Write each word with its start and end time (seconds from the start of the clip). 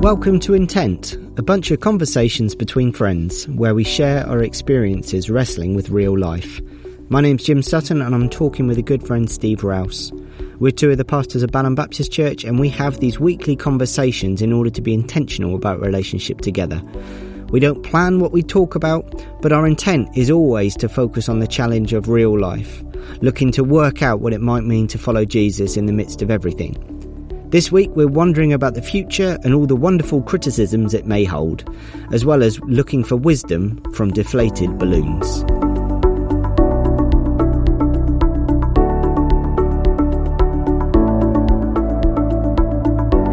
Welcome 0.00 0.40
to 0.40 0.54
Intent, 0.54 1.12
a 1.36 1.42
bunch 1.42 1.70
of 1.70 1.80
conversations 1.80 2.54
between 2.54 2.90
friends 2.90 3.46
where 3.48 3.74
we 3.74 3.84
share 3.84 4.26
our 4.26 4.42
experiences 4.42 5.28
wrestling 5.28 5.74
with 5.74 5.90
real 5.90 6.18
life. 6.18 6.62
My 7.10 7.20
name's 7.20 7.44
Jim 7.44 7.60
Sutton 7.60 8.00
and 8.00 8.14
I'm 8.14 8.30
talking 8.30 8.66
with 8.66 8.78
a 8.78 8.82
good 8.82 9.06
friend 9.06 9.30
Steve 9.30 9.62
Rouse. 9.62 10.10
We're 10.58 10.72
two 10.72 10.90
of 10.90 10.96
the 10.96 11.04
pastors 11.04 11.42
of 11.42 11.50
Balham 11.50 11.74
Baptist 11.74 12.10
Church 12.10 12.44
and 12.44 12.58
we 12.58 12.70
have 12.70 12.98
these 13.00 13.20
weekly 13.20 13.56
conversations 13.56 14.40
in 14.40 14.54
order 14.54 14.70
to 14.70 14.80
be 14.80 14.94
intentional 14.94 15.54
about 15.54 15.82
relationship 15.82 16.40
together. 16.40 16.80
We 17.50 17.60
don't 17.60 17.82
plan 17.82 18.20
what 18.20 18.32
we 18.32 18.42
talk 18.42 18.74
about, 18.74 19.04
but 19.42 19.52
our 19.52 19.66
intent 19.66 20.16
is 20.16 20.30
always 20.30 20.76
to 20.76 20.88
focus 20.88 21.28
on 21.28 21.40
the 21.40 21.46
challenge 21.46 21.92
of 21.92 22.08
real 22.08 22.40
life, 22.40 22.82
looking 23.20 23.52
to 23.52 23.62
work 23.62 24.00
out 24.00 24.20
what 24.20 24.32
it 24.32 24.40
might 24.40 24.64
mean 24.64 24.86
to 24.88 24.98
follow 24.98 25.26
Jesus 25.26 25.76
in 25.76 25.84
the 25.84 25.92
midst 25.92 26.22
of 26.22 26.30
everything. 26.30 26.99
This 27.50 27.72
week, 27.72 27.90
we're 27.96 28.06
wondering 28.06 28.52
about 28.52 28.74
the 28.74 28.82
future 28.82 29.36
and 29.42 29.52
all 29.52 29.66
the 29.66 29.74
wonderful 29.74 30.22
criticisms 30.22 30.94
it 30.94 31.04
may 31.04 31.24
hold, 31.24 31.68
as 32.12 32.24
well 32.24 32.44
as 32.44 32.60
looking 32.60 33.02
for 33.02 33.16
wisdom 33.16 33.82
from 33.92 34.12
deflated 34.12 34.78
balloons. 34.78 35.26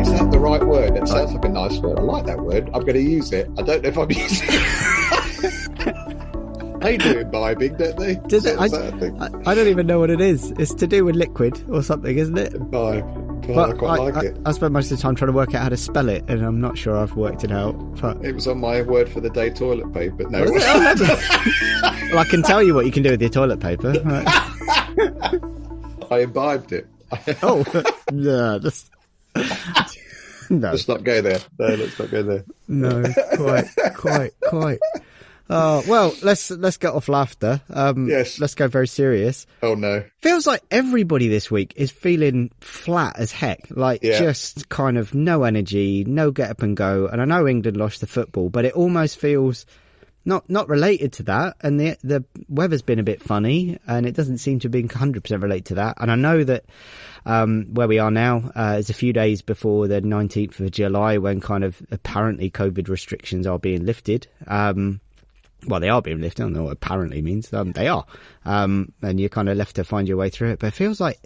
Is 0.01 0.11
that 0.17 0.31
the 0.31 0.39
right 0.39 0.65
word? 0.65 0.97
It 0.97 1.07
sounds 1.07 1.33
like 1.33 1.45
a 1.45 1.49
uh, 1.49 1.67
nice 1.67 1.77
word. 1.77 1.99
I 1.99 2.01
like 2.01 2.25
that 2.25 2.39
word. 2.39 2.71
I'm 2.73 2.81
going 2.81 2.95
to 2.95 2.99
use 2.99 3.31
it. 3.31 3.47
I 3.59 3.61
don't 3.61 3.83
know 3.83 3.89
if 3.89 3.97
I'm 3.99 4.09
using 4.09 4.47
it. 4.49 4.97
they 6.81 6.97
do 6.97 7.19
imbibing, 7.19 7.77
don't 7.77 7.99
they? 7.99 8.15
Does 8.27 8.47
it? 8.47 8.57
I, 8.59 8.65
Is 8.65 8.71
that 8.71 8.95
a 8.95 8.97
thing? 8.97 9.21
I, 9.21 9.51
I 9.51 9.53
don't 9.53 9.67
even 9.67 9.85
know 9.85 9.99
what 9.99 10.09
it 10.09 10.21
is. 10.21 10.49
It's 10.57 10.73
to 10.73 10.87
do 10.87 11.05
with 11.05 11.15
liquid 11.15 11.63
or 11.69 11.83
something, 11.83 12.17
isn't 12.17 12.35
it? 12.39 12.55
Imbibe. 12.55 13.26
I 13.49 13.71
quite 13.73 13.99
I, 13.99 14.03
like 14.03 14.15
I, 14.15 14.21
it. 14.27 14.37
I 14.45 14.51
spent 14.51 14.73
most 14.73 14.91
of 14.91 14.97
the 14.97 15.01
time 15.01 15.15
trying 15.15 15.27
to 15.27 15.33
work 15.33 15.53
out 15.55 15.63
how 15.63 15.69
to 15.69 15.77
spell 15.77 16.09
it, 16.09 16.23
and 16.27 16.41
I'm 16.41 16.59
not 16.59 16.77
sure 16.77 16.97
I've 16.97 17.15
worked 17.15 17.43
it 17.43 17.51
out. 17.51 17.73
But 18.01 18.23
It 18.23 18.33
was 18.33 18.47
on 18.47 18.59
my 18.59 18.81
word 18.81 19.09
for 19.09 19.21
the 19.21 19.29
day 19.29 19.49
toilet 19.49 19.93
paper. 19.93 20.29
No, 20.29 20.41
Was 20.41 20.51
it 20.55 21.01
it? 21.01 22.11
well, 22.11 22.19
I 22.19 22.25
can 22.29 22.43
tell 22.43 22.61
you 22.61 22.73
what 22.73 22.85
you 22.85 22.91
can 22.91 23.03
do 23.03 23.11
with 23.11 23.21
your 23.21 23.29
toilet 23.29 23.59
paper. 23.59 23.93
Right. 24.03 24.27
I 26.11 26.19
imbibed 26.19 26.71
it. 26.73 26.87
Oh, 27.41 27.63
no, 28.11 28.59
that's, 28.59 28.89
no, 30.49 30.71
Let's 30.71 30.87
not 30.87 31.03
go 31.03 31.21
there. 31.21 31.39
No, 31.59 31.67
let's 31.67 31.99
not 31.99 32.11
go 32.11 32.23
there. 32.23 32.45
no, 32.67 33.03
quite, 33.35 33.67
quite, 33.95 34.31
quite. 34.47 34.79
Oh 35.49 35.83
well, 35.87 36.13
let's 36.23 36.51
let's 36.51 36.77
get 36.77 36.93
off 36.93 37.07
laughter. 37.07 37.61
Um, 37.69 38.07
Yes. 38.09 38.39
let's 38.39 38.55
go 38.55 38.67
very 38.67 38.87
serious. 38.87 39.45
Oh 39.63 39.75
no. 39.75 40.03
Feels 40.21 40.45
like 40.45 40.61
everybody 40.71 41.27
this 41.29 41.49
week 41.49 41.73
is 41.77 41.89
feeling 41.91 42.51
flat 42.59 43.17
as 43.17 43.31
heck. 43.31 43.67
Like 43.69 44.03
Yeah. 44.03 44.19
just 44.19 44.67
kind 44.69 44.97
of 44.97 45.13
no 45.15 45.43
energy, 45.43 46.03
no 46.05 46.31
get 46.31 46.49
up 46.49 46.61
and 46.63 46.75
go. 46.75 47.07
And 47.07 47.21
I 47.21 47.25
know 47.25 47.47
England 47.47 47.77
lost 47.77 48.01
the 48.01 48.07
football, 48.07 48.49
but 48.49 48.65
it 48.65 48.73
almost 48.73 49.17
feels 49.17 49.65
not 50.25 50.49
not 50.49 50.67
related 50.67 51.13
to 51.13 51.23
that. 51.23 51.55
And 51.61 51.79
the 51.79 51.95
the 52.03 52.25
weather's 52.49 52.81
been 52.81 52.99
a 52.99 53.03
bit 53.03 53.21
funny, 53.23 53.79
and 53.87 54.05
it 54.05 54.15
doesn't 54.15 54.39
seem 54.39 54.59
to 54.59 54.69
be 54.69 54.85
hundred 54.85 55.23
percent 55.23 55.41
related 55.43 55.67
to 55.67 55.75
that. 55.75 55.95
And 56.01 56.11
I 56.11 56.15
know 56.15 56.43
that 56.43 56.65
um, 57.25 57.67
where 57.73 57.87
we 57.87 57.99
are 57.99 58.11
now 58.11 58.51
uh, 58.53 58.75
is 58.79 58.89
a 58.89 58.93
few 58.93 59.13
days 59.13 59.41
before 59.41 59.87
the 59.87 60.01
nineteenth 60.01 60.59
of 60.59 60.71
July, 60.71 61.17
when 61.17 61.39
kind 61.39 61.63
of 61.63 61.81
apparently 61.91 62.51
COVID 62.51 62.89
restrictions 62.89 63.47
are 63.47 63.59
being 63.59 63.85
lifted. 63.85 64.27
Um, 64.47 64.99
well, 65.67 65.79
they 65.79 65.89
are 65.89 66.01
being 66.01 66.21
lifted. 66.21 66.43
I 66.43 66.45
don't 66.45 66.53
know 66.53 66.63
what 66.63 66.73
apparently 66.73 67.21
means. 67.21 67.53
Um, 67.53 67.71
they 67.73 67.87
are. 67.87 68.05
Um, 68.45 68.93
and 69.01 69.19
you're 69.19 69.29
kind 69.29 69.49
of 69.49 69.57
left 69.57 69.75
to 69.75 69.83
find 69.83 70.07
your 70.07 70.17
way 70.17 70.29
through 70.29 70.51
it. 70.51 70.59
But 70.59 70.67
it 70.67 70.73
feels 70.73 70.99
like, 70.99 71.19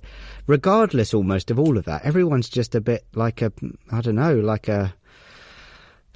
regardless 0.47 1.13
almost 1.13 1.51
of 1.51 1.59
all 1.59 1.77
of 1.77 1.85
that, 1.85 2.03
everyone's 2.03 2.49
just 2.49 2.75
a 2.75 2.81
bit 2.81 3.05
like 3.13 3.41
a, 3.41 3.51
I 3.91 4.01
don't 4.01 4.15
know, 4.15 4.35
like 4.35 4.67
a, 4.67 4.93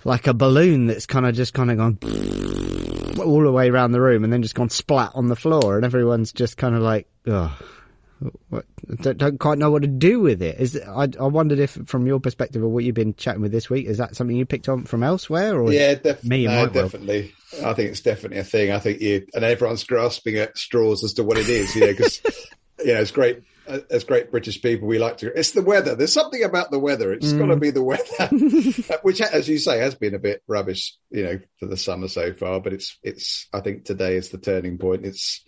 like 0.04 0.28
a 0.28 0.34
balloon 0.34 0.88
that's 0.88 1.06
kind 1.06 1.26
of 1.26 1.36
just 1.36 1.54
kind 1.54 1.72
of 1.72 1.78
gone 1.78 1.98
all 3.20 3.42
the 3.42 3.52
way 3.52 3.70
around 3.70 3.92
the 3.92 4.02
room 4.02 4.24
and 4.24 4.32
then 4.32 4.42
just 4.42 4.56
gone 4.56 4.70
splat 4.70 5.12
on 5.16 5.28
the 5.28 5.36
floor. 5.36 5.76
And 5.76 5.86
everyone's 5.86 6.32
just 6.32 6.58
kind 6.58 6.76
of 6.76 6.82
like, 6.82 7.08
oh, 7.28 7.58
what, 8.50 8.66
don't, 9.02 9.18
don't 9.18 9.40
quite 9.40 9.58
know 9.58 9.72
what 9.72 9.82
to 9.82 9.88
do 9.88 10.20
with 10.20 10.42
it. 10.42 10.60
Is 10.60 10.80
I, 10.88 11.08
I 11.20 11.28
wondered 11.28 11.60
if, 11.60 11.78
from 11.86 12.08
your 12.08 12.20
perspective 12.20 12.64
of 12.64 12.70
what 12.70 12.84
you've 12.84 12.96
been 12.96 13.16
chatting 13.16 13.42
with 13.42 13.52
this 13.52 13.70
week, 13.70 13.88
is 13.88 13.98
that 13.98 14.16
something 14.16 14.36
you 14.36 14.46
picked 14.46 14.70
on 14.70 14.86
from 14.86 15.04
elsewhere, 15.04 15.60
or 15.60 15.72
Yeah, 15.72 15.96
def- 15.96 16.24
me 16.24 16.46
no, 16.46 16.68
definitely. 16.68 17.34
I 17.64 17.74
think 17.74 17.92
it's 17.92 18.02
definitely 18.02 18.40
a 18.40 18.44
thing. 18.44 18.72
I 18.72 18.80
think 18.80 19.02
you 19.02 19.26
and 19.34 19.44
everyone's 19.44 19.84
grasping 19.84 20.36
at 20.38 20.58
straws 20.58 21.04
as 21.04 21.14
to 21.14 21.24
what 21.24 21.38
it 21.38 21.48
is. 21.50 21.76
You 21.76 21.82
know, 21.82 21.88
because 21.88 22.22
you 22.80 22.94
know, 22.94 23.02
it's 23.02 23.12
great. 23.12 23.42
uh, 23.68 23.80
As 23.90 24.04
great 24.04 24.32
British 24.32 24.62
people, 24.62 24.88
we 24.88 25.00
like 25.00 25.18
to. 25.18 25.28
It's 25.38 25.52
the 25.52 25.62
weather. 25.62 25.96
There's 25.96 26.14
something 26.14 26.44
about 26.44 26.72
the 26.72 26.80
weather. 26.80 27.14
It's 27.14 27.32
got 27.34 27.48
Mm. 27.48 27.54
to 27.54 27.56
be 27.58 27.70
the 27.72 27.84
weather, 27.84 28.98
which, 29.04 29.22
as 29.22 29.48
you 29.48 29.58
say, 29.58 29.80
has 29.80 29.96
been 29.96 30.14
a 30.16 30.20
bit 30.20 30.42
rubbish. 30.48 30.96
You 31.12 31.24
know, 31.24 31.40
for 31.60 31.68
the 31.68 31.78
summer 31.78 32.08
so 32.08 32.34
far. 32.34 32.60
But 32.60 32.74
it's 32.74 32.98
it's. 33.04 33.48
I 33.54 33.62
think 33.62 33.86
today 33.86 34.16
is 34.16 34.30
the 34.30 34.38
turning 34.38 34.78
point. 34.78 35.06
It's 35.06 35.44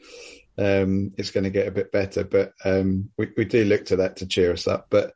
um, 0.58 1.12
it's 1.18 1.32
going 1.32 1.44
to 1.44 1.50
get 1.50 1.68
a 1.68 1.72
bit 1.72 1.92
better. 1.92 2.24
But 2.24 2.54
um, 2.66 3.10
we 3.18 3.30
we 3.38 3.46
do 3.46 3.64
look 3.66 3.86
to 3.86 3.98
that 3.98 4.18
to 4.18 4.28
cheer 4.28 4.52
us 4.54 4.68
up. 4.68 4.88
But 4.90 5.14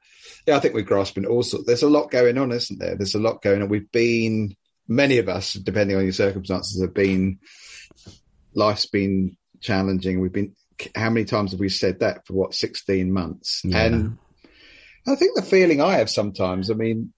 yeah, 0.48 0.56
I 0.58 0.60
think 0.60 0.74
we're 0.74 0.82
grasping 0.82 1.26
also. 1.26 1.60
There's 1.64 1.84
a 1.84 1.90
lot 1.90 2.12
going 2.12 2.38
on, 2.38 2.52
isn't 2.52 2.80
there? 2.80 2.96
There's 2.96 3.16
a 3.16 3.20
lot 3.20 3.42
going 3.42 3.62
on. 3.62 3.70
We've 3.70 3.92
been 3.92 4.56
many 4.92 5.18
of 5.20 5.30
us, 5.30 5.54
depending 5.54 5.96
on 5.96 6.04
your 6.04 6.12
circumstances, 6.12 6.82
have 6.82 6.94
been 6.94 7.40
life's 8.54 8.86
been 8.86 9.38
challenging. 9.62 10.20
We've 10.20 10.34
been 10.34 10.56
how 10.96 11.10
many 11.10 11.26
times 11.26 11.52
have 11.52 11.60
we 11.60 11.70
said 11.70 12.00
that 12.00 12.26
for 12.26 12.34
what 12.34 12.54
16 12.54 13.12
months? 13.12 13.62
Yeah. 13.64 13.86
And 13.86 14.18
I 15.08 15.16
think 15.16 15.36
the 15.36 15.42
feeling 15.42 15.82
I 15.82 15.94
have 15.94 16.10
sometimes, 16.10 16.70
I 16.70 16.74
mean, 16.74 17.14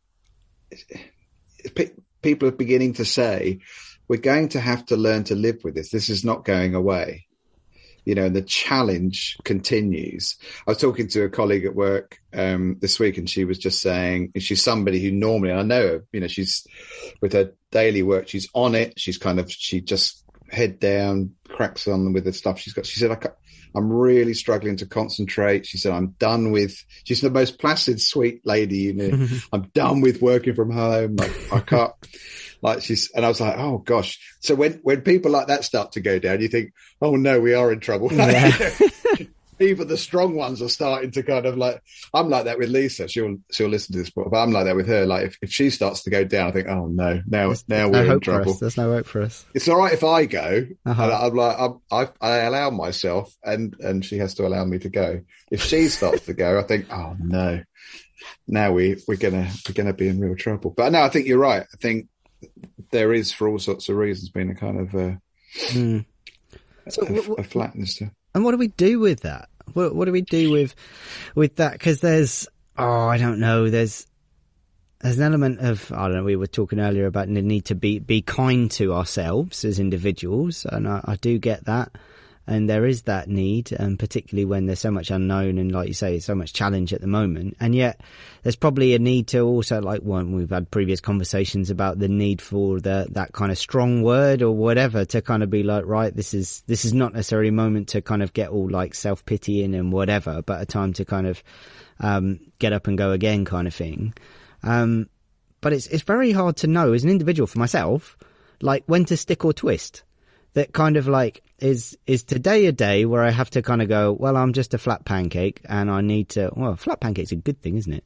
pe- 1.75 1.91
people 2.21 2.49
are 2.49 2.51
beginning 2.51 2.93
to 2.93 3.05
say 3.05 3.59
we're 4.07 4.17
going 4.17 4.49
to 4.49 4.59
have 4.59 4.85
to 4.87 4.97
learn 4.97 5.23
to 5.25 5.35
live 5.35 5.63
with 5.63 5.75
this. 5.75 5.89
This 5.89 6.09
is 6.09 6.23
not 6.23 6.45
going 6.45 6.75
away. 6.75 7.25
You 8.05 8.15
know, 8.15 8.25
and 8.25 8.35
the 8.35 8.41
challenge 8.41 9.37
continues. 9.43 10.37
I 10.67 10.71
was 10.71 10.77
talking 10.77 11.07
to 11.09 11.23
a 11.23 11.29
colleague 11.29 11.65
at 11.65 11.75
work 11.75 12.19
um, 12.33 12.77
this 12.79 12.99
week, 12.99 13.17
and 13.17 13.29
she 13.29 13.45
was 13.45 13.57
just 13.57 13.81
saying 13.81 14.33
she's 14.37 14.63
somebody 14.63 15.01
who 15.01 15.11
normally, 15.11 15.53
I 15.53 15.63
know, 15.63 16.01
you 16.11 16.19
know, 16.19 16.27
she's 16.27 16.65
with 17.21 17.33
her 17.33 17.53
daily 17.71 18.03
work, 18.03 18.27
she's 18.27 18.49
on 18.53 18.75
it. 18.75 18.99
She's 18.99 19.17
kind 19.17 19.39
of, 19.39 19.51
she 19.51 19.81
just 19.81 20.23
head 20.51 20.79
down, 20.79 21.35
cracks 21.49 21.87
on 21.87 22.13
with 22.13 22.25
the 22.25 22.33
stuff 22.33 22.59
she's 22.59 22.73
got. 22.73 22.85
She 22.85 22.99
said, 22.99 23.11
I 23.11 23.15
I'm 23.75 23.91
really 23.91 24.33
struggling 24.33 24.77
to 24.77 24.85
concentrate. 24.85 25.65
She 25.65 25.77
said, 25.77 25.93
I'm 25.93 26.15
done 26.19 26.51
with, 26.51 26.83
she's 27.03 27.21
the 27.21 27.29
most 27.29 27.59
placid, 27.59 28.01
sweet 28.01 28.45
lady, 28.45 28.77
you 28.77 28.93
know, 28.93 29.27
I'm 29.51 29.63
done 29.73 30.01
with 30.01 30.21
working 30.21 30.55
from 30.55 30.71
home. 30.71 31.15
Like, 31.15 31.53
I 31.53 31.59
can't, 31.59 31.93
like 32.61 32.81
she's, 32.81 33.11
and 33.11 33.25
I 33.25 33.27
was 33.27 33.41
like, 33.41 33.57
oh 33.57 33.79
gosh. 33.79 34.19
So 34.39 34.55
when, 34.55 34.79
when 34.83 35.01
people 35.01 35.31
like 35.31 35.47
that 35.47 35.63
start 35.63 35.93
to 35.93 36.01
go 36.01 36.19
down, 36.19 36.41
you 36.41 36.47
think, 36.47 36.73
oh 37.01 37.15
no, 37.15 37.39
we 37.39 37.53
are 37.53 37.71
in 37.71 37.79
trouble. 37.79 38.11
Yeah. 38.11 38.57
Even 39.59 39.87
the 39.87 39.97
strong 39.97 40.35
ones 40.35 40.61
are 40.61 40.69
starting 40.69 41.11
to 41.11 41.23
kind 41.23 41.45
of 41.45 41.57
like, 41.57 41.81
I'm 42.13 42.29
like 42.29 42.45
that 42.45 42.57
with 42.57 42.69
Lisa. 42.69 43.07
She'll, 43.07 43.37
she'll 43.51 43.69
listen 43.69 43.93
to 43.93 43.99
this, 43.99 44.09
but 44.09 44.33
I'm 44.35 44.51
like 44.51 44.65
that 44.65 44.75
with 44.75 44.87
her. 44.87 45.05
Like 45.05 45.27
if, 45.27 45.37
if 45.41 45.51
she 45.51 45.69
starts 45.69 46.03
to 46.03 46.09
go 46.09 46.23
down, 46.23 46.47
I 46.47 46.51
think, 46.51 46.67
oh 46.67 46.87
no, 46.87 47.21
now, 47.27 47.47
There's 47.47 47.67
now 47.69 47.87
no 47.87 47.89
we're 47.89 48.13
in 48.13 48.19
trouble. 48.19 48.53
There's 48.55 48.77
no 48.77 48.91
hope 48.91 49.05
for 49.05 49.21
us. 49.21 49.45
It's 49.53 49.67
all 49.67 49.77
right 49.77 49.93
if 49.93 50.03
I 50.03 50.25
go. 50.25 50.65
Uh-huh. 50.85 51.03
And 51.03 51.11
I'm 51.11 51.33
like, 51.35 51.59
I'm, 51.59 51.79
I, 51.91 52.09
I 52.21 52.35
allow 52.39 52.69
myself, 52.69 53.35
and 53.43 53.75
and 53.79 54.03
she 54.03 54.17
has 54.17 54.33
to 54.35 54.45
allow 54.47 54.65
me 54.65 54.79
to 54.79 54.89
go. 54.89 55.21
If 55.51 55.63
she 55.63 55.87
starts 55.87 56.25
to 56.25 56.33
go, 56.33 56.59
I 56.59 56.63
think, 56.63 56.91
oh 56.91 57.15
no, 57.19 57.61
now 58.47 58.71
we 58.71 59.01
we're 59.07 59.17
gonna 59.17 59.49
we're 59.67 59.73
gonna 59.73 59.93
be 59.93 60.07
in 60.07 60.19
real 60.19 60.35
trouble. 60.35 60.71
But 60.75 60.91
no, 60.91 61.01
I 61.01 61.09
think 61.09 61.27
you're 61.27 61.37
right. 61.37 61.61
I 61.61 61.77
think 61.77 62.07
there 62.91 63.13
is, 63.13 63.31
for 63.31 63.47
all 63.47 63.59
sorts 63.59 63.87
of 63.89 63.95
reasons, 63.95 64.29
been 64.29 64.49
a 64.49 64.55
kind 64.55 64.79
of 64.79 64.93
a, 64.95 65.19
Hmm. 65.71 65.99
So, 66.89 67.03
a, 67.03 67.05
wh- 67.05 67.25
wh- 67.27 67.39
a 67.39 67.43
flatness 67.43 67.95
to. 67.97 68.11
And 68.33 68.43
what 68.43 68.51
do 68.51 68.57
we 68.57 68.69
do 68.69 68.99
with 68.99 69.21
that? 69.21 69.49
What, 69.73 69.95
what 69.95 70.05
do 70.05 70.11
we 70.11 70.21
do 70.21 70.51
with 70.51 70.75
with 71.35 71.55
that? 71.57 71.73
Because 71.73 72.01
there's, 72.01 72.47
oh, 72.77 73.07
I 73.07 73.17
don't 73.17 73.39
know. 73.39 73.69
There's 73.69 74.07
there's 75.01 75.17
an 75.17 75.23
element 75.23 75.59
of 75.59 75.91
I 75.91 76.07
don't 76.07 76.15
know. 76.15 76.23
We 76.23 76.35
were 76.35 76.47
talking 76.47 76.79
earlier 76.79 77.05
about 77.05 77.27
the 77.27 77.41
need 77.41 77.65
to 77.65 77.75
be 77.75 77.99
be 77.99 78.21
kind 78.21 78.71
to 78.71 78.93
ourselves 78.93 79.65
as 79.65 79.79
individuals, 79.79 80.65
and 80.65 80.87
I, 80.87 81.01
I 81.03 81.15
do 81.17 81.37
get 81.37 81.65
that. 81.65 81.91
And 82.45 82.69
there 82.69 82.85
is 82.85 83.03
that 83.03 83.29
need, 83.29 83.71
and 83.71 83.97
particularly 83.97 84.43
when 84.43 84.65
there's 84.65 84.81
so 84.81 84.91
much 84.91 85.09
unknown 85.11 85.57
and, 85.57 85.71
like 85.71 85.87
you 85.87 85.93
say, 85.93 86.19
so 86.19 86.35
much 86.35 86.51
challenge 86.51 86.93
at 86.93 86.99
the 86.99 87.07
moment. 87.07 87.55
And 87.61 87.73
yet, 87.73 88.01
there's 88.41 88.57
probably 88.57 88.93
a 88.93 88.99
need 88.99 89.27
to 89.27 89.39
also, 89.39 89.81
like 89.81 90.01
when 90.01 90.33
we've 90.33 90.49
had 90.49 90.69
previous 90.69 90.99
conversations 90.99 91.69
about 91.69 91.99
the 91.99 92.09
need 92.09 92.41
for 92.41 92.81
the 92.81 93.07
that 93.11 93.31
kind 93.31 93.49
of 93.49 93.57
strong 93.57 94.03
word 94.03 94.41
or 94.41 94.51
whatever 94.51 95.05
to 95.05 95.21
kind 95.21 95.41
of 95.41 95.49
be 95.49 95.63
like, 95.63 95.85
right, 95.85 96.13
this 96.13 96.33
is 96.33 96.63
this 96.67 96.83
is 96.83 96.93
not 96.93 97.13
necessarily 97.13 97.47
a 97.47 97.53
moment 97.53 97.87
to 97.89 98.01
kind 98.01 98.21
of 98.21 98.33
get 98.33 98.49
all 98.49 98.69
like 98.69 98.93
self 98.93 99.25
pitying 99.25 99.73
and 99.73 99.93
whatever, 99.93 100.41
but 100.41 100.61
a 100.61 100.65
time 100.65 100.91
to 100.93 101.05
kind 101.05 101.27
of 101.27 101.41
um, 102.01 102.39
get 102.59 102.73
up 102.73 102.87
and 102.87 102.97
go 102.97 103.11
again, 103.11 103.45
kind 103.45 103.67
of 103.67 103.73
thing. 103.73 104.13
Um, 104.63 105.09
but 105.61 105.71
it's 105.71 105.87
it's 105.87 106.03
very 106.03 106.33
hard 106.33 106.57
to 106.57 106.67
know 106.67 106.91
as 106.91 107.05
an 107.05 107.09
individual 107.09 107.47
for 107.47 107.59
myself, 107.59 108.17
like 108.61 108.83
when 108.85 109.05
to 109.05 109.15
stick 109.17 109.45
or 109.45 109.53
twist. 109.53 110.03
That 110.55 110.71
kind 110.71 110.97
of 110.97 111.07
like 111.07 111.41
is 111.63 111.97
is 112.05 112.23
today 112.23 112.65
a 112.65 112.71
day 112.71 113.05
where 113.05 113.23
I 113.23 113.31
have 113.31 113.49
to 113.51 113.61
kind 113.61 113.81
of 113.81 113.87
go, 113.87 114.11
well, 114.11 114.35
I'm 114.35 114.51
just 114.51 114.73
a 114.73 114.77
flat 114.77 115.05
pancake 115.05 115.61
and 115.65 115.89
I 115.89 116.01
need 116.01 116.29
to. 116.29 116.51
Well, 116.55 116.75
flat 116.75 116.99
pancake's 116.99 117.31
a 117.31 117.37
good 117.37 117.61
thing, 117.61 117.77
isn't 117.77 117.93
it? 117.93 118.03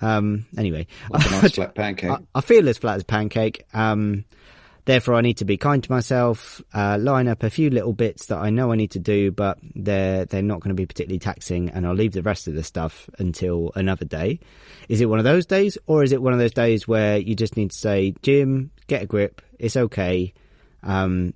Um, 0.00 0.46
anyway, 0.56 0.86
a 1.12 1.18
nice 1.30 1.52
flat 1.56 1.74
pancake. 1.74 2.10
I, 2.10 2.18
I, 2.34 2.40
feel 2.40 2.68
as 2.68 2.78
flat 2.78 2.96
as 2.96 3.02
pancake. 3.02 3.66
Um, 3.74 4.24
therefore, 4.84 5.14
I 5.14 5.22
need 5.22 5.38
to 5.38 5.44
be 5.44 5.56
kind 5.56 5.82
to 5.82 5.90
myself. 5.90 6.62
Uh, 6.72 6.96
line 7.00 7.26
up 7.26 7.42
a 7.42 7.50
few 7.50 7.68
little 7.68 7.92
bits 7.92 8.26
that 8.26 8.38
I 8.38 8.50
know 8.50 8.70
I 8.70 8.76
need 8.76 8.92
to 8.92 9.00
do, 9.00 9.32
but 9.32 9.58
they're 9.74 10.24
they're 10.26 10.42
not 10.42 10.60
going 10.60 10.70
to 10.76 10.80
be 10.80 10.86
particularly 10.86 11.18
taxing, 11.18 11.70
and 11.70 11.86
I'll 11.86 11.94
leave 11.94 12.12
the 12.12 12.22
rest 12.22 12.46
of 12.46 12.54
the 12.54 12.62
stuff 12.62 13.10
until 13.18 13.72
another 13.74 14.04
day. 14.04 14.38
Is 14.88 15.00
it 15.00 15.06
one 15.06 15.18
of 15.18 15.24
those 15.24 15.46
days, 15.46 15.78
or 15.88 16.04
is 16.04 16.12
it 16.12 16.22
one 16.22 16.32
of 16.32 16.38
those 16.38 16.54
days 16.54 16.86
where 16.86 17.18
you 17.18 17.34
just 17.34 17.56
need 17.56 17.72
to 17.72 17.76
say, 17.76 18.14
Jim, 18.22 18.70
get 18.86 19.02
a 19.02 19.06
grip. 19.06 19.42
It's 19.58 19.76
okay. 19.76 20.32
Um, 20.84 21.34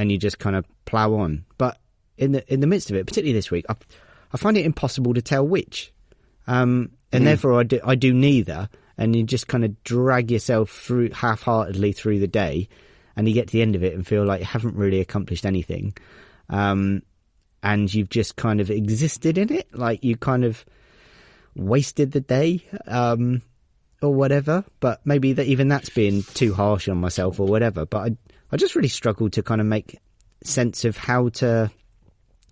and 0.00 0.10
you 0.10 0.16
just 0.16 0.38
kind 0.38 0.56
of 0.56 0.64
plow 0.86 1.12
on. 1.12 1.44
But 1.58 1.78
in 2.16 2.32
the 2.32 2.52
in 2.52 2.60
the 2.60 2.66
midst 2.66 2.88
of 2.88 2.96
it, 2.96 3.06
particularly 3.06 3.34
this 3.34 3.50
week, 3.50 3.66
I, 3.68 3.74
I 4.32 4.38
find 4.38 4.56
it 4.56 4.64
impossible 4.64 5.12
to 5.12 5.20
tell 5.20 5.46
which. 5.46 5.92
Um, 6.46 6.92
and 7.12 7.22
mm. 7.22 7.26
therefore 7.26 7.60
I 7.60 7.64
do, 7.64 7.80
I 7.84 7.96
do 7.96 8.14
neither. 8.14 8.70
And 8.96 9.14
you 9.14 9.22
just 9.24 9.46
kind 9.46 9.62
of 9.62 9.82
drag 9.84 10.30
yourself 10.30 10.70
through 10.70 11.10
half-heartedly 11.10 11.92
through 11.92 12.18
the 12.18 12.26
day, 12.26 12.68
and 13.14 13.28
you 13.28 13.34
get 13.34 13.48
to 13.48 13.52
the 13.52 13.62
end 13.62 13.76
of 13.76 13.84
it 13.84 13.94
and 13.94 14.06
feel 14.06 14.24
like 14.24 14.40
you 14.40 14.46
haven't 14.46 14.74
really 14.74 15.00
accomplished 15.00 15.44
anything. 15.44 15.94
Um, 16.48 17.02
and 17.62 17.92
you've 17.92 18.08
just 18.08 18.36
kind 18.36 18.60
of 18.60 18.70
existed 18.70 19.36
in 19.36 19.52
it, 19.52 19.68
like 19.74 20.02
you 20.02 20.16
kind 20.16 20.44
of 20.44 20.64
wasted 21.54 22.12
the 22.12 22.20
day, 22.20 22.64
um, 22.86 23.42
or 24.00 24.14
whatever. 24.14 24.64
But 24.80 25.00
maybe 25.04 25.34
that 25.34 25.46
even 25.46 25.68
that's 25.68 25.90
being 25.90 26.22
too 26.22 26.54
harsh 26.54 26.88
on 26.88 26.96
myself 26.98 27.38
or 27.38 27.46
whatever. 27.46 27.84
But 27.84 27.98
I, 27.98 28.16
I 28.52 28.56
just 28.56 28.74
really 28.74 28.88
struggle 28.88 29.30
to 29.30 29.42
kind 29.42 29.60
of 29.60 29.66
make 29.66 29.98
sense 30.42 30.84
of 30.84 30.96
how 30.96 31.28
to 31.28 31.70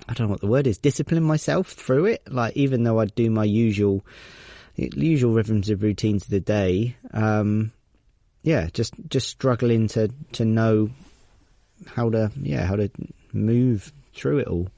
I 0.08 0.14
don't 0.14 0.28
know 0.28 0.32
what 0.32 0.40
the 0.40 0.46
word 0.46 0.66
is, 0.66 0.78
discipline 0.78 1.24
myself 1.24 1.68
through 1.68 2.06
it. 2.06 2.22
Like 2.30 2.56
even 2.56 2.84
though 2.84 3.00
I 3.00 3.06
do 3.06 3.30
my 3.30 3.44
usual 3.44 4.04
usual 4.76 5.32
rhythms 5.32 5.70
of 5.70 5.82
routines 5.82 6.24
of 6.24 6.30
the 6.30 6.40
day, 6.40 6.96
um, 7.12 7.72
yeah, 8.42 8.68
just 8.72 8.94
just 9.08 9.28
struggling 9.28 9.88
to 9.88 10.08
to 10.32 10.44
know 10.44 10.90
how 11.86 12.10
to 12.10 12.30
yeah 12.40 12.64
how 12.64 12.76
to 12.76 12.90
move 13.32 13.92
through 14.14 14.38
it 14.38 14.48
all. 14.48 14.68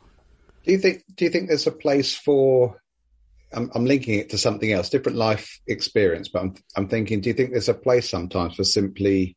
Do 0.65 0.73
you 0.73 0.79
think 0.79 1.05
do 1.17 1.25
you 1.25 1.31
think 1.31 1.49
there's 1.49 1.67
a 1.67 1.73
place 1.73 2.15
for? 2.15 2.77
I'm, 3.53 3.69
I'm 3.75 3.85
linking 3.85 4.17
it 4.21 4.31
to 4.31 4.39
something 4.39 4.71
else, 4.71 4.91
different 4.91 5.19
life 5.19 5.61
experience, 5.67 6.29
but 6.29 6.41
I'm 6.41 6.55
I'm 6.77 6.89
thinking, 6.89 7.21
do 7.21 7.29
you 7.29 7.35
think 7.35 7.51
there's 7.51 7.69
a 7.69 7.75
place 7.75 8.09
sometimes 8.09 8.55
for 8.55 8.65
simply 8.65 9.37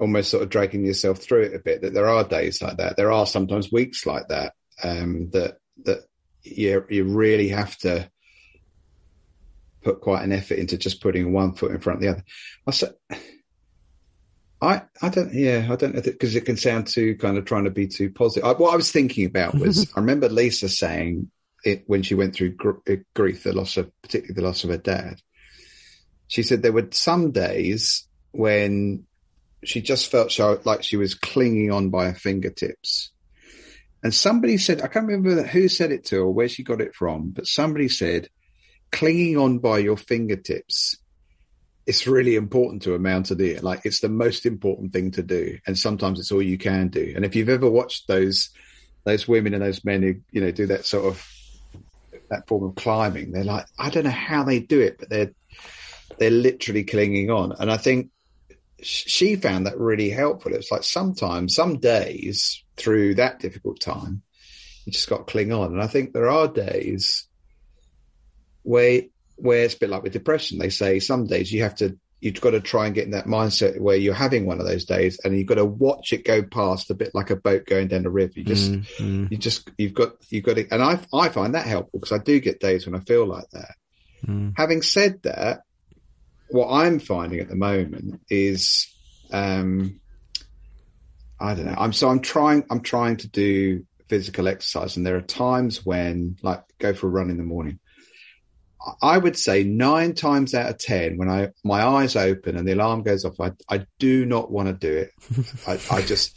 almost 0.00 0.30
sort 0.30 0.42
of 0.42 0.48
dragging 0.48 0.84
yourself 0.84 1.18
through 1.18 1.42
it 1.42 1.54
a 1.54 1.58
bit? 1.58 1.82
That 1.82 1.94
there 1.94 2.08
are 2.08 2.24
days 2.24 2.62
like 2.62 2.78
that, 2.78 2.96
there 2.96 3.12
are 3.12 3.26
sometimes 3.26 3.70
weeks 3.70 4.06
like 4.06 4.28
that, 4.28 4.54
um, 4.82 5.30
that 5.30 5.58
that 5.84 6.00
you 6.42 6.84
you 6.88 7.04
really 7.04 7.48
have 7.48 7.76
to 7.78 8.10
put 9.82 10.00
quite 10.00 10.22
an 10.24 10.32
effort 10.32 10.58
into 10.58 10.76
just 10.76 11.00
putting 11.00 11.32
one 11.32 11.54
foot 11.54 11.72
in 11.72 11.80
front 11.80 11.98
of 11.98 12.02
the 12.02 12.08
other. 12.08 12.24
I 12.66 12.70
said, 12.70 12.94
I 14.60 14.82
I 15.00 15.08
don't 15.08 15.32
yeah 15.32 15.68
I 15.70 15.76
don't 15.76 15.94
know 15.94 16.02
because 16.02 16.36
it 16.36 16.44
can 16.44 16.56
sound 16.56 16.86
too 16.86 17.16
kind 17.16 17.38
of 17.38 17.44
trying 17.44 17.64
to 17.64 17.70
be 17.70 17.86
too 17.86 18.10
positive. 18.10 18.46
I, 18.46 18.52
what 18.52 18.72
I 18.72 18.76
was 18.76 18.92
thinking 18.92 19.26
about 19.26 19.54
was 19.54 19.90
I 19.96 20.00
remember 20.00 20.28
Lisa 20.28 20.68
saying 20.68 21.30
it 21.64 21.84
when 21.86 22.02
she 22.02 22.14
went 22.14 22.34
through 22.34 22.54
gr- 22.54 22.90
uh, 22.90 22.96
grief, 23.14 23.42
the 23.42 23.52
loss 23.52 23.76
of 23.76 23.90
particularly 24.02 24.34
the 24.34 24.46
loss 24.46 24.64
of 24.64 24.70
her 24.70 24.76
dad. 24.76 25.20
She 26.28 26.42
said 26.42 26.62
there 26.62 26.72
were 26.72 26.88
some 26.92 27.32
days 27.32 28.06
when 28.32 29.06
she 29.64 29.80
just 29.80 30.10
felt 30.10 30.38
like 30.66 30.82
she 30.82 30.96
was 30.96 31.14
clinging 31.14 31.70
on 31.70 31.90
by 31.90 32.06
her 32.06 32.14
fingertips 32.14 33.12
and 34.02 34.14
somebody 34.14 34.56
said, 34.56 34.80
I 34.80 34.88
can't 34.88 35.06
remember 35.06 35.42
who 35.42 35.68
said 35.68 35.92
it 35.92 36.06
to 36.06 36.20
or 36.20 36.30
where 36.30 36.48
she 36.48 36.62
got 36.62 36.80
it 36.80 36.94
from, 36.94 37.30
but 37.30 37.46
somebody 37.46 37.88
said, 37.88 38.28
clinging 38.90 39.36
on 39.36 39.58
by 39.58 39.78
your 39.78 39.96
fingertips 39.96 40.96
it's 41.86 42.06
really 42.06 42.36
important 42.36 42.82
to 42.82 42.94
a 42.94 43.00
mountaineer. 43.00 43.58
Like 43.62 43.80
it's 43.84 43.98
the 43.98 44.08
most 44.08 44.46
important 44.46 44.92
thing 44.92 45.10
to 45.12 45.24
do, 45.24 45.58
and 45.66 45.76
sometimes 45.76 46.20
it's 46.20 46.30
all 46.30 46.40
you 46.40 46.56
can 46.56 46.86
do. 46.86 47.12
And 47.16 47.24
if 47.24 47.34
you've 47.34 47.48
ever 47.48 47.68
watched 47.68 48.06
those 48.06 48.50
those 49.04 49.26
women 49.26 49.54
and 49.54 49.62
those 49.62 49.84
men 49.84 50.02
who 50.02 50.14
you 50.30 50.40
know 50.40 50.52
do 50.52 50.66
that 50.66 50.84
sort 50.86 51.06
of 51.06 51.26
that 52.28 52.46
form 52.46 52.62
of 52.62 52.76
climbing, 52.76 53.32
they're 53.32 53.42
like, 53.42 53.66
I 53.76 53.90
don't 53.90 54.04
know 54.04 54.10
how 54.10 54.44
they 54.44 54.60
do 54.60 54.80
it, 54.80 54.98
but 55.00 55.10
they're 55.10 55.32
they're 56.18 56.30
literally 56.30 56.84
clinging 56.84 57.30
on. 57.30 57.52
And 57.58 57.72
I 57.72 57.76
think 57.76 58.10
she 58.82 59.36
found 59.36 59.66
that 59.66 59.78
really 59.78 60.10
helpful. 60.10 60.54
It's 60.54 60.70
like 60.70 60.84
sometimes, 60.84 61.54
some 61.54 61.78
days 61.78 62.64
through 62.76 63.16
that 63.16 63.40
difficult 63.40 63.80
time, 63.80 64.22
you 64.84 64.92
just 64.92 65.08
got 65.08 65.18
to 65.18 65.32
cling 65.32 65.52
on. 65.52 65.72
And 65.72 65.82
I 65.82 65.86
think 65.86 66.12
there 66.12 66.30
are 66.30 66.48
days 66.48 67.26
where 68.62 69.02
where 69.36 69.64
it's 69.64 69.74
a 69.74 69.78
bit 69.78 69.90
like 69.90 70.02
with 70.02 70.12
depression. 70.12 70.58
They 70.58 70.70
say 70.70 70.98
some 70.98 71.26
days 71.26 71.52
you 71.52 71.62
have 71.62 71.76
to 71.76 71.98
you've 72.20 72.40
got 72.40 72.50
to 72.50 72.60
try 72.60 72.86
and 72.86 72.94
get 72.94 73.04
in 73.04 73.12
that 73.12 73.26
mindset 73.26 73.80
where 73.80 73.96
you're 73.96 74.14
having 74.14 74.46
one 74.46 74.60
of 74.60 74.66
those 74.66 74.84
days 74.84 75.18
and 75.24 75.36
you've 75.36 75.46
got 75.46 75.54
to 75.54 75.64
watch 75.64 76.12
it 76.12 76.24
go 76.24 76.42
past 76.42 76.90
a 76.90 76.94
bit 76.94 77.14
like 77.14 77.30
a 77.30 77.36
boat 77.36 77.66
going 77.66 77.88
down 77.88 78.04
a 78.04 78.10
river. 78.10 78.34
You 78.36 78.44
just, 78.44 78.72
mm-hmm. 78.72 79.26
you 79.30 79.38
just, 79.38 79.70
you've 79.78 79.94
got, 79.94 80.12
you've 80.28 80.44
got 80.44 80.56
to, 80.56 80.68
and 80.70 80.82
I, 80.82 81.00
I 81.14 81.30
find 81.30 81.54
that 81.54 81.66
helpful 81.66 81.98
because 81.98 82.12
I 82.12 82.22
do 82.22 82.38
get 82.40 82.60
days 82.60 82.86
when 82.86 82.94
I 82.94 83.00
feel 83.00 83.26
like 83.26 83.48
that. 83.52 83.74
Mm. 84.26 84.52
Having 84.56 84.82
said 84.82 85.22
that, 85.22 85.62
what 86.50 86.68
I'm 86.70 86.98
finding 86.98 87.40
at 87.40 87.48
the 87.48 87.56
moment 87.56 88.20
is, 88.28 88.92
um, 89.32 90.00
I 91.40 91.54
don't 91.54 91.66
know. 91.66 91.74
I'm 91.76 91.92
so 91.92 92.08
I'm 92.08 92.20
trying. 92.20 92.64
I'm 92.70 92.82
trying 92.82 93.16
to 93.18 93.28
do 93.28 93.84
physical 94.08 94.48
exercise, 94.48 94.96
and 94.96 95.06
there 95.06 95.16
are 95.16 95.22
times 95.22 95.86
when, 95.86 96.36
like, 96.42 96.62
go 96.78 96.92
for 96.92 97.06
a 97.06 97.10
run 97.10 97.30
in 97.30 97.38
the 97.38 97.44
morning. 97.44 97.78
I 99.02 99.18
would 99.18 99.36
say 99.36 99.62
nine 99.62 100.14
times 100.14 100.54
out 100.54 100.70
of 100.70 100.78
ten, 100.78 101.16
when 101.16 101.30
I 101.30 101.48
my 101.64 101.82
eyes 101.82 102.16
open 102.16 102.56
and 102.56 102.66
the 102.66 102.72
alarm 102.72 103.02
goes 103.02 103.24
off, 103.24 103.40
I 103.40 103.52
I 103.68 103.86
do 103.98 104.26
not 104.26 104.50
want 104.50 104.68
to 104.68 104.74
do 104.74 104.96
it. 104.98 105.10
I, 105.66 105.96
I 105.96 106.02
just 106.02 106.36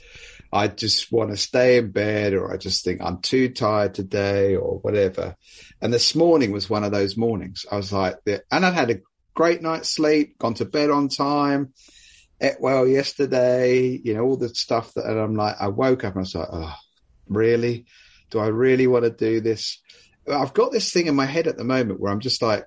I 0.52 0.68
just 0.68 1.12
want 1.12 1.32
to 1.32 1.38
stay 1.38 1.78
in 1.78 1.92
bed, 1.92 2.34
or 2.34 2.54
I 2.54 2.58
just 2.58 2.86
think 2.86 3.02
I'm 3.02 3.22
too 3.22 3.50
tired 3.50 3.96
today, 3.96 4.56
or 4.56 4.80
whatever. 4.80 5.36
And 5.82 5.92
this 5.92 6.16
morning 6.16 6.52
was 6.52 6.70
one 6.70 6.84
of 6.84 6.92
those 6.92 7.18
mornings. 7.18 7.66
I 7.70 7.76
was 7.76 7.92
like, 7.92 8.16
and 8.26 8.66
I'd 8.66 8.74
had 8.74 8.92
a 8.92 9.02
great 9.34 9.62
night's 9.62 9.90
sleep, 9.90 10.38
gone 10.38 10.54
to 10.56 10.66
bed 10.66 10.90
on 10.90 11.10
time, 11.10 11.74
ate 12.42 12.60
well 12.60 12.88
yesterday, 12.88 14.00
you 14.04 14.14
know, 14.14 14.24
all 14.24 14.38
the 14.38 14.50
stuff 14.50 14.94
that, 14.94 15.06
and 15.06 15.20
I'm 15.20 15.36
like, 15.36 15.56
I 15.60 15.68
woke 15.68 16.04
up 16.04 16.14
and 16.14 16.20
I 16.20 16.22
was 16.22 16.36
like, 16.36 16.50
oh, 16.52 16.76
really? 17.28 17.86
Do 18.30 18.40
I 18.40 18.48
really 18.48 18.88
want 18.88 19.06
to 19.06 19.12
do 19.12 19.42
this? 19.42 19.82
I've 20.28 20.54
got 20.54 20.72
this 20.72 20.92
thing 20.92 21.08
in 21.08 21.16
my 21.16 21.26
head 21.26 21.48
at 21.48 21.58
the 21.58 21.64
moment 21.64 22.00
where 22.00 22.12
I'm 22.12 22.20
just 22.20 22.42
like, 22.42 22.66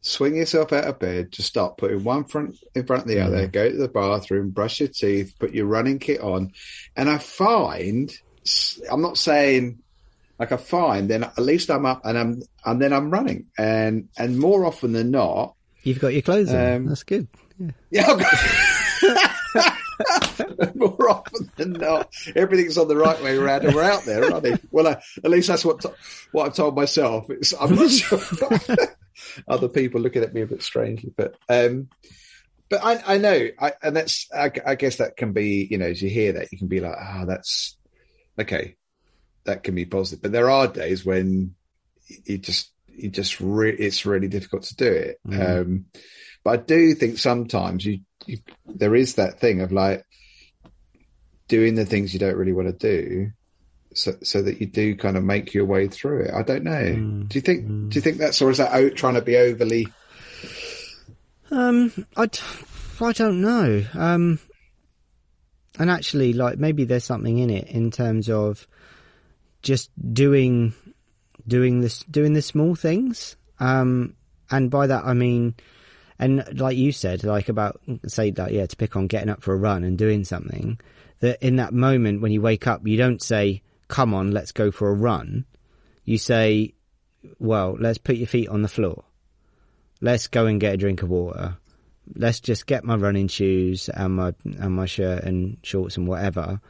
swing 0.00 0.36
yourself 0.36 0.72
out 0.72 0.84
of 0.84 0.98
bed, 0.98 1.32
just 1.32 1.48
start 1.48 1.76
putting 1.76 2.04
one 2.04 2.24
front 2.24 2.56
in 2.74 2.86
front 2.86 3.02
of 3.02 3.08
the 3.08 3.16
mm. 3.16 3.26
other, 3.26 3.46
go 3.48 3.68
to 3.68 3.76
the 3.76 3.88
bathroom, 3.88 4.50
brush 4.50 4.80
your 4.80 4.88
teeth, 4.88 5.34
put 5.38 5.54
your 5.54 5.66
running 5.66 5.98
kit 5.98 6.20
on. 6.20 6.52
And 6.96 7.10
I 7.10 7.18
find, 7.18 8.12
I'm 8.90 9.02
not 9.02 9.18
saying 9.18 9.82
like 10.38 10.52
I 10.52 10.56
find, 10.56 11.10
then 11.10 11.24
at 11.24 11.38
least 11.38 11.70
I'm 11.70 11.84
up 11.84 12.02
and 12.04 12.16
I'm, 12.16 12.42
and 12.64 12.80
then 12.80 12.92
I'm 12.92 13.10
running. 13.10 13.46
And, 13.58 14.08
and 14.16 14.38
more 14.38 14.64
often 14.64 14.92
than 14.92 15.10
not, 15.10 15.54
You've 15.82 16.00
got 16.00 16.12
your 16.12 16.22
clothes 16.22 16.52
on. 16.52 16.72
Um, 16.72 16.86
That's 16.86 17.02
good. 17.02 17.28
Yeah. 17.58 17.70
yeah 17.90 18.16
More 20.74 21.10
often 21.10 21.50
than 21.56 21.72
not, 21.72 22.12
everything's 22.36 22.78
on 22.78 22.88
the 22.88 22.96
right 22.96 23.20
way 23.22 23.36
around, 23.36 23.64
and 23.64 23.74
we're 23.74 23.82
out 23.82 24.04
there, 24.04 24.32
aren't 24.32 24.44
we? 24.44 24.54
Well, 24.70 24.86
uh, 24.86 24.96
at 25.24 25.30
least 25.30 25.48
that's 25.48 25.64
what 25.64 25.84
what 26.32 26.46
I've 26.46 26.54
told 26.54 26.76
myself. 26.76 27.28
It's, 27.30 27.52
I'm 27.58 27.74
not 27.74 27.90
sure 27.90 28.20
other 29.48 29.68
people 29.68 30.00
looking 30.00 30.22
at 30.22 30.32
me 30.32 30.42
a 30.42 30.46
bit 30.46 30.62
strangely, 30.62 31.12
but 31.16 31.34
um, 31.48 31.88
but 32.68 32.84
I, 32.84 33.14
I 33.14 33.18
know, 33.18 33.48
I, 33.58 33.72
and 33.82 33.96
that's 33.96 34.28
I, 34.32 34.52
I, 34.66 34.74
guess 34.74 34.96
that 34.96 35.16
can 35.16 35.32
be, 35.32 35.66
you 35.70 35.78
know, 35.78 35.86
as 35.86 36.02
you 36.02 36.10
hear 36.10 36.34
that, 36.34 36.52
you 36.52 36.58
can 36.58 36.68
be 36.68 36.80
like, 36.80 36.94
ah, 36.96 37.20
oh, 37.22 37.26
that's 37.26 37.76
okay, 38.38 38.76
that 39.44 39.64
can 39.64 39.74
be 39.74 39.86
positive. 39.86 40.22
But 40.22 40.32
there 40.32 40.50
are 40.50 40.68
days 40.68 41.04
when 41.04 41.54
you 42.24 42.38
just 42.38 42.70
you 42.98 43.10
just 43.10 43.40
re- 43.40 43.76
it's 43.76 44.06
really 44.06 44.28
difficult 44.28 44.64
to 44.64 44.76
do 44.76 44.90
it. 44.90 45.20
Mm. 45.26 45.60
Um, 45.60 45.84
but 46.44 46.50
I 46.50 46.56
do 46.62 46.94
think 46.94 47.18
sometimes 47.18 47.84
you, 47.84 48.00
you, 48.26 48.38
there 48.66 48.94
is 48.94 49.14
that 49.14 49.40
thing 49.40 49.60
of 49.60 49.72
like 49.72 50.04
doing 51.48 51.74
the 51.74 51.86
things 51.86 52.12
you 52.12 52.20
don't 52.20 52.36
really 52.36 52.52
want 52.52 52.68
to 52.68 52.72
do, 52.72 53.30
so 53.94 54.14
so 54.22 54.42
that 54.42 54.60
you 54.60 54.66
do 54.66 54.96
kind 54.96 55.16
of 55.16 55.24
make 55.24 55.54
your 55.54 55.64
way 55.64 55.88
through 55.88 56.24
it. 56.24 56.34
I 56.34 56.42
don't 56.42 56.64
know. 56.64 56.70
Mm. 56.70 57.28
Do 57.28 57.38
you 57.38 57.42
think? 57.42 57.66
Mm. 57.66 57.90
Do 57.90 57.94
you 57.96 58.00
think 58.00 58.18
that's 58.18 58.40
or 58.42 58.50
is 58.50 58.58
that 58.58 58.72
out, 58.72 58.94
trying 58.94 59.14
to 59.14 59.22
be 59.22 59.36
overly? 59.36 59.88
Um, 61.50 61.92
I, 62.16 62.28
I 63.00 63.12
don't 63.12 63.40
know. 63.40 63.84
Um, 63.94 64.38
and 65.78 65.90
actually, 65.90 66.32
like 66.32 66.58
maybe 66.58 66.84
there's 66.84 67.04
something 67.04 67.38
in 67.38 67.50
it 67.50 67.68
in 67.68 67.90
terms 67.90 68.28
of 68.28 68.66
just 69.62 69.90
doing 70.12 70.74
doing 71.48 71.80
this 71.80 72.00
doing 72.04 72.34
the 72.34 72.42
small 72.42 72.74
things. 72.74 73.36
Um, 73.58 74.14
and 74.50 74.70
by 74.70 74.86
that 74.86 75.04
I 75.04 75.14
mean, 75.14 75.54
and 76.18 76.44
like 76.58 76.76
you 76.76 76.92
said, 76.92 77.24
like 77.24 77.48
about 77.48 77.80
say 78.06 78.30
that 78.32 78.52
yeah, 78.52 78.66
to 78.66 78.76
pick 78.76 78.96
on 78.96 79.06
getting 79.06 79.30
up 79.30 79.42
for 79.42 79.54
a 79.54 79.58
run 79.58 79.84
and 79.84 79.98
doing 79.98 80.24
something. 80.24 80.78
That 81.20 81.44
in 81.44 81.56
that 81.56 81.74
moment 81.74 82.20
when 82.20 82.30
you 82.30 82.40
wake 82.40 82.66
up, 82.66 82.86
you 82.86 82.96
don't 82.96 83.22
say, 83.22 83.62
"Come 83.88 84.14
on, 84.14 84.30
let's 84.30 84.52
go 84.52 84.70
for 84.70 84.88
a 84.88 84.94
run." 84.94 85.46
You 86.04 86.16
say, 86.16 86.74
"Well, 87.40 87.76
let's 87.80 87.98
put 87.98 88.16
your 88.16 88.28
feet 88.28 88.48
on 88.48 88.62
the 88.62 88.68
floor." 88.68 89.04
let's 90.00 90.28
go 90.28 90.46
and 90.46 90.60
get 90.60 90.74
a 90.74 90.76
drink 90.76 91.02
of 91.02 91.08
water. 91.08 91.56
Let's 92.14 92.40
just 92.40 92.66
get 92.66 92.84
my 92.84 92.96
running 92.96 93.28
shoes 93.28 93.88
and 93.88 94.14
my 94.14 94.34
and 94.44 94.74
my 94.74 94.86
shirt 94.86 95.24
and 95.24 95.58
shorts 95.62 95.96
and 95.96 96.06
whatever, 96.08 96.60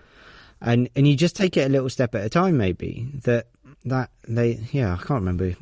and 0.60 0.88
and 0.96 1.06
you 1.06 1.16
just 1.16 1.36
take 1.36 1.56
it 1.56 1.66
a 1.66 1.68
little 1.68 1.88
step 1.88 2.14
at 2.14 2.24
a 2.24 2.28
time. 2.28 2.56
Maybe 2.56 3.08
that 3.22 3.46
that 3.84 4.10
they 4.26 4.60
yeah 4.72 4.94
I 4.94 4.96
can't 4.96 5.20
remember 5.20 5.54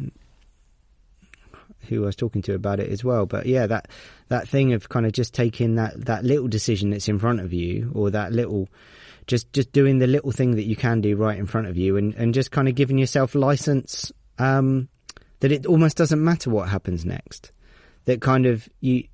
who 1.89 2.03
I 2.03 2.07
was 2.07 2.17
talking 2.17 2.43
to 2.43 2.55
about 2.55 2.81
it 2.81 2.91
as 2.91 3.05
well, 3.05 3.27
but 3.27 3.47
yeah 3.47 3.67
that 3.67 3.89
that 4.29 4.49
thing 4.49 4.73
of 4.73 4.89
kind 4.89 5.07
of 5.07 5.13
just 5.13 5.35
taking 5.35 5.77
that 5.77 6.07
that 6.07 6.25
little 6.25 6.49
decision 6.49 6.91
that's 6.91 7.09
in 7.09 7.19
front 7.19 7.41
of 7.41 7.53
you 7.53 7.93
or 7.95 8.11
that 8.11 8.33
little 8.33 8.69
just 9.27 9.53
just 9.53 9.73
doing 9.73 9.99
the 9.99 10.07
little 10.07 10.33
thing 10.33 10.57
that 10.57 10.65
you 10.65 10.77
can 10.77 11.01
do 11.01 11.17
right 11.17 11.39
in 11.39 11.47
front 11.47 11.67
of 11.67 11.77
you 11.77 11.97
and 11.97 12.15
and 12.15 12.35
just 12.35 12.51
kind 12.51 12.69
of 12.69 12.75
giving 12.75 12.99
yourself 12.99 13.35
license 13.35 14.13
um, 14.39 14.89
that 15.41 15.53
it 15.53 15.67
almost 15.67 15.97
doesn't 15.97 16.23
matter 16.23 16.51
what 16.51 16.69
happens 16.69 17.05
next. 17.05 17.53
That 18.05 18.21
kind 18.21 18.47
of 18.47 18.69
you 18.81 19.05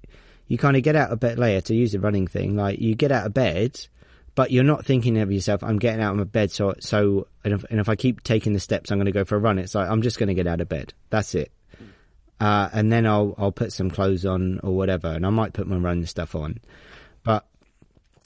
you 0.49 0.59
kind 0.59 0.77
of 0.77 0.83
get 0.83 0.97
out 0.97 1.11
of 1.11 1.21
bed 1.21 1.39
later 1.39 1.63
to 1.63 1.75
use 1.75 1.93
the 1.93 2.01
running 2.01 2.27
thing. 2.27 2.57
Like 2.57 2.79
you 2.79 2.95
get 2.95 3.13
out 3.13 3.27
of 3.27 3.35
bed, 3.35 3.87
but 4.35 4.51
you're 4.51 4.65
not 4.65 4.85
thinking 4.85 5.19
of 5.19 5.31
yourself. 5.31 5.63
I'm 5.63 5.79
getting 5.79 6.01
out 6.01 6.13
of 6.13 6.19
my 6.19 6.25
bed, 6.25 6.51
so 6.51 6.75
so 6.81 7.27
and 7.45 7.55
if, 7.55 7.65
and 7.65 7.81
if 7.81 7.89
I 7.89 7.97
keep 7.97 8.23
taking 8.23 8.53
the 8.53 8.61
steps, 8.61 8.91
I'm 8.91 8.99
going 8.99 9.07
to 9.07 9.13
go 9.13 9.25
for 9.25 9.37
a 9.37 9.41
run. 9.41 9.59
It's 9.59 9.75
like 9.75 9.89
I'm 9.89 10.03
just 10.03 10.19
going 10.19 10.29
to 10.29 10.35
get 10.35 10.47
out 10.47 10.61
of 10.61 10.69
bed. 10.69 10.95
That's 11.11 11.35
it. 11.35 11.53
Uh, 12.41 12.69
and 12.73 12.93
then 12.93 13.07
I'll 13.07 13.35
I'll 13.39 13.53
put 13.53 13.73
some 13.73 13.91
clothes 13.91 14.25
on 14.25 14.61
or 14.63 14.75
whatever, 14.75 15.09
and 15.09 15.27
I 15.27 15.31
might 15.31 15.53
put 15.53 15.67
my 15.67 15.77
running 15.77 16.07
stuff 16.07 16.35
on. 16.35 16.59
But 17.25 17.47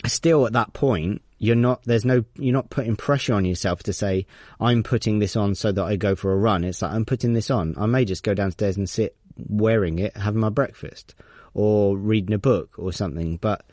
still, 0.07 0.47
at 0.47 0.53
that 0.53 0.73
point, 0.73 1.23
you're 1.39 1.57
not 1.57 1.83
there's 1.85 2.05
no 2.05 2.25
you're 2.37 2.53
not 2.53 2.71
putting 2.71 2.97
pressure 2.97 3.35
on 3.35 3.45
yourself 3.45 3.83
to 3.83 3.93
say 3.93 4.27
I'm 4.61 4.83
putting 4.83 5.19
this 5.19 5.37
on 5.37 5.55
so 5.55 5.71
that 5.73 5.83
I 5.83 5.97
go 5.97 6.15
for 6.15 6.33
a 6.33 6.37
run. 6.37 6.65
It's 6.65 6.83
like 6.83 6.93
I'm 6.93 7.05
putting 7.05 7.35
this 7.35 7.51
on. 7.51 7.75
I 7.77 7.87
may 7.87 8.05
just 8.05 8.23
go 8.23 8.33
downstairs 8.33 8.77
and 8.77 8.89
sit 8.89 9.17
wearing 9.37 9.99
it, 9.99 10.17
having 10.17 10.41
my 10.41 10.49
breakfast, 10.49 11.15
or 11.53 11.97
reading 11.97 12.33
a 12.33 12.39
book 12.39 12.79
or 12.79 12.93
something. 12.93 13.37
But 13.37 13.67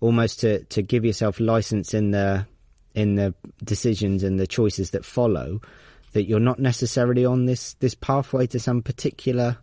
almost 0.00 0.40
to 0.40 0.64
to 0.64 0.82
give 0.82 1.04
yourself 1.04 1.40
license 1.40 1.94
in 1.94 2.10
the 2.10 2.46
in 2.94 3.14
the 3.14 3.34
decisions 3.62 4.22
and 4.22 4.40
the 4.40 4.46
choices 4.46 4.90
that 4.90 5.04
follow, 5.04 5.60
that 6.12 6.24
you're 6.24 6.40
not 6.40 6.58
necessarily 6.58 7.24
on 7.24 7.46
this 7.46 7.74
this 7.74 7.94
pathway 7.94 8.46
to 8.48 8.58
some 8.58 8.82
particular 8.82 9.58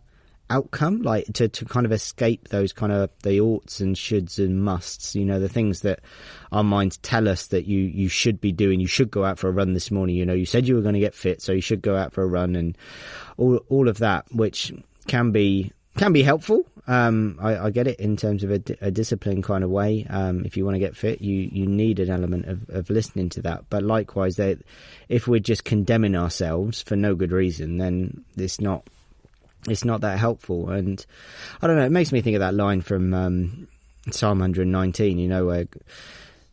outcome, 0.50 1.02
like 1.02 1.24
to, 1.32 1.48
to 1.48 1.64
kind 1.64 1.86
of 1.86 1.92
escape 1.92 2.48
those 2.48 2.72
kind 2.72 2.92
of 2.92 3.10
the 3.22 3.40
oughts 3.40 3.80
and 3.80 3.96
shoulds 3.96 4.38
and 4.38 4.62
musts, 4.62 5.14
you 5.14 5.24
know, 5.24 5.40
the 5.40 5.48
things 5.48 5.80
that 5.80 6.00
our 6.52 6.64
minds 6.64 6.96
tell 6.98 7.28
us 7.28 7.46
that 7.46 7.66
you, 7.66 7.80
you 7.80 8.08
should 8.08 8.40
be 8.40 8.52
doing. 8.52 8.80
You 8.80 8.86
should 8.86 9.10
go 9.10 9.24
out 9.24 9.38
for 9.38 9.48
a 9.48 9.52
run 9.52 9.72
this 9.72 9.90
morning. 9.90 10.16
You 10.16 10.26
know, 10.26 10.34
you 10.34 10.46
said 10.46 10.68
you 10.68 10.74
were 10.74 10.82
going 10.82 10.94
to 10.94 11.00
get 11.00 11.14
fit, 11.14 11.40
so 11.42 11.52
you 11.52 11.60
should 11.60 11.82
go 11.82 11.96
out 11.96 12.12
for 12.12 12.22
a 12.22 12.26
run 12.26 12.56
and 12.56 12.76
all, 13.36 13.56
all 13.68 13.88
of 13.88 13.98
that, 13.98 14.26
which 14.32 14.72
can 15.06 15.32
be, 15.32 15.72
can 15.96 16.12
be 16.12 16.22
helpful. 16.22 16.64
Um, 16.86 17.38
I, 17.40 17.56
I, 17.56 17.70
get 17.70 17.86
it 17.86 17.98
in 17.98 18.16
terms 18.16 18.44
of 18.44 18.50
a, 18.50 18.60
a 18.82 18.90
discipline 18.90 19.40
kind 19.40 19.64
of 19.64 19.70
way. 19.70 20.06
Um, 20.10 20.44
if 20.44 20.54
you 20.54 20.66
want 20.66 20.74
to 20.74 20.78
get 20.80 20.96
fit, 20.96 21.22
you, 21.22 21.48
you 21.50 21.66
need 21.66 21.98
an 21.98 22.10
element 22.10 22.44
of, 22.46 22.68
of 22.68 22.90
listening 22.90 23.30
to 23.30 23.42
that. 23.42 23.64
But 23.70 23.82
likewise, 23.82 24.36
that 24.36 24.58
if 25.08 25.26
we're 25.26 25.40
just 25.40 25.64
condemning 25.64 26.14
ourselves 26.14 26.82
for 26.82 26.94
no 26.94 27.14
good 27.14 27.32
reason, 27.32 27.78
then 27.78 28.24
it's 28.36 28.60
not 28.60 28.86
it's 29.68 29.84
not 29.84 30.02
that 30.02 30.18
helpful. 30.18 30.70
And 30.70 31.04
I 31.62 31.66
don't 31.66 31.76
know, 31.76 31.86
it 31.86 31.92
makes 31.92 32.12
me 32.12 32.20
think 32.20 32.34
of 32.36 32.40
that 32.40 32.54
line 32.54 32.82
from 32.82 33.14
um, 33.14 33.68
Psalm 34.10 34.40
119, 34.40 35.18
you 35.18 35.28
know, 35.28 35.46
where 35.46 35.66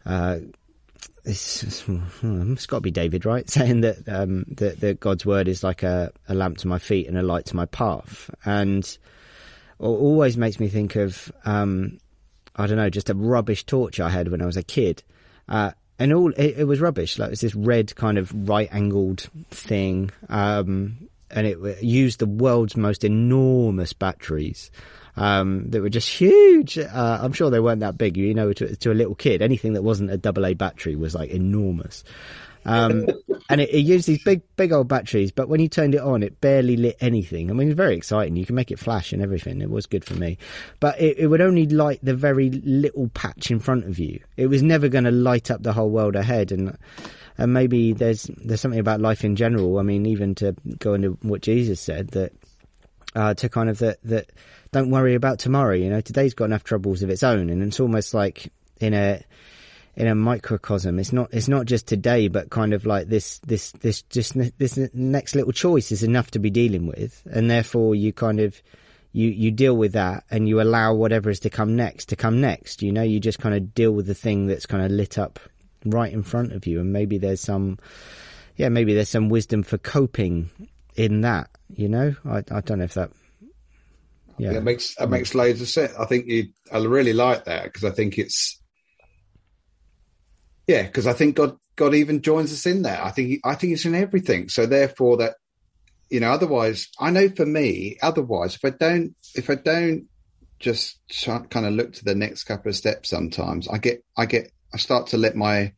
uh, 0.05 0.37
it's, 1.25 1.63
it's 1.63 2.65
got 2.65 2.77
to 2.77 2.81
be 2.81 2.91
David, 2.91 3.25
right? 3.25 3.49
Saying 3.49 3.81
that, 3.81 4.07
um, 4.07 4.45
that, 4.47 4.79
that 4.79 4.99
God's 4.99 5.25
word 5.25 5.47
is 5.47 5.63
like 5.63 5.83
a, 5.83 6.11
a 6.27 6.33
lamp 6.33 6.57
to 6.59 6.67
my 6.67 6.79
feet 6.79 7.07
and 7.07 7.17
a 7.17 7.23
light 7.23 7.45
to 7.47 7.55
my 7.55 7.65
path. 7.65 8.29
And 8.45 8.97
always 9.87 10.37
makes 10.37 10.59
me 10.59 10.67
think 10.67 10.95
of, 10.95 11.31
um, 11.45 11.99
I 12.55 12.67
don't 12.67 12.77
know, 12.77 12.89
just 12.89 13.09
a 13.09 13.15
rubbish 13.15 13.65
torch 13.65 13.99
I 13.99 14.09
had 14.09 14.29
when 14.29 14.41
I 14.41 14.45
was 14.45 14.57
a 14.57 14.63
kid. 14.63 15.03
Uh, 15.49 15.71
and 15.99 16.13
all 16.13 16.31
it, 16.31 16.59
it, 16.59 16.63
was 16.65 16.79
rubbish. 16.79 17.19
Like 17.19 17.27
it 17.27 17.31
was 17.31 17.41
this 17.41 17.55
red 17.55 17.95
kind 17.95 18.17
of 18.17 18.49
right 18.49 18.69
angled 18.71 19.29
thing. 19.49 20.11
Um, 20.29 21.09
and 21.29 21.47
it 21.47 21.83
used 21.83 22.19
the 22.19 22.25
world's 22.25 22.75
most 22.75 23.03
enormous 23.03 23.93
batteries 23.93 24.71
um, 25.15 25.69
that 25.69 25.81
were 25.81 25.89
just 25.89 26.09
huge. 26.09 26.77
Uh, 26.77 27.19
I'm 27.21 27.33
sure 27.33 27.49
they 27.49 27.59
weren't 27.59 27.81
that 27.81 27.97
big, 27.97 28.17
you 28.17 28.33
know, 28.33 28.53
to, 28.53 28.75
to, 28.75 28.91
a 28.91 28.93
little 28.93 29.15
kid. 29.15 29.41
Anything 29.41 29.73
that 29.73 29.83
wasn't 29.83 30.11
a 30.11 30.17
double 30.17 30.45
A 30.45 30.53
battery 30.53 30.95
was 30.95 31.15
like 31.15 31.29
enormous. 31.29 32.03
Um, 32.65 33.07
and 33.49 33.61
it, 33.61 33.69
it, 33.69 33.79
used 33.79 34.07
these 34.07 34.23
big, 34.23 34.41
big 34.55 34.71
old 34.71 34.87
batteries, 34.87 35.31
but 35.31 35.49
when 35.49 35.59
you 35.59 35.67
turned 35.67 35.95
it 35.95 36.01
on, 36.01 36.21
it 36.23 36.39
barely 36.41 36.77
lit 36.77 36.97
anything. 37.01 37.49
I 37.49 37.53
mean, 37.53 37.69
it's 37.69 37.77
very 37.77 37.95
exciting. 37.95 38.35
You 38.35 38.45
can 38.45 38.55
make 38.55 38.71
it 38.71 38.79
flash 38.79 39.13
and 39.13 39.21
everything. 39.21 39.61
It 39.61 39.69
was 39.69 39.87
good 39.87 40.05
for 40.05 40.13
me, 40.13 40.37
but 40.79 40.99
it, 40.99 41.17
it 41.17 41.27
would 41.27 41.41
only 41.41 41.65
light 41.65 41.99
the 42.03 42.13
very 42.13 42.49
little 42.49 43.09
patch 43.09 43.49
in 43.49 43.59
front 43.59 43.85
of 43.85 43.97
you. 43.97 44.19
It 44.37 44.47
was 44.47 44.61
never 44.61 44.89
going 44.89 45.05
to 45.05 45.11
light 45.11 45.49
up 45.49 45.63
the 45.63 45.73
whole 45.73 45.89
world 45.89 46.15
ahead. 46.15 46.51
And 46.51 46.77
and 47.37 47.53
maybe 47.53 47.93
there's 47.93 48.29
there's 48.37 48.61
something 48.61 48.79
about 48.79 49.01
life 49.01 49.23
in 49.23 49.35
general. 49.35 49.79
I 49.79 49.81
mean, 49.81 50.05
even 50.05 50.35
to 50.35 50.55
go 50.77 50.93
into 50.93 51.17
what 51.21 51.41
Jesus 51.41 51.81
said 51.81 52.09
that 52.09 52.33
uh, 53.15 53.33
to 53.35 53.49
kind 53.49 53.69
of 53.69 53.79
that 53.79 53.97
that 54.03 54.31
don't 54.71 54.89
worry 54.89 55.15
about 55.15 55.39
tomorrow. 55.39 55.75
You 55.75 55.89
know, 55.89 56.01
today's 56.01 56.33
got 56.33 56.45
enough 56.45 56.63
troubles 56.63 57.03
of 57.03 57.09
its 57.09 57.23
own, 57.23 57.49
and 57.49 57.63
it's 57.63 57.79
almost 57.79 58.13
like 58.13 58.51
in 58.79 58.93
a 58.93 59.23
in 59.95 60.07
a 60.07 60.15
microcosm. 60.15 60.99
It's 60.99 61.13
not 61.13 61.29
it's 61.33 61.47
not 61.47 61.65
just 61.65 61.87
today, 61.87 62.27
but 62.27 62.49
kind 62.49 62.73
of 62.73 62.85
like 62.85 63.07
this 63.07 63.39
this 63.39 63.71
this 63.73 64.01
just 64.03 64.33
this 64.57 64.77
next 64.93 65.35
little 65.35 65.51
choice 65.51 65.91
is 65.91 66.03
enough 66.03 66.31
to 66.31 66.39
be 66.39 66.49
dealing 66.49 66.87
with, 66.87 67.21
and 67.31 67.49
therefore 67.49 67.95
you 67.95 68.13
kind 68.13 68.39
of 68.39 68.61
you 69.11 69.29
you 69.29 69.51
deal 69.51 69.75
with 69.75 69.93
that 69.93 70.23
and 70.31 70.47
you 70.47 70.61
allow 70.61 70.93
whatever 70.93 71.29
is 71.29 71.39
to 71.41 71.49
come 71.49 71.75
next 71.75 72.05
to 72.05 72.15
come 72.15 72.39
next. 72.39 72.81
You 72.81 72.91
know, 72.91 73.03
you 73.03 73.19
just 73.19 73.39
kind 73.39 73.55
of 73.55 73.73
deal 73.73 73.91
with 73.91 74.07
the 74.07 74.15
thing 74.15 74.47
that's 74.47 74.65
kind 74.65 74.83
of 74.83 74.91
lit 74.91 75.17
up 75.17 75.39
right 75.85 76.11
in 76.11 76.23
front 76.23 76.53
of 76.53 76.65
you, 76.65 76.79
and 76.79 76.93
maybe 76.93 77.17
there's 77.17 77.41
some, 77.41 77.79
yeah, 78.55 78.69
maybe 78.69 78.93
there's 78.93 79.09
some 79.09 79.29
wisdom 79.29 79.63
for 79.63 79.77
coping 79.77 80.49
in 80.95 81.21
that. 81.21 81.49
You 81.75 81.89
know, 81.89 82.15
I 82.25 82.37
I 82.51 82.61
don't 82.61 82.79
know 82.79 82.85
if 82.85 82.93
that. 82.93 83.11
Yeah, 84.37 84.53
it 84.53 84.63
makes 84.63 84.91
it 84.93 85.03
mm. 85.03 85.09
makes 85.09 85.35
loads 85.35 85.61
of 85.61 85.67
sense. 85.67 85.93
I 85.99 86.05
think 86.05 86.27
you, 86.27 86.47
I 86.71 86.79
really 86.79 87.13
like 87.13 87.45
that 87.45 87.65
because 87.65 87.83
I 87.83 87.91
think 87.91 88.17
it's, 88.17 88.59
yeah, 90.71 90.83
because 90.83 91.05
I 91.05 91.13
think 91.13 91.35
God 91.35 91.57
God 91.75 91.93
even 91.93 92.21
joins 92.21 92.53
us 92.53 92.65
in 92.65 92.83
that. 92.83 93.03
I 93.03 93.11
think 93.11 93.41
I 93.43 93.55
think 93.55 93.73
it's 93.73 93.85
in 93.85 93.93
everything. 93.93 94.47
So 94.47 94.65
therefore, 94.65 95.17
that 95.17 95.35
you 96.09 96.21
know, 96.21 96.31
otherwise, 96.31 96.87
I 96.97 97.11
know 97.11 97.27
for 97.29 97.45
me, 97.45 97.97
otherwise, 98.01 98.55
if 98.55 98.63
I 98.63 98.69
don't, 98.69 99.13
if 99.35 99.49
I 99.49 99.55
don't 99.55 100.07
just 100.59 100.99
try, 101.09 101.39
kind 101.39 101.65
of 101.65 101.73
look 101.73 101.93
to 101.93 102.05
the 102.05 102.15
next 102.15 102.45
couple 102.45 102.69
of 102.69 102.75
steps, 102.77 103.09
sometimes 103.09 103.67
I 103.67 103.79
get 103.79 104.03
I 104.17 104.25
get 104.25 104.51
I 104.73 104.77
start 104.77 105.07
to 105.07 105.17
let 105.17 105.35
my 105.35 105.73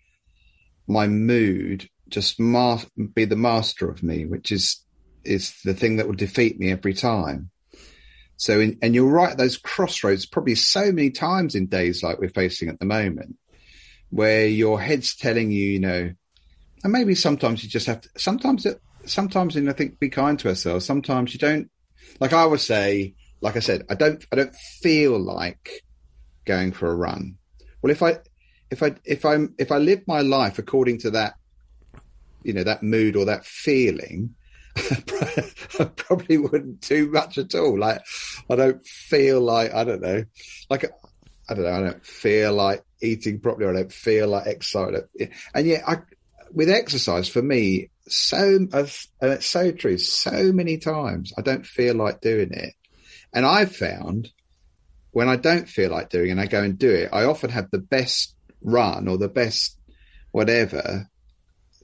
my 0.87 1.07
mood 1.07 1.89
just 2.09 2.37
be 2.37 3.25
the 3.25 3.35
master 3.35 3.89
of 3.89 4.03
me, 4.03 4.25
which 4.25 4.51
is 4.51 4.85
is 5.23 5.55
the 5.65 5.73
thing 5.73 5.95
that 5.95 6.05
will 6.05 6.13
defeat 6.13 6.59
me 6.59 6.71
every 6.71 6.93
time. 6.93 7.49
So, 8.37 8.59
in, 8.59 8.77
and 8.83 8.93
you're 8.93 9.09
right, 9.09 9.35
those 9.35 9.57
crossroads 9.57 10.27
probably 10.27 10.55
so 10.55 10.91
many 10.91 11.09
times 11.09 11.55
in 11.55 11.65
days 11.65 12.03
like 12.03 12.19
we're 12.19 12.29
facing 12.29 12.69
at 12.69 12.77
the 12.77 12.85
moment, 12.85 13.37
where 14.13 14.45
your 14.45 14.79
head's 14.79 15.15
telling 15.15 15.49
you, 15.49 15.65
you 15.65 15.79
know, 15.79 16.13
and 16.83 16.93
maybe 16.93 17.15
sometimes 17.15 17.63
you 17.63 17.69
just 17.69 17.87
have 17.87 18.01
to. 18.01 18.09
Sometimes 18.17 18.65
it, 18.65 18.79
sometimes, 19.05 19.55
and 19.55 19.69
I 19.69 19.73
think 19.73 19.99
be 19.99 20.09
kind 20.09 20.37
to 20.39 20.49
ourselves. 20.49 20.85
Sometimes 20.85 21.33
you 21.33 21.39
don't. 21.39 21.69
Like 22.19 22.31
I 22.31 22.45
would 22.45 22.59
say, 22.59 23.15
like 23.41 23.55
I 23.55 23.59
said, 23.59 23.85
I 23.89 23.95
don't. 23.95 24.23
I 24.31 24.35
don't 24.35 24.55
feel 24.81 25.17
like 25.17 25.83
going 26.45 26.73
for 26.73 26.91
a 26.91 26.95
run. 26.95 27.37
Well, 27.81 27.91
if 27.91 28.03
I 28.03 28.19
if 28.69 28.83
I 28.83 28.95
if 29.03 29.25
I'm 29.25 29.55
if 29.57 29.71
I 29.71 29.77
live 29.77 30.03
my 30.07 30.21
life 30.21 30.59
according 30.59 30.99
to 30.99 31.11
that, 31.11 31.33
you 32.43 32.53
know, 32.53 32.63
that 32.63 32.83
mood 32.83 33.15
or 33.15 33.25
that 33.25 33.45
feeling, 33.45 34.35
I 34.77 35.85
probably 35.95 36.37
wouldn't 36.37 36.81
do 36.81 37.09
much 37.09 37.39
at 37.39 37.55
all. 37.55 37.79
Like 37.79 38.01
I 38.47 38.55
don't 38.55 38.85
feel 38.85 39.41
like 39.41 39.73
I 39.73 39.83
don't 39.83 40.01
know, 40.01 40.23
like 40.69 40.85
I 41.49 41.53
don't 41.55 41.63
know, 41.63 41.73
I 41.73 41.81
don't 41.81 42.05
feel 42.05 42.53
like 42.53 42.83
eating 43.03 43.39
properly. 43.39 43.67
I 43.67 43.81
don't 43.81 43.91
feel 43.91 44.27
like 44.27 44.47
exercise. 44.47 45.01
And 45.53 45.67
yet, 45.67 45.83
I 45.87 45.97
with 46.51 46.69
exercise 46.69 47.27
for 47.27 47.41
me, 47.41 47.89
so 48.07 48.37
and 48.71 48.73
it's 49.21 49.45
so 49.45 49.71
true. 49.71 49.97
So 49.97 50.51
many 50.51 50.77
times 50.77 51.33
I 51.37 51.41
don't 51.41 51.65
feel 51.65 51.95
like 51.95 52.21
doing 52.21 52.51
it, 52.51 52.73
and 53.33 53.45
I've 53.45 53.75
found 53.75 54.31
when 55.13 55.29
I 55.29 55.35
don't 55.35 55.69
feel 55.69 55.91
like 55.91 56.09
doing 56.09 56.29
it 56.29 56.31
and 56.31 56.41
I 56.41 56.47
go 56.47 56.63
and 56.63 56.77
do 56.77 56.89
it, 56.89 57.09
I 57.13 57.25
often 57.25 57.51
have 57.51 57.69
the 57.71 57.77
best 57.79 58.35
run 58.61 59.07
or 59.07 59.17
the 59.17 59.29
best 59.29 59.77
whatever 60.31 61.07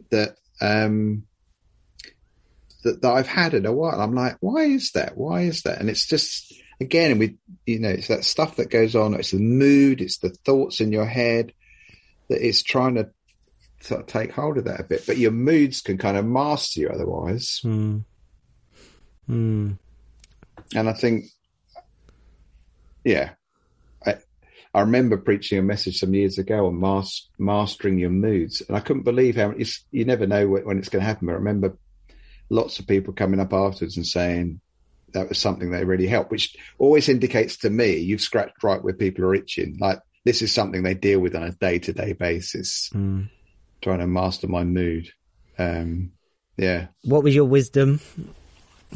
that 0.09 0.35
um 0.59 1.23
that, 2.83 3.01
that 3.01 3.11
I've 3.11 3.27
had 3.27 3.53
in 3.53 3.65
a 3.65 3.71
while. 3.71 4.01
I'm 4.01 4.15
like, 4.15 4.37
why 4.39 4.63
is 4.63 4.91
that? 4.93 5.15
Why 5.15 5.41
is 5.41 5.61
that? 5.63 5.79
And 5.79 5.89
it's 5.89 6.07
just 6.07 6.53
again, 6.79 7.17
we 7.19 7.37
you 7.65 7.79
know, 7.79 7.89
it's 7.89 8.07
that 8.07 8.25
stuff 8.25 8.55
that 8.57 8.69
goes 8.69 8.95
on. 8.95 9.13
It's 9.13 9.31
the 9.31 9.39
mood, 9.39 10.01
it's 10.01 10.19
the 10.19 10.29
thoughts 10.29 10.81
in 10.81 10.91
your 10.91 11.05
head 11.05 11.53
that 12.29 12.45
it's 12.45 12.63
trying 12.63 12.95
to 12.95 13.09
sort 13.81 14.01
of 14.01 14.07
take 14.07 14.31
hold 14.31 14.57
of 14.57 14.65
that 14.65 14.79
a 14.79 14.83
bit. 14.83 15.05
But 15.05 15.17
your 15.17 15.31
moods 15.31 15.81
can 15.81 15.97
kind 15.97 16.17
of 16.17 16.25
master 16.25 16.81
you 16.81 16.89
otherwise. 16.89 17.61
Mm. 17.63 18.03
Mm. 19.29 19.77
And 20.75 20.89
I 20.89 20.93
think 20.93 21.25
yeah. 23.03 23.31
I, 24.05 24.15
I 24.73 24.81
remember 24.81 25.17
preaching 25.17 25.57
a 25.57 25.63
message 25.63 25.99
some 25.99 26.13
years 26.13 26.37
ago 26.37 26.67
on 26.67 26.79
mas- 26.79 27.27
mastering 27.37 27.97
your 27.97 28.09
moods, 28.09 28.61
and 28.67 28.77
I 28.77 28.81
couldn't 28.81 29.03
believe 29.03 29.35
how 29.35 29.51
it's, 29.51 29.85
you 29.91 30.05
never 30.05 30.27
know 30.27 30.47
when 30.47 30.77
it's 30.77 30.89
going 30.89 31.01
to 31.01 31.07
happen. 31.07 31.27
But 31.27 31.33
i 31.33 31.37
remember 31.37 31.77
lots 32.49 32.79
of 32.79 32.87
people 32.87 33.13
coming 33.13 33.39
up 33.39 33.53
afterwards 33.53 33.97
and 33.97 34.05
saying 34.05 34.59
that 35.13 35.29
was 35.29 35.37
something 35.37 35.71
that 35.71 35.85
really 35.85 36.07
helped, 36.07 36.31
which 36.31 36.55
always 36.77 37.09
indicates 37.09 37.57
to 37.57 37.69
me 37.69 37.97
you've 37.97 38.21
scratched 38.21 38.63
right 38.63 38.83
where 38.83 38.93
people 38.93 39.25
are 39.25 39.35
itching. 39.35 39.77
Like 39.79 39.99
this 40.25 40.41
is 40.41 40.51
something 40.53 40.83
they 40.83 40.93
deal 40.93 41.19
with 41.19 41.35
on 41.35 41.43
a 41.43 41.51
day 41.51 41.79
to 41.79 41.93
day 41.93 42.13
basis, 42.13 42.89
Mm. 42.93 43.29
trying 43.81 43.99
to 43.99 44.07
master 44.07 44.47
my 44.47 44.63
mood. 44.63 45.09
Um, 45.57 46.11
yeah. 46.57 46.87
What 47.03 47.23
was 47.23 47.33
your 47.35 47.45
wisdom? 47.45 47.99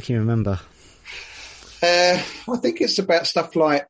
Can 0.02 0.14
you 0.14 0.20
remember? 0.20 0.60
Uh, 1.82 2.18
I 2.52 2.58
think 2.62 2.82
it's 2.82 3.00
about 3.00 3.28
stuff 3.28 3.56
like 3.56 3.88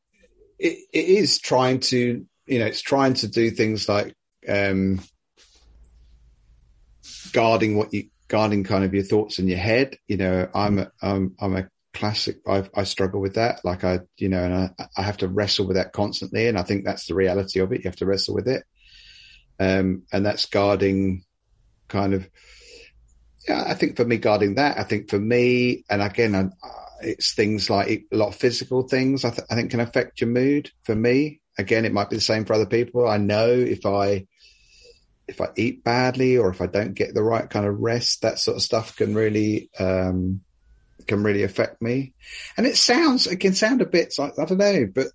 it, 0.58 0.78
it 0.92 1.04
is 1.04 1.38
trying 1.38 1.80
to, 1.80 2.26
you 2.46 2.58
know, 2.58 2.66
it's 2.66 2.82
trying 2.82 3.14
to 3.14 3.28
do 3.28 3.50
things 3.50 3.88
like 3.88 4.14
um, 4.48 5.00
guarding 7.32 7.76
what 7.76 7.92
you 7.92 8.08
guarding 8.28 8.64
kind 8.64 8.84
of 8.84 8.94
your 8.94 9.04
thoughts 9.04 9.38
in 9.38 9.48
your 9.48 9.58
head. 9.58 9.96
You 10.08 10.16
know, 10.16 10.48
I'm 10.54 10.78
a, 10.78 10.90
I'm 11.02 11.34
I'm 11.40 11.56
a 11.56 11.68
classic. 11.94 12.38
I, 12.46 12.68
I 12.74 12.84
struggle 12.84 13.20
with 13.20 13.34
that. 13.34 13.64
Like 13.64 13.84
I, 13.84 14.00
you 14.16 14.28
know, 14.28 14.44
and 14.44 14.54
I, 14.54 14.88
I 14.96 15.02
have 15.02 15.18
to 15.18 15.28
wrestle 15.28 15.66
with 15.66 15.76
that 15.76 15.92
constantly. 15.92 16.48
And 16.48 16.58
I 16.58 16.62
think 16.62 16.84
that's 16.84 17.06
the 17.06 17.14
reality 17.14 17.60
of 17.60 17.72
it. 17.72 17.84
You 17.84 17.88
have 17.88 17.96
to 17.96 18.06
wrestle 18.06 18.34
with 18.34 18.48
it. 18.48 18.64
Um, 19.58 20.02
and 20.12 20.26
that's 20.26 20.46
guarding 20.46 21.24
kind 21.88 22.12
of, 22.12 22.28
yeah, 23.48 23.64
I 23.66 23.74
think 23.74 23.96
for 23.96 24.04
me, 24.04 24.16
guarding 24.16 24.56
that, 24.56 24.78
I 24.78 24.82
think 24.82 25.08
for 25.08 25.18
me, 25.18 25.84
and 25.88 26.02
again, 26.02 26.34
I, 26.34 26.48
it's 27.00 27.34
things 27.34 27.70
like 27.70 28.06
a 28.12 28.16
lot 28.16 28.28
of 28.28 28.36
physical 28.36 28.88
things 28.88 29.24
I, 29.24 29.30
th- 29.30 29.46
I 29.50 29.54
think 29.54 29.70
can 29.70 29.80
affect 29.80 30.20
your 30.20 30.30
mood 30.30 30.70
for 30.82 30.94
me. 30.94 31.40
Again, 31.58 31.84
it 31.84 31.92
might 31.92 32.10
be 32.10 32.16
the 32.16 32.22
same 32.22 32.44
for 32.44 32.54
other 32.54 32.66
people. 32.66 33.06
I 33.06 33.18
know 33.18 33.48
if 33.48 33.86
I, 33.86 34.26
if 35.28 35.40
I 35.40 35.48
eat 35.56 35.84
badly 35.84 36.36
or 36.36 36.50
if 36.50 36.60
I 36.60 36.66
don't 36.66 36.94
get 36.94 37.14
the 37.14 37.22
right 37.22 37.48
kind 37.48 37.66
of 37.66 37.78
rest, 37.78 38.22
that 38.22 38.38
sort 38.38 38.56
of 38.56 38.62
stuff 38.62 38.96
can 38.96 39.14
really, 39.14 39.70
um, 39.78 40.40
can 41.06 41.22
really 41.22 41.42
affect 41.42 41.80
me. 41.80 42.12
And 42.56 42.66
it 42.66 42.76
sounds, 42.76 43.26
it 43.26 43.36
can 43.36 43.54
sound 43.54 43.82
a 43.82 43.86
bit 43.86 44.14
like, 44.18 44.38
I 44.38 44.44
don't 44.44 44.58
know, 44.58 44.86
but 44.92 45.08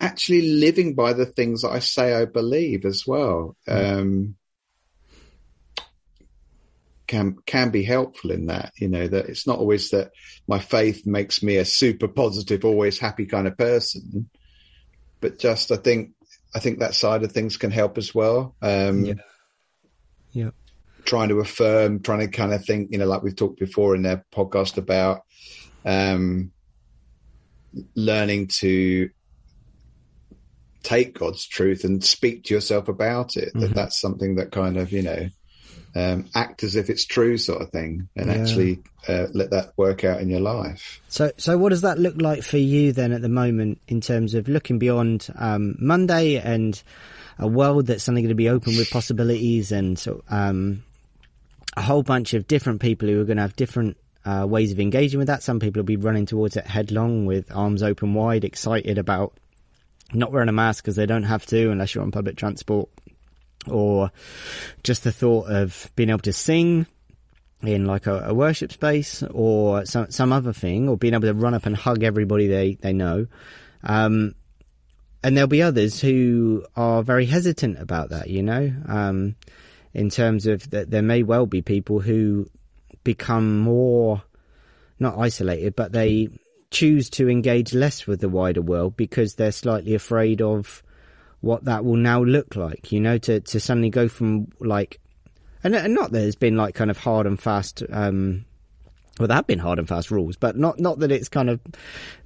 actually 0.00 0.48
living 0.48 0.94
by 0.94 1.12
the 1.12 1.26
things 1.26 1.62
that 1.62 1.70
I 1.70 1.80
say 1.80 2.14
I 2.14 2.24
believe 2.24 2.84
as 2.84 3.06
well, 3.06 3.56
um, 3.66 4.36
can, 7.06 7.36
can 7.46 7.70
be 7.70 7.84
helpful 7.84 8.30
in 8.30 8.46
that, 8.46 8.72
you 8.76 8.88
know, 8.88 9.06
that 9.08 9.26
it's 9.26 9.46
not 9.46 9.58
always 9.58 9.90
that 9.90 10.10
my 10.46 10.58
faith 10.58 11.06
makes 11.06 11.42
me 11.42 11.56
a 11.56 11.64
super 11.64 12.08
positive, 12.08 12.64
always 12.64 12.98
happy 12.98 13.26
kind 13.26 13.46
of 13.46 13.56
person, 13.56 14.28
but 15.20 15.38
just, 15.38 15.72
I 15.72 15.76
think, 15.76 16.12
I 16.54 16.60
think 16.60 16.78
that 16.78 16.94
side 16.94 17.22
of 17.24 17.32
things 17.32 17.56
can 17.56 17.70
help 17.70 17.98
as 17.98 18.14
well. 18.14 18.56
Um, 18.62 19.04
Yeah. 19.04 19.14
Yeah. 20.32 20.50
Trying 21.08 21.30
to 21.30 21.40
affirm, 21.40 22.00
trying 22.02 22.20
to 22.20 22.28
kind 22.28 22.52
of 22.52 22.62
think, 22.64 22.90
you 22.92 22.98
know, 22.98 23.06
like 23.06 23.22
we've 23.22 23.34
talked 23.34 23.58
before 23.58 23.96
in 23.96 24.02
their 24.02 24.24
podcast 24.32 24.76
about 24.76 25.22
um, 25.84 26.52
learning 27.96 28.48
to 28.48 29.08
take 30.82 31.18
God's 31.18 31.46
truth 31.48 31.84
and 31.84 32.04
speak 32.04 32.44
to 32.44 32.54
yourself 32.54 32.88
about 32.88 33.36
it. 33.36 33.52
That 33.54 33.70
Mhm. 33.70 33.74
that's 33.74 33.98
something 34.00 34.36
that 34.36 34.52
kind 34.52 34.76
of, 34.76 34.92
you 34.92 35.02
know, 35.02 35.28
um, 35.96 36.26
act 36.34 36.62
as 36.62 36.76
if 36.76 36.90
it's 36.90 37.06
true, 37.06 37.38
sort 37.38 37.62
of 37.62 37.70
thing, 37.70 38.08
and 38.14 38.28
Yeah. 38.28 38.34
actually 38.34 38.82
uh, 39.08 39.28
let 39.32 39.50
that 39.50 39.72
work 39.78 40.04
out 40.04 40.20
in 40.20 40.28
your 40.28 40.40
life. 40.40 41.00
So, 41.08 41.32
so 41.38 41.56
what 41.56 41.70
does 41.70 41.80
that 41.80 41.98
look 41.98 42.20
like 42.20 42.42
for 42.42 42.58
you 42.58 42.92
then 42.92 43.12
at 43.12 43.22
the 43.22 43.28
moment 43.30 43.80
in 43.88 44.02
terms 44.02 44.34
of 44.34 44.48
looking 44.48 44.78
beyond 44.78 45.28
um, 45.36 45.76
Monday 45.78 46.36
and 46.36 46.80
a 47.38 47.48
world 47.48 47.86
that's 47.86 48.04
suddenly 48.04 48.20
going 48.20 48.28
to 48.28 48.34
be 48.34 48.50
open 48.50 48.76
with 48.76 48.90
possibilities 48.90 49.72
and 49.72 49.98
so, 49.98 50.22
um, 50.28 50.84
a 51.78 51.82
whole 51.82 52.02
bunch 52.02 52.34
of 52.34 52.48
different 52.48 52.80
people 52.80 53.08
who 53.08 53.20
are 53.20 53.24
going 53.24 53.36
to 53.36 53.42
have 53.42 53.54
different 53.56 53.96
uh, 54.24 54.44
ways 54.48 54.72
of 54.72 54.80
engaging 54.80 55.18
with 55.18 55.28
that. 55.28 55.42
Some 55.42 55.60
people 55.60 55.80
will 55.80 55.86
be 55.86 55.96
running 55.96 56.26
towards 56.26 56.56
it 56.56 56.66
headlong 56.66 57.24
with 57.24 57.54
arms 57.54 57.82
open 57.82 58.14
wide, 58.14 58.44
excited 58.44 58.98
about 58.98 59.32
not 60.12 60.32
wearing 60.32 60.48
a 60.48 60.52
mask 60.52 60.82
because 60.82 60.96
they 60.96 61.06
don't 61.06 61.22
have 61.22 61.46
to 61.46 61.70
unless 61.70 61.94
you're 61.94 62.02
on 62.02 62.10
public 62.10 62.36
transport, 62.36 62.88
or 63.70 64.10
just 64.82 65.04
the 65.04 65.12
thought 65.12 65.48
of 65.48 65.90
being 65.94 66.10
able 66.10 66.18
to 66.20 66.32
sing 66.32 66.86
in 67.62 67.86
like 67.86 68.06
a, 68.06 68.24
a 68.26 68.34
worship 68.34 68.72
space 68.72 69.22
or 69.30 69.84
some 69.86 70.10
some 70.10 70.32
other 70.32 70.52
thing, 70.52 70.88
or 70.88 70.96
being 70.96 71.14
able 71.14 71.28
to 71.28 71.34
run 71.34 71.54
up 71.54 71.64
and 71.64 71.76
hug 71.76 72.02
everybody 72.02 72.48
they 72.48 72.74
they 72.74 72.92
know. 72.92 73.26
Um, 73.84 74.34
and 75.22 75.36
there'll 75.36 75.48
be 75.48 75.62
others 75.62 76.00
who 76.00 76.64
are 76.76 77.02
very 77.02 77.26
hesitant 77.26 77.78
about 77.78 78.10
that. 78.10 78.28
You 78.28 78.42
know, 78.42 78.72
um, 78.86 79.36
in 79.98 80.10
terms 80.10 80.46
of 80.46 80.70
that, 80.70 80.90
there 80.90 81.02
may 81.02 81.22
well 81.22 81.46
be 81.46 81.60
people 81.60 82.00
who 82.00 82.48
become 83.04 83.58
more 83.58 84.22
not 85.00 85.18
isolated, 85.18 85.76
but 85.76 85.92
they 85.92 86.28
choose 86.70 87.08
to 87.10 87.28
engage 87.28 87.72
less 87.72 88.06
with 88.06 88.20
the 88.20 88.28
wider 88.28 88.62
world 88.62 88.96
because 88.96 89.34
they're 89.34 89.52
slightly 89.52 89.94
afraid 89.94 90.42
of 90.42 90.82
what 91.40 91.64
that 91.64 91.84
will 91.84 91.96
now 91.96 92.22
look 92.22 92.56
like. 92.56 92.92
You 92.92 93.00
know, 93.00 93.18
to 93.18 93.40
to 93.40 93.60
suddenly 93.60 93.90
go 93.90 94.08
from 94.08 94.48
like 94.60 95.00
and, 95.64 95.74
and 95.74 95.94
not 95.94 96.12
that 96.12 96.20
there's 96.20 96.36
been 96.36 96.56
like 96.56 96.74
kind 96.74 96.90
of 96.90 96.98
hard 96.98 97.26
and 97.26 97.40
fast 97.40 97.82
um 97.90 98.44
well 99.18 99.28
there 99.28 99.36
have 99.36 99.46
been 99.46 99.58
hard 99.58 99.78
and 99.78 99.88
fast 99.88 100.10
rules 100.10 100.36
but 100.36 100.56
not 100.56 100.78
not 100.78 100.98
that 100.98 101.12
it's 101.12 101.28
kind 101.28 101.50
of 101.50 101.60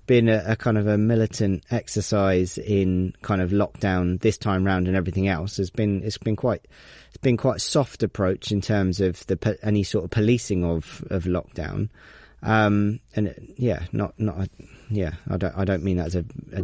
been 0.07 0.29
a, 0.29 0.43
a 0.47 0.57
kind 0.57 0.79
of 0.79 0.87
a 0.87 0.99
militant 0.99 1.65
exercise 1.71 2.59
in 2.59 3.15
kind 3.23 3.41
of 3.41 3.51
lockdown 3.51 4.21
this 4.21 4.37
time 4.37 4.65
round 4.65 4.89
and 4.89 4.97
everything 4.97 5.29
else. 5.29 5.57
Has 5.57 5.71
been 5.71 6.03
it's 6.03 6.19
been 6.19 6.37
quite 6.37 6.67
it's 7.09 7.19
been 7.19 7.37
quite 7.37 7.61
soft 7.61 8.03
approach 8.03 8.51
in 8.51 8.61
terms 8.61 9.01
of 9.01 9.27
the 9.27 9.59
any 9.63 9.83
sort 9.83 10.05
of 10.05 10.11
policing 10.11 10.65
of 10.65 11.05
of 11.11 11.25
lockdown 11.25 11.89
um 12.43 12.99
and 13.15 13.35
yeah 13.57 13.85
not 13.93 14.19
not 14.19 14.49
yeah 14.91 15.13
i 15.31 15.37
don't 15.37 15.57
i 15.57 15.65
don't 15.65 15.83
mean 15.83 15.97
that 15.97 16.07
as 16.07 16.15
a, 16.17 16.25
a 16.53 16.63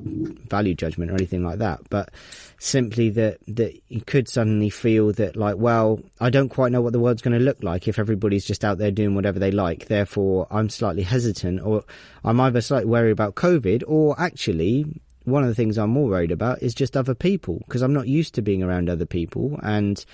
value 0.48 0.74
judgment 0.74 1.10
or 1.10 1.14
anything 1.14 1.44
like 1.44 1.58
that 1.58 1.80
but 1.88 2.10
simply 2.58 3.10
that 3.10 3.38
that 3.46 3.80
you 3.88 4.00
could 4.00 4.28
suddenly 4.28 4.70
feel 4.70 5.12
that 5.12 5.36
like 5.36 5.56
well 5.56 6.00
i 6.20 6.28
don't 6.28 6.48
quite 6.48 6.72
know 6.72 6.82
what 6.82 6.92
the 6.92 6.98
world's 6.98 7.22
going 7.22 7.38
to 7.38 7.44
look 7.44 7.62
like 7.62 7.86
if 7.86 7.98
everybody's 7.98 8.44
just 8.44 8.64
out 8.64 8.78
there 8.78 8.90
doing 8.90 9.14
whatever 9.14 9.38
they 9.38 9.50
like. 9.50 9.86
Therefore 9.86 10.46
i'm 10.50 10.68
slightly 10.68 11.02
hesitant 11.02 11.60
or 11.62 11.84
i'm 12.24 12.40
either 12.40 12.60
slightly 12.60 12.90
worried 12.90 13.12
about 13.12 13.36
covid 13.36 13.84
or 13.86 14.20
actually 14.20 15.00
one 15.24 15.42
of 15.42 15.48
the 15.48 15.54
things 15.54 15.78
i'm 15.78 15.90
more 15.90 16.08
worried 16.08 16.32
about 16.32 16.62
is 16.62 16.74
just 16.74 16.96
other 16.96 17.14
people 17.14 17.62
because 17.66 17.82
i'm 17.82 17.92
not 17.92 18.08
used 18.08 18.34
to 18.34 18.42
being 18.42 18.62
around 18.62 18.90
other 18.90 19.06
people. 19.06 19.58
And 19.62 20.04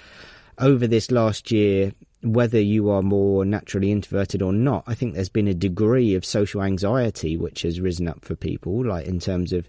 over 0.58 0.86
this 0.86 1.10
last 1.10 1.50
year 1.50 1.92
whether 2.24 2.60
you 2.60 2.90
are 2.90 3.02
more 3.02 3.44
naturally 3.44 3.92
introverted 3.92 4.40
or 4.40 4.52
not, 4.52 4.84
I 4.86 4.94
think 4.94 5.14
there's 5.14 5.28
been 5.28 5.48
a 5.48 5.54
degree 5.54 6.14
of 6.14 6.24
social 6.24 6.62
anxiety 6.62 7.36
which 7.36 7.62
has 7.62 7.80
risen 7.80 8.08
up 8.08 8.24
for 8.24 8.34
people, 8.34 8.84
like 8.84 9.06
in 9.06 9.20
terms 9.20 9.52
of 9.52 9.68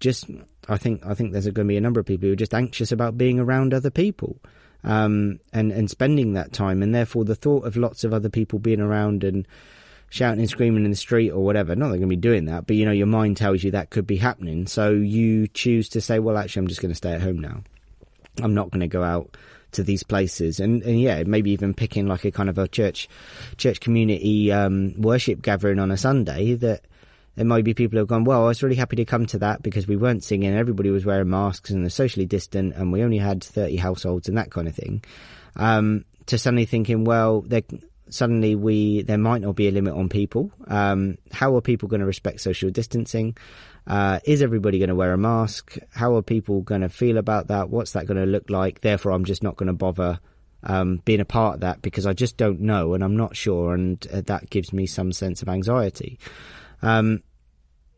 just 0.00 0.28
I 0.68 0.76
think 0.76 1.06
I 1.06 1.14
think 1.14 1.32
there's 1.32 1.44
going 1.44 1.66
to 1.66 1.72
be 1.72 1.76
a 1.76 1.80
number 1.80 2.00
of 2.00 2.06
people 2.06 2.26
who 2.26 2.32
are 2.32 2.36
just 2.36 2.54
anxious 2.54 2.90
about 2.90 3.16
being 3.16 3.38
around 3.38 3.72
other 3.72 3.90
people. 3.90 4.36
Um, 4.84 5.38
and, 5.52 5.70
and 5.70 5.88
spending 5.88 6.32
that 6.32 6.52
time, 6.52 6.82
and 6.82 6.92
therefore 6.92 7.24
the 7.24 7.36
thought 7.36 7.66
of 7.66 7.76
lots 7.76 8.02
of 8.02 8.12
other 8.12 8.28
people 8.28 8.58
being 8.58 8.80
around 8.80 9.22
and 9.22 9.46
shouting 10.10 10.40
and 10.40 10.50
screaming 10.50 10.84
in 10.84 10.90
the 10.90 10.96
street 10.96 11.30
or 11.30 11.44
whatever. 11.44 11.76
Not 11.76 11.90
they're 11.90 11.98
going 11.98 12.08
to 12.08 12.16
be 12.16 12.16
doing 12.16 12.46
that, 12.46 12.66
but 12.66 12.74
you 12.74 12.84
know, 12.84 12.90
your 12.90 13.06
mind 13.06 13.36
tells 13.36 13.62
you 13.62 13.70
that 13.70 13.90
could 13.90 14.08
be 14.08 14.16
happening. 14.16 14.66
So 14.66 14.90
you 14.90 15.46
choose 15.46 15.88
to 15.90 16.00
say, 16.00 16.18
well, 16.18 16.36
actually, 16.36 16.62
I'm 16.62 16.66
just 16.66 16.82
going 16.82 16.90
to 16.90 16.96
stay 16.96 17.12
at 17.12 17.22
home 17.22 17.38
now. 17.38 17.62
I'm 18.42 18.54
not 18.54 18.72
going 18.72 18.80
to 18.80 18.88
go 18.88 19.04
out 19.04 19.36
to 19.72 19.82
these 19.82 20.02
places. 20.02 20.60
And, 20.60 20.82
and 20.82 21.00
yeah 21.00 21.22
maybe 21.24 21.50
even 21.50 21.74
picking 21.74 22.06
like 22.06 22.24
a 22.24 22.30
kind 22.30 22.48
of 22.48 22.58
a 22.58 22.68
church 22.68 23.08
church 23.56 23.80
community 23.80 24.52
um, 24.52 24.94
worship 25.00 25.42
gathering 25.42 25.78
on 25.78 25.90
a 25.90 25.96
sunday 25.96 26.54
that 26.54 26.82
there 27.34 27.44
might 27.44 27.64
be 27.64 27.74
people 27.74 27.96
who 27.96 28.00
have 28.00 28.08
gone 28.08 28.24
well 28.24 28.44
i 28.44 28.48
was 28.48 28.62
really 28.62 28.76
happy 28.76 28.96
to 28.96 29.04
come 29.04 29.26
to 29.26 29.38
that 29.38 29.62
because 29.62 29.86
we 29.86 29.96
weren't 29.96 30.24
singing. 30.24 30.54
Everybody 30.54 30.90
was 30.90 31.04
wearing 31.04 31.30
masks 31.30 31.70
and 31.70 31.82
they're 31.82 31.90
socially 31.90 32.26
distant 32.26 32.74
and 32.74 32.92
we 32.92 33.02
only 33.02 33.18
had 33.18 33.42
30 33.42 33.76
households 33.76 34.28
and 34.28 34.36
that 34.36 34.50
kind 34.50 34.68
of 34.68 34.74
thing. 34.74 35.02
Um, 35.56 36.04
to 36.26 36.38
suddenly 36.38 36.66
thinking 36.66 37.04
well 37.04 37.42
there 37.42 37.62
suddenly 38.12 38.54
we 38.54 39.02
there 39.02 39.18
might 39.18 39.42
not 39.42 39.56
be 39.56 39.68
a 39.68 39.70
limit 39.70 39.94
on 39.94 40.08
people 40.08 40.50
um, 40.68 41.16
how 41.32 41.54
are 41.56 41.60
people 41.60 41.88
going 41.88 42.00
to 42.00 42.06
respect 42.06 42.40
social 42.40 42.70
distancing 42.70 43.36
uh, 43.86 44.20
is 44.24 44.42
everybody 44.42 44.78
going 44.78 44.88
to 44.88 44.94
wear 44.94 45.12
a 45.12 45.18
mask? 45.18 45.76
How 45.90 46.14
are 46.14 46.22
people 46.22 46.60
going 46.60 46.82
to 46.82 46.88
feel 46.88 47.18
about 47.18 47.48
that? 47.48 47.68
What's 47.68 47.92
that 47.92 48.06
going 48.06 48.18
to 48.18 48.26
look 48.26 48.48
like? 48.48 48.80
Therefore, 48.80 49.12
I'm 49.12 49.24
just 49.24 49.42
not 49.42 49.56
going 49.56 49.66
to 49.66 49.72
bother 49.72 50.20
um, 50.62 51.02
being 51.04 51.20
a 51.20 51.24
part 51.24 51.54
of 51.54 51.60
that 51.60 51.82
because 51.82 52.06
I 52.06 52.12
just 52.12 52.36
don't 52.36 52.60
know 52.60 52.94
and 52.94 53.02
I'm 53.02 53.16
not 53.16 53.36
sure, 53.36 53.74
and 53.74 54.04
uh, 54.12 54.20
that 54.26 54.50
gives 54.50 54.72
me 54.72 54.86
some 54.86 55.12
sense 55.12 55.42
of 55.42 55.48
anxiety. 55.48 56.18
Um, 56.82 57.22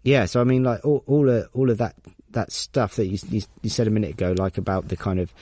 yeah, 0.03 0.25
so 0.25 0.41
I 0.41 0.45
mean, 0.45 0.65
like 0.65 0.85
all 0.85 1.03
all 1.07 1.29
of, 1.29 1.49
all 1.53 1.71
of 1.71 1.79
that 1.79 1.97
that 2.35 2.53
stuff 2.53 2.97
that 2.97 3.07
you, 3.07 3.19
you, 3.31 3.43
you 3.63 3.71
said 3.71 3.87
a 3.87 3.91
minute 3.91 4.11
ago, 4.11 4.35
like 4.37 4.59
about 4.59 4.89
the 4.89 4.97
kind 4.97 5.19
of 5.19 5.33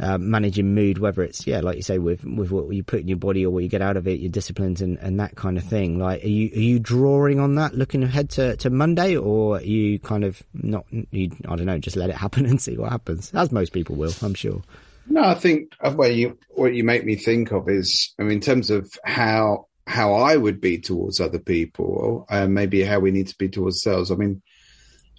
uh, 0.00 0.18
managing 0.18 0.74
mood, 0.74 0.98
whether 0.98 1.22
it's 1.22 1.46
yeah, 1.46 1.60
like 1.60 1.76
you 1.76 1.82
say, 1.82 1.98
with 1.98 2.24
with 2.24 2.50
what 2.50 2.72
you 2.74 2.82
put 2.82 3.00
in 3.00 3.08
your 3.08 3.18
body 3.18 3.44
or 3.44 3.50
what 3.50 3.62
you 3.62 3.68
get 3.68 3.82
out 3.82 3.96
of 3.96 4.08
it, 4.08 4.20
your 4.20 4.30
disciplines 4.30 4.80
and, 4.80 4.98
and 4.98 5.20
that 5.20 5.36
kind 5.36 5.56
of 5.56 5.64
thing. 5.64 5.98
Like, 5.98 6.24
are 6.24 6.28
you 6.28 6.50
are 6.56 6.60
you 6.60 6.78
drawing 6.78 7.38
on 7.38 7.54
that, 7.56 7.74
looking 7.74 8.02
ahead 8.02 8.30
to, 8.30 8.56
to 8.56 8.70
Monday, 8.70 9.16
or 9.16 9.60
you 9.60 9.98
kind 9.98 10.24
of 10.24 10.42
not? 10.54 10.86
You, 10.90 11.30
I 11.46 11.56
don't 11.56 11.66
know, 11.66 11.78
just 11.78 11.96
let 11.96 12.10
it 12.10 12.16
happen 12.16 12.46
and 12.46 12.60
see 12.60 12.76
what 12.76 12.90
happens, 12.90 13.32
as 13.34 13.52
most 13.52 13.72
people 13.72 13.96
will, 13.96 14.12
I'm 14.22 14.34
sure. 14.34 14.62
No, 15.08 15.22
I 15.22 15.34
think 15.34 15.72
uh, 15.80 15.94
well, 15.96 16.10
you 16.10 16.38
what 16.50 16.74
you 16.74 16.84
make 16.84 17.04
me 17.04 17.16
think 17.16 17.52
of 17.52 17.68
is, 17.68 18.14
I 18.18 18.22
mean, 18.22 18.32
in 18.32 18.40
terms 18.40 18.70
of 18.70 18.92
how 19.04 19.66
how 19.86 20.14
I 20.14 20.36
would 20.36 20.60
be 20.60 20.78
towards 20.78 21.20
other 21.20 21.38
people, 21.38 22.26
uh, 22.28 22.48
maybe 22.48 22.82
how 22.82 22.98
we 22.98 23.12
need 23.12 23.28
to 23.28 23.38
be 23.38 23.48
towards 23.48 23.86
ourselves. 23.86 24.10
I 24.10 24.16
mean, 24.16 24.42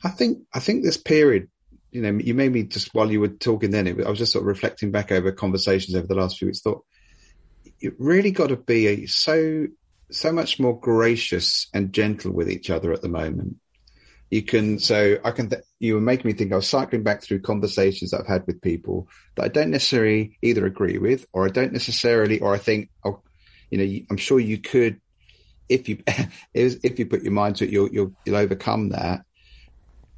I 0.03 0.09
think 0.09 0.39
I 0.53 0.59
think 0.59 0.83
this 0.83 0.97
period, 0.97 1.49
you 1.91 2.01
know, 2.01 2.11
you 2.11 2.33
made 2.33 2.51
me 2.51 2.63
just 2.63 2.93
while 2.93 3.11
you 3.11 3.19
were 3.19 3.29
talking. 3.29 3.71
Then 3.71 3.87
it, 3.87 4.05
I 4.05 4.09
was 4.09 4.19
just 4.19 4.31
sort 4.31 4.43
of 4.43 4.47
reflecting 4.47 4.91
back 4.91 5.11
over 5.11 5.31
conversations 5.31 5.95
over 5.95 6.07
the 6.07 6.15
last 6.15 6.37
few 6.37 6.47
weeks. 6.47 6.61
Thought 6.61 6.83
you 7.79 7.95
really 7.97 8.31
got 8.31 8.47
to 8.47 8.57
be 8.57 8.87
a, 8.87 9.05
so 9.07 9.67
so 10.09 10.31
much 10.31 10.59
more 10.59 10.79
gracious 10.79 11.67
and 11.73 11.93
gentle 11.93 12.31
with 12.31 12.49
each 12.49 12.69
other 12.69 12.93
at 12.93 13.01
the 13.01 13.09
moment. 13.09 13.57
You 14.29 14.41
can 14.41 14.77
so 14.79 15.17
I 15.23 15.31
can. 15.31 15.49
Th- 15.49 15.63
you 15.79 15.95
were 15.95 16.01
making 16.01 16.27
me 16.27 16.33
think. 16.33 16.51
I 16.51 16.57
was 16.57 16.67
cycling 16.67 17.03
back 17.03 17.23
through 17.23 17.41
conversations 17.41 18.11
that 18.11 18.21
I've 18.21 18.27
had 18.27 18.45
with 18.45 18.61
people 18.61 19.07
that 19.35 19.45
I 19.45 19.47
don't 19.47 19.71
necessarily 19.71 20.37
either 20.41 20.65
agree 20.65 20.97
with, 20.97 21.25
or 21.31 21.45
I 21.45 21.49
don't 21.49 21.71
necessarily, 21.71 22.41
or 22.41 22.53
I 22.53 22.57
think, 22.57 22.89
oh, 23.05 23.21
you 23.71 23.77
know, 23.77 24.05
I'm 24.09 24.17
sure 24.17 24.39
you 24.39 24.57
could, 24.57 24.99
if 25.69 25.87
you 25.87 26.03
if 26.53 26.99
you 26.99 27.05
put 27.05 27.23
your 27.23 27.31
mind 27.31 27.57
to 27.57 27.63
it, 27.63 27.69
you'll 27.69 27.89
you'll, 27.89 28.11
you'll 28.25 28.35
overcome 28.35 28.89
that. 28.89 29.21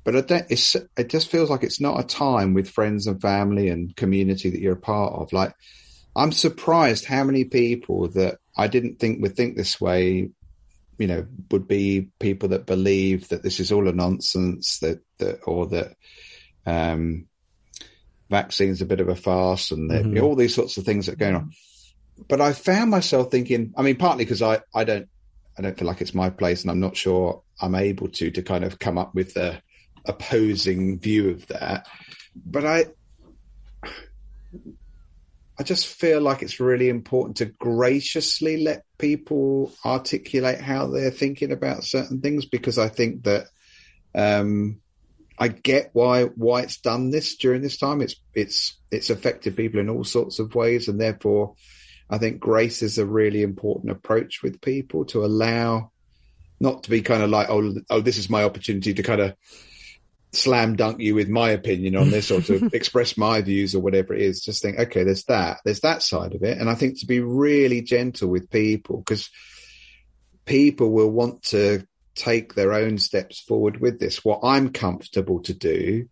But 0.09 0.15
I 0.15 0.21
don't. 0.21 0.45
It's 0.49 0.75
it 0.97 1.09
just 1.09 1.29
feels 1.29 1.51
like 1.51 1.61
it's 1.61 1.79
not 1.79 1.99
a 1.99 2.03
time 2.03 2.55
with 2.55 2.67
friends 2.67 3.05
and 3.05 3.21
family 3.21 3.69
and 3.69 3.95
community 3.95 4.49
that 4.49 4.59
you're 4.59 4.73
a 4.73 4.75
part 4.75 5.13
of. 5.13 5.31
Like 5.31 5.53
I'm 6.15 6.31
surprised 6.31 7.05
how 7.05 7.23
many 7.23 7.45
people 7.45 8.07
that 8.09 8.39
I 8.57 8.65
didn't 8.65 8.97
think 8.97 9.21
would 9.21 9.35
think 9.35 9.55
this 9.55 9.79
way, 9.79 10.31
you 10.97 11.07
know, 11.07 11.27
would 11.51 11.67
be 11.67 12.09
people 12.17 12.49
that 12.49 12.65
believe 12.65 13.27
that 13.27 13.43
this 13.43 13.59
is 13.59 13.71
all 13.71 13.87
a 13.87 13.91
nonsense, 13.91 14.79
that 14.79 14.99
that 15.19 15.41
or 15.45 15.67
that 15.67 15.95
um, 16.65 17.27
vaccines 18.31 18.81
a 18.81 18.87
bit 18.87 19.01
of 19.01 19.09
a 19.09 19.15
farce, 19.15 19.69
and 19.69 19.91
mm-hmm. 19.91 20.23
all 20.23 20.35
these 20.35 20.55
sorts 20.55 20.77
of 20.77 20.85
things 20.85 21.05
that 21.05 21.13
are 21.13 21.17
going 21.17 21.35
on 21.35 21.51
but 22.27 22.41
I 22.41 22.53
found 22.53 22.91
myself 22.91 23.31
thinking, 23.31 23.73
I 23.77 23.81
mean, 23.81 23.95
partly 23.95 24.25
because 24.25 24.41
I, 24.41 24.59
I 24.73 24.83
don't, 24.83 25.07
I 25.57 25.61
don't 25.61 25.77
feel 25.77 25.87
like 25.87 26.01
it's 26.01 26.13
my 26.13 26.29
place 26.29 26.61
and 26.61 26.71
I'm 26.71 26.79
not 26.79 26.97
sure 26.97 27.41
I'm 27.61 27.75
able 27.75 28.09
to, 28.09 28.31
to 28.31 28.41
kind 28.41 28.63
of 28.63 28.79
come 28.79 28.97
up 28.97 29.15
with 29.15 29.35
the 29.35 29.61
opposing 30.05 30.99
view 30.99 31.31
of 31.31 31.47
that. 31.47 31.87
But 32.35 32.65
I, 32.65 32.85
I 35.57 35.63
just 35.63 35.87
feel 35.87 36.21
like 36.21 36.41
it's 36.41 36.59
really 36.59 36.89
important 36.89 37.37
to 37.37 37.45
graciously 37.45 38.63
let 38.63 38.85
people 38.97 39.73
articulate 39.85 40.61
how 40.61 40.87
they're 40.87 41.11
thinking 41.11 41.51
about 41.51 41.83
certain 41.83 42.21
things 42.21 42.45
because 42.45 42.77
I 42.77 42.87
think 42.89 43.23
that, 43.23 43.47
um, 44.15 44.79
I 45.39 45.47
get 45.47 45.91
why 45.93 46.23
why 46.25 46.63
it's 46.63 46.81
done 46.81 47.11
this 47.11 47.37
during 47.37 47.61
this 47.61 47.77
time. 47.77 48.01
It's 48.01 48.15
it's 48.33 48.77
it's 48.91 49.09
affected 49.09 49.55
people 49.55 49.79
in 49.79 49.89
all 49.89 50.03
sorts 50.03 50.39
of 50.39 50.53
ways, 50.53 50.89
and 50.89 50.99
therefore, 50.99 51.55
I 52.09 52.17
think 52.17 52.41
grace 52.41 52.81
is 52.81 52.97
a 52.97 53.05
really 53.05 53.41
important 53.41 53.91
approach 53.91 54.43
with 54.43 54.59
people 54.59 55.05
to 55.05 55.23
allow 55.23 55.91
not 56.59 56.83
to 56.83 56.89
be 56.89 57.01
kind 57.01 57.23
of 57.23 57.29
like, 57.29 57.49
oh, 57.49 57.73
oh, 57.89 58.01
this 58.01 58.17
is 58.17 58.29
my 58.29 58.43
opportunity 58.43 58.93
to 58.93 59.03
kind 59.03 59.21
of 59.21 59.35
slam 60.31 60.75
dunk 60.75 60.99
you 60.99 61.15
with 61.15 61.29
my 61.29 61.49
opinion 61.51 61.95
on 61.95 62.09
this 62.09 62.29
or 62.29 62.41
to 62.41 62.69
express 62.73 63.17
my 63.17 63.41
views 63.41 63.73
or 63.73 63.81
whatever 63.81 64.13
it 64.13 64.21
is. 64.21 64.43
Just 64.43 64.61
think, 64.61 64.77
okay, 64.77 65.03
there's 65.03 65.25
that, 65.25 65.57
there's 65.65 65.81
that 65.81 66.03
side 66.03 66.35
of 66.35 66.43
it. 66.43 66.57
And 66.57 66.69
I 66.69 66.75
think 66.75 66.99
to 66.99 67.07
be 67.07 67.19
really 67.19 67.81
gentle 67.81 68.29
with 68.29 68.49
people 68.49 68.97
because 68.97 69.29
people 70.45 70.91
will 70.91 71.09
want 71.09 71.43
to 71.43 71.83
take 72.15 72.53
their 72.53 72.73
own 72.73 72.97
steps 72.97 73.39
forward 73.39 73.79
with 73.79 73.99
this. 73.99 74.23
What 74.23 74.41
I'm 74.43 74.71
comfortable 74.71 75.41
to 75.43 75.53
do 75.53 76.09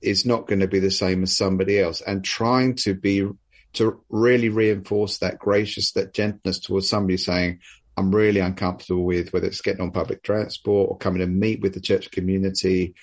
is 0.00 0.24
not 0.24 0.46
going 0.46 0.60
to 0.60 0.68
be 0.68 0.78
the 0.78 0.90
same 0.90 1.22
as 1.22 1.36
somebody 1.36 1.78
else 1.78 2.00
and 2.00 2.24
trying 2.24 2.74
to 2.74 2.94
be 2.94 3.28
to 3.74 4.02
really 4.08 4.48
reinforce 4.48 5.18
that 5.18 5.38
gracious, 5.38 5.92
that 5.92 6.14
gentleness 6.14 6.58
towards 6.58 6.88
somebody 6.88 7.16
saying, 7.16 7.60
I'm 7.96 8.14
really 8.14 8.40
uncomfortable 8.40 9.04
with 9.04 9.32
whether 9.32 9.46
it's 9.46 9.60
getting 9.60 9.82
on 9.82 9.92
public 9.92 10.22
transport 10.22 10.90
or 10.90 10.96
coming 10.96 11.20
to 11.20 11.26
meet 11.26 11.60
with 11.60 11.74
the 11.74 11.80
church 11.80 12.10
community. 12.10 12.94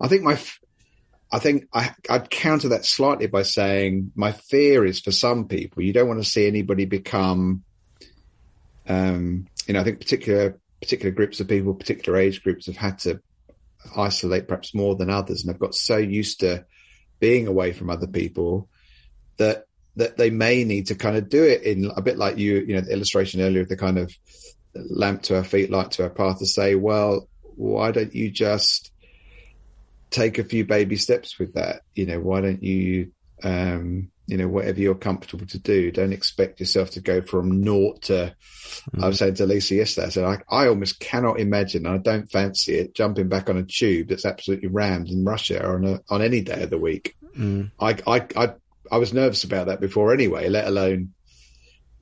I 0.00 0.08
think 0.08 0.22
my, 0.22 0.38
I 1.32 1.38
think 1.38 1.68
I, 1.72 1.94
I'd 2.08 2.30
counter 2.30 2.70
that 2.70 2.84
slightly 2.84 3.26
by 3.26 3.42
saying 3.42 4.12
my 4.14 4.32
fear 4.32 4.84
is 4.84 5.00
for 5.00 5.12
some 5.12 5.48
people, 5.48 5.82
you 5.82 5.92
don't 5.92 6.08
want 6.08 6.22
to 6.22 6.28
see 6.28 6.46
anybody 6.46 6.84
become, 6.84 7.64
um, 8.86 9.46
you 9.66 9.74
know, 9.74 9.80
I 9.80 9.84
think 9.84 10.00
particular, 10.00 10.58
particular 10.80 11.12
groups 11.12 11.40
of 11.40 11.48
people, 11.48 11.74
particular 11.74 12.18
age 12.18 12.42
groups 12.42 12.66
have 12.66 12.76
had 12.76 12.98
to 13.00 13.20
isolate 13.96 14.48
perhaps 14.48 14.74
more 14.74 14.96
than 14.96 15.10
others 15.10 15.42
and 15.42 15.50
have 15.50 15.60
got 15.60 15.74
so 15.74 15.96
used 15.96 16.40
to 16.40 16.64
being 17.20 17.46
away 17.46 17.72
from 17.72 17.90
other 17.90 18.06
people 18.06 18.68
that 19.36 19.66
that 19.96 20.16
they 20.16 20.30
may 20.30 20.64
need 20.64 20.88
to 20.88 20.94
kind 20.94 21.16
of 21.16 21.28
do 21.28 21.44
it 21.44 21.62
in 21.62 21.90
a 21.96 22.02
bit 22.02 22.18
like 22.18 22.36
you, 22.36 22.56
you 22.66 22.74
know, 22.74 22.80
the 22.80 22.92
illustration 22.92 23.40
earlier 23.40 23.62
of 23.62 23.68
the 23.68 23.76
kind 23.76 23.96
of 23.96 24.12
lamp 24.74 25.22
to 25.22 25.36
our 25.36 25.44
feet, 25.44 25.70
light 25.70 25.92
to 25.92 26.02
our 26.02 26.10
path 26.10 26.40
to 26.40 26.46
say, 26.46 26.74
well, 26.74 27.28
why 27.42 27.92
don't 27.92 28.12
you 28.12 28.28
just 28.30 28.90
take 30.14 30.38
a 30.38 30.44
few 30.44 30.64
baby 30.64 30.96
steps 30.96 31.38
with 31.38 31.54
that? 31.54 31.82
You 31.94 32.06
know, 32.06 32.20
why 32.20 32.40
don't 32.40 32.62
you, 32.62 33.12
um, 33.42 34.10
you 34.26 34.36
know, 34.36 34.48
whatever 34.48 34.80
you're 34.80 34.94
comfortable 34.94 35.46
to 35.46 35.58
do, 35.58 35.90
don't 35.90 36.12
expect 36.12 36.60
yourself 36.60 36.90
to 36.90 37.00
go 37.00 37.20
from 37.20 37.62
naught 37.62 38.02
to, 38.02 38.34
mm. 38.94 39.02
I 39.02 39.08
was 39.08 39.18
saying 39.18 39.34
to 39.34 39.46
Lisa 39.46 39.74
yesterday, 39.74 40.06
I 40.06 40.10
said, 40.10 40.24
I, 40.24 40.38
I 40.48 40.68
almost 40.68 40.98
cannot 40.98 41.40
imagine, 41.40 41.86
I 41.86 41.98
don't 41.98 42.30
fancy 42.30 42.76
it, 42.76 42.94
jumping 42.94 43.28
back 43.28 43.50
on 43.50 43.58
a 43.58 43.64
tube 43.64 44.08
that's 44.08 44.24
absolutely 44.24 44.68
rammed 44.68 45.08
in 45.08 45.24
rush 45.24 45.50
hour 45.50 45.76
on 45.76 45.84
a, 45.84 46.00
on 46.08 46.22
any 46.22 46.40
day 46.40 46.62
of 46.62 46.70
the 46.70 46.78
week. 46.78 47.16
Mm. 47.36 47.70
I, 47.78 47.98
I, 48.06 48.26
I 48.36 48.54
I 48.90 48.98
was 48.98 49.12
nervous 49.12 49.44
about 49.44 49.66
that 49.66 49.80
before 49.80 50.12
anyway, 50.12 50.48
let 50.48 50.66
alone 50.66 51.14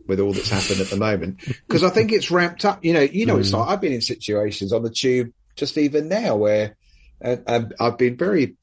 with 0.06 0.20
all 0.20 0.32
that's 0.32 0.50
happened 0.50 0.80
at 0.80 0.88
the 0.88 0.96
moment. 0.96 1.40
Because 1.66 1.84
I 1.84 1.90
think 1.90 2.12
it's 2.12 2.30
ramped 2.30 2.64
up. 2.64 2.84
You 2.84 2.92
know, 2.92 3.00
you 3.00 3.24
know, 3.24 3.36
mm. 3.36 3.40
it's 3.40 3.52
like 3.52 3.68
I've 3.68 3.80
been 3.80 3.92
in 3.92 4.00
situations 4.00 4.72
on 4.72 4.82
the 4.82 4.90
tube 4.90 5.32
just 5.56 5.78
even 5.78 6.08
now 6.08 6.36
where 6.36 6.76
uh, 7.24 7.62
I've 7.78 7.98
been 7.98 8.16
very 8.16 8.56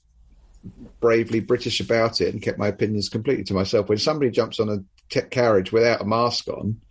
bravely 1.00 1.40
British 1.40 1.80
about 1.80 2.22
it 2.22 2.34
and 2.34 2.42
kept 2.42 2.60
my 2.60 2.68
opinions 2.68 3.10
completely 3.10 3.44
to 3.46 3.54
myself. 3.54 3.88
When 3.88 3.98
somebody 3.98 4.32
jumps 4.32 4.60
on 4.60 4.70
a 4.70 4.84
t- 5.10 5.22
carriage 5.30 5.72
without 5.72 6.02
a 6.02 6.06
mask 6.06 6.48
on, 6.50 6.82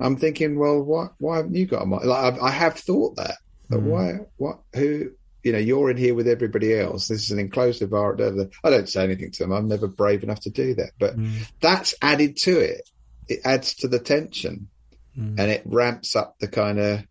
I'm 0.00 0.16
thinking, 0.16 0.58
well, 0.58 0.82
why, 0.82 1.08
why 1.18 1.36
haven't 1.38 1.54
you 1.54 1.66
got 1.66 1.82
a 1.82 1.86
mask? 1.86 2.04
Like, 2.04 2.34
I, 2.34 2.46
I 2.46 2.50
have 2.50 2.78
thought 2.78 3.16
that, 3.16 3.36
but 3.68 3.80
mm. 3.80 3.84
why, 3.84 4.12
what, 4.36 4.60
who, 4.74 5.10
you 5.42 5.52
know, 5.52 5.58
you're 5.58 5.90
in 5.90 5.96
here 5.96 6.14
with 6.14 6.26
everybody 6.26 6.78
else. 6.78 7.08
This 7.08 7.22
is 7.22 7.30
an 7.30 7.38
enclosed 7.38 7.80
environment. 7.80 8.52
I 8.64 8.70
don't 8.70 8.88
say 8.88 9.04
anything 9.04 9.30
to 9.30 9.44
them. 9.44 9.52
I'm 9.52 9.68
never 9.68 9.86
brave 9.86 10.22
enough 10.22 10.40
to 10.40 10.50
do 10.50 10.74
that. 10.74 10.90
But 10.98 11.16
mm. 11.16 11.50
that's 11.60 11.94
added 12.02 12.36
to 12.38 12.58
it. 12.58 12.88
It 13.28 13.40
adds 13.44 13.74
to 13.76 13.88
the 13.88 13.98
tension 13.98 14.68
mm. 15.16 15.38
and 15.38 15.50
it 15.50 15.62
ramps 15.64 16.16
up 16.16 16.38
the 16.40 16.48
kind 16.48 16.78
of, 16.78 17.04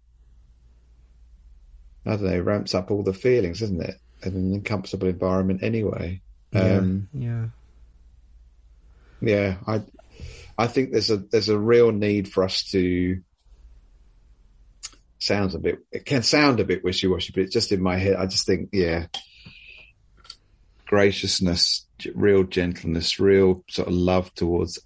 I 2.06 2.12
don't 2.12 2.24
know, 2.24 2.40
ramps 2.40 2.76
up 2.76 2.92
all 2.92 3.04
the 3.04 3.14
feelings, 3.14 3.60
doesn't 3.60 3.82
it? 3.82 3.96
In 4.24 4.36
an 4.36 4.54
uncomfortable 4.54 5.08
environment 5.08 5.64
anyway. 5.64 6.22
Yeah. 6.52 6.78
Um, 6.78 7.10
yeah. 7.14 7.46
Yeah. 9.22 9.56
I, 9.68 9.82
I 10.58 10.68
think 10.68 10.92
there's 10.92 11.12
a, 11.12 11.18
there's 11.18 11.50
a 11.50 11.58
real 11.58 11.92
need 11.92 12.32
for 12.32 12.44
us 12.44 12.64
to, 12.72 13.22
sounds 15.20 15.56
a 15.56 15.60
bit 15.60 15.80
it 15.92 16.06
can 16.06 16.22
sound 16.22 16.60
a 16.60 16.66
bit 16.66 16.84
wishy-washy 16.84 17.32
but 17.34 17.44
it's 17.44 17.54
just 17.54 17.72
in 17.72 17.82
my 17.82 17.98
head 17.98 18.16
i 18.16 18.26
just 18.28 18.46
think 18.46 18.70
yeah 18.72 19.08
graciousness 20.86 21.88
real 22.14 22.44
gentleness 22.44 23.20
real 23.20 23.64
sort 23.68 23.88
of 23.88 23.94
love 23.94 24.32
towards 24.36 24.78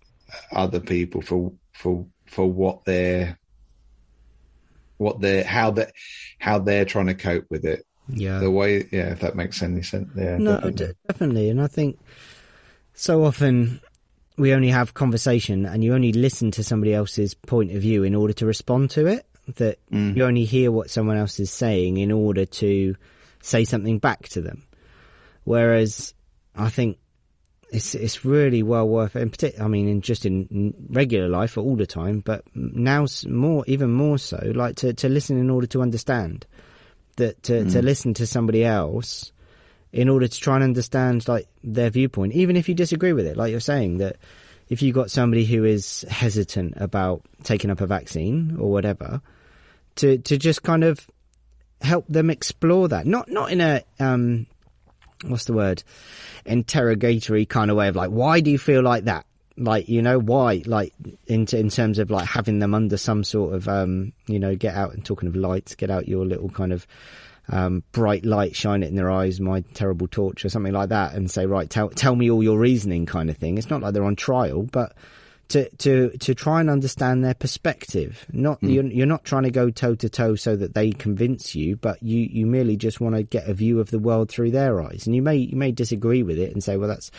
other 0.52 0.80
people 0.80 1.22
for 1.22 1.52
for 1.74 2.06
for 2.26 2.50
what 2.50 2.86
they're 2.86 3.39
what 5.00 5.20
they're 5.20 5.44
how 5.44 5.72
they 5.72 5.92
how 6.38 6.60
they're 6.60 6.86
trying 6.86 7.08
to 7.08 7.16
cope 7.16 7.46
with 7.50 7.66
it 7.66 7.86
yeah 8.08 8.40
the 8.40 8.52
way 8.52 8.88
yeah 8.92 9.12
if 9.12 9.20
that 9.20 9.36
makes 9.36 9.62
any 9.62 9.82
sense 9.82 10.10
yeah 10.16 10.38
no 10.38 10.56
definitely, 10.56 10.96
definitely. 11.08 11.50
and 11.50 11.62
i 11.62 11.68
think 11.68 12.00
so 12.94 13.24
often 13.24 13.82
we 14.38 14.54
only 14.54 14.70
have 14.70 14.94
conversation 14.94 15.66
and 15.66 15.84
you 15.84 15.94
only 15.94 16.14
listen 16.14 16.52
to 16.52 16.64
somebody 16.64 16.94
else's 16.94 17.34
point 17.34 17.72
of 17.72 17.82
view 17.82 18.04
in 18.04 18.16
order 18.16 18.34
to 18.34 18.46
respond 18.46 18.90
to 18.90 19.06
it 19.06 19.26
that 19.58 19.78
mm. 19.92 20.16
you 20.16 20.24
only 20.24 20.46
hear 20.46 20.72
what 20.72 20.90
someone 20.90 21.18
else 21.18 21.40
is 21.40 21.52
saying 21.52 21.98
in 21.98 22.12
order 22.12 22.46
to 22.46 22.96
say 23.42 23.66
something 23.66 24.00
back 24.00 24.28
to 24.30 24.42
them. 24.42 24.64
Whereas 25.44 26.14
I 26.56 26.70
think 26.70 26.98
it's 27.72 27.94
it's 27.94 28.26
really 28.26 28.64
well 28.64 28.88
worth 28.88 29.16
it. 29.16 29.22
In 29.22 29.30
particular, 29.30 29.66
I 29.66 29.68
mean, 29.68 29.88
in 29.88 30.02
just 30.02 30.26
in 30.26 30.74
regular 30.90 31.28
life 31.28 31.58
all 31.58 31.76
the 31.76 31.86
time, 31.86 32.22
but 32.22 32.44
now 32.56 33.06
more, 33.28 33.64
even 33.68 33.92
more 33.92 34.18
so, 34.18 34.52
like 34.56 34.76
to, 34.78 34.94
to 34.94 35.10
listen 35.10 35.38
in 35.38 35.50
order 35.50 35.68
to 35.68 35.82
understand 35.82 36.46
that 37.18 37.42
to, 37.44 37.54
mm. 37.54 37.72
to 37.72 37.82
listen 37.82 38.14
to 38.16 38.26
somebody 38.26 38.66
else 38.66 39.32
in 39.92 40.10
order 40.10 40.28
to 40.28 40.40
try 40.40 40.56
and 40.56 40.64
understand 40.64 41.28
like 41.28 41.48
their 41.64 41.90
viewpoint, 41.90 42.34
even 42.34 42.56
if 42.56 42.70
you 42.70 42.76
disagree 42.76 43.14
with 43.14 43.26
it. 43.26 43.38
Like 43.38 43.52
you're 43.52 43.60
saying 43.60 43.98
that 43.98 44.18
if 44.70 44.82
you've 44.82 44.96
got 44.96 45.12
somebody 45.12 45.46
who 45.46 45.64
is 45.64 46.06
hesitant 46.10 46.76
about 46.78 47.22
taking 47.44 47.70
up 47.70 47.82
a 47.82 47.88
vaccine 47.88 48.56
or 48.60 48.72
whatever, 48.72 49.22
to 49.96 50.18
to 50.18 50.38
just 50.38 50.64
kind 50.64 50.84
of 50.84 51.08
help 51.82 52.06
them 52.08 52.30
explore 52.30 52.88
that, 52.88 53.06
not 53.06 53.30
not 53.30 53.52
in 53.52 53.62
a 53.62 53.84
um, 54.00 54.48
what's 55.26 55.46
the 55.46 55.54
word, 55.54 55.84
interrogatory 56.46 57.46
kind 57.46 57.72
of 57.72 57.78
way 57.78 57.88
of 57.88 57.96
like, 57.96 58.10
why 58.10 58.40
do 58.40 58.52
you 58.52 58.58
feel 58.58 58.82
like 58.82 59.06
that? 59.06 59.26
Like 59.58 59.90
you 59.90 60.02
know 60.02 60.20
why? 60.20 60.64
Like 60.66 60.94
in 61.28 61.46
in 61.52 61.70
terms 61.70 62.00
of 62.00 62.10
like 62.10 62.28
having 62.28 62.60
them 62.60 62.74
under 62.74 62.96
some 62.96 63.24
sort 63.24 63.54
of 63.54 63.68
um, 63.68 64.14
you 64.28 64.40
know, 64.40 64.56
get 64.56 64.76
out 64.76 64.94
and 64.94 65.04
talking 65.04 65.28
of 65.28 65.36
lights, 65.36 65.76
get 65.76 65.90
out 65.90 66.08
your 66.08 66.26
little 66.26 66.50
kind 66.50 66.72
of 66.72 66.88
um, 67.50 67.84
bright 67.92 68.24
light, 68.26 68.56
shine 68.56 68.84
it 68.84 68.88
in 68.88 68.96
their 68.96 69.12
eyes, 69.12 69.40
my 69.40 69.62
terrible 69.74 70.08
torch, 70.08 70.46
or 70.46 70.50
something 70.50 70.74
like 70.74 70.90
that, 70.90 71.14
and 71.14 71.30
say, 71.30 71.46
right, 71.46 71.70
tell 71.70 71.90
tell 71.90 72.16
me 72.16 72.32
all 72.32 72.44
your 72.44 72.58
reasoning, 72.58 73.06
kind 73.06 73.30
of 73.30 73.38
thing. 73.38 73.58
It's 73.58 73.70
not 73.70 73.82
like 73.82 73.94
they're 73.94 74.04
on 74.04 74.16
trial, 74.16 74.64
but 74.64 74.96
to 75.50 75.70
to 75.78 76.18
to 76.18 76.36
try 76.36 76.60
and 76.62 76.70
understand 76.70 77.24
their 77.24 77.34
perspective. 77.34 78.26
Not 78.32 78.62
mm. 78.62 78.74
you're, 78.74 78.86
you're 78.86 79.06
not 79.06 79.26
trying 79.26 79.44
to 79.44 79.52
go 79.52 79.70
toe 79.70 79.96
to 79.96 80.10
toe 80.10 80.36
so 80.36 80.56
that 80.56 80.74
they 80.74 80.92
convince 80.92 81.56
you, 81.56 81.76
but 81.76 82.02
you 82.02 82.20
you 82.20 82.46
merely 82.46 82.78
just 82.78 83.02
want 83.02 83.16
to 83.16 83.24
get 83.24 83.50
a 83.50 83.54
view 83.54 83.80
of 83.80 83.92
the 83.92 84.00
world 84.00 84.30
through 84.30 84.52
their 84.52 84.82
eyes. 84.82 85.06
And 85.06 85.16
you 85.16 85.22
may 85.22 85.38
you 85.38 85.58
may 85.58 85.72
disagree 85.72 86.24
with 86.24 86.40
it 86.40 86.54
and 86.54 86.64
say, 86.64 86.78
well, 86.78 86.90
that's 86.90 87.12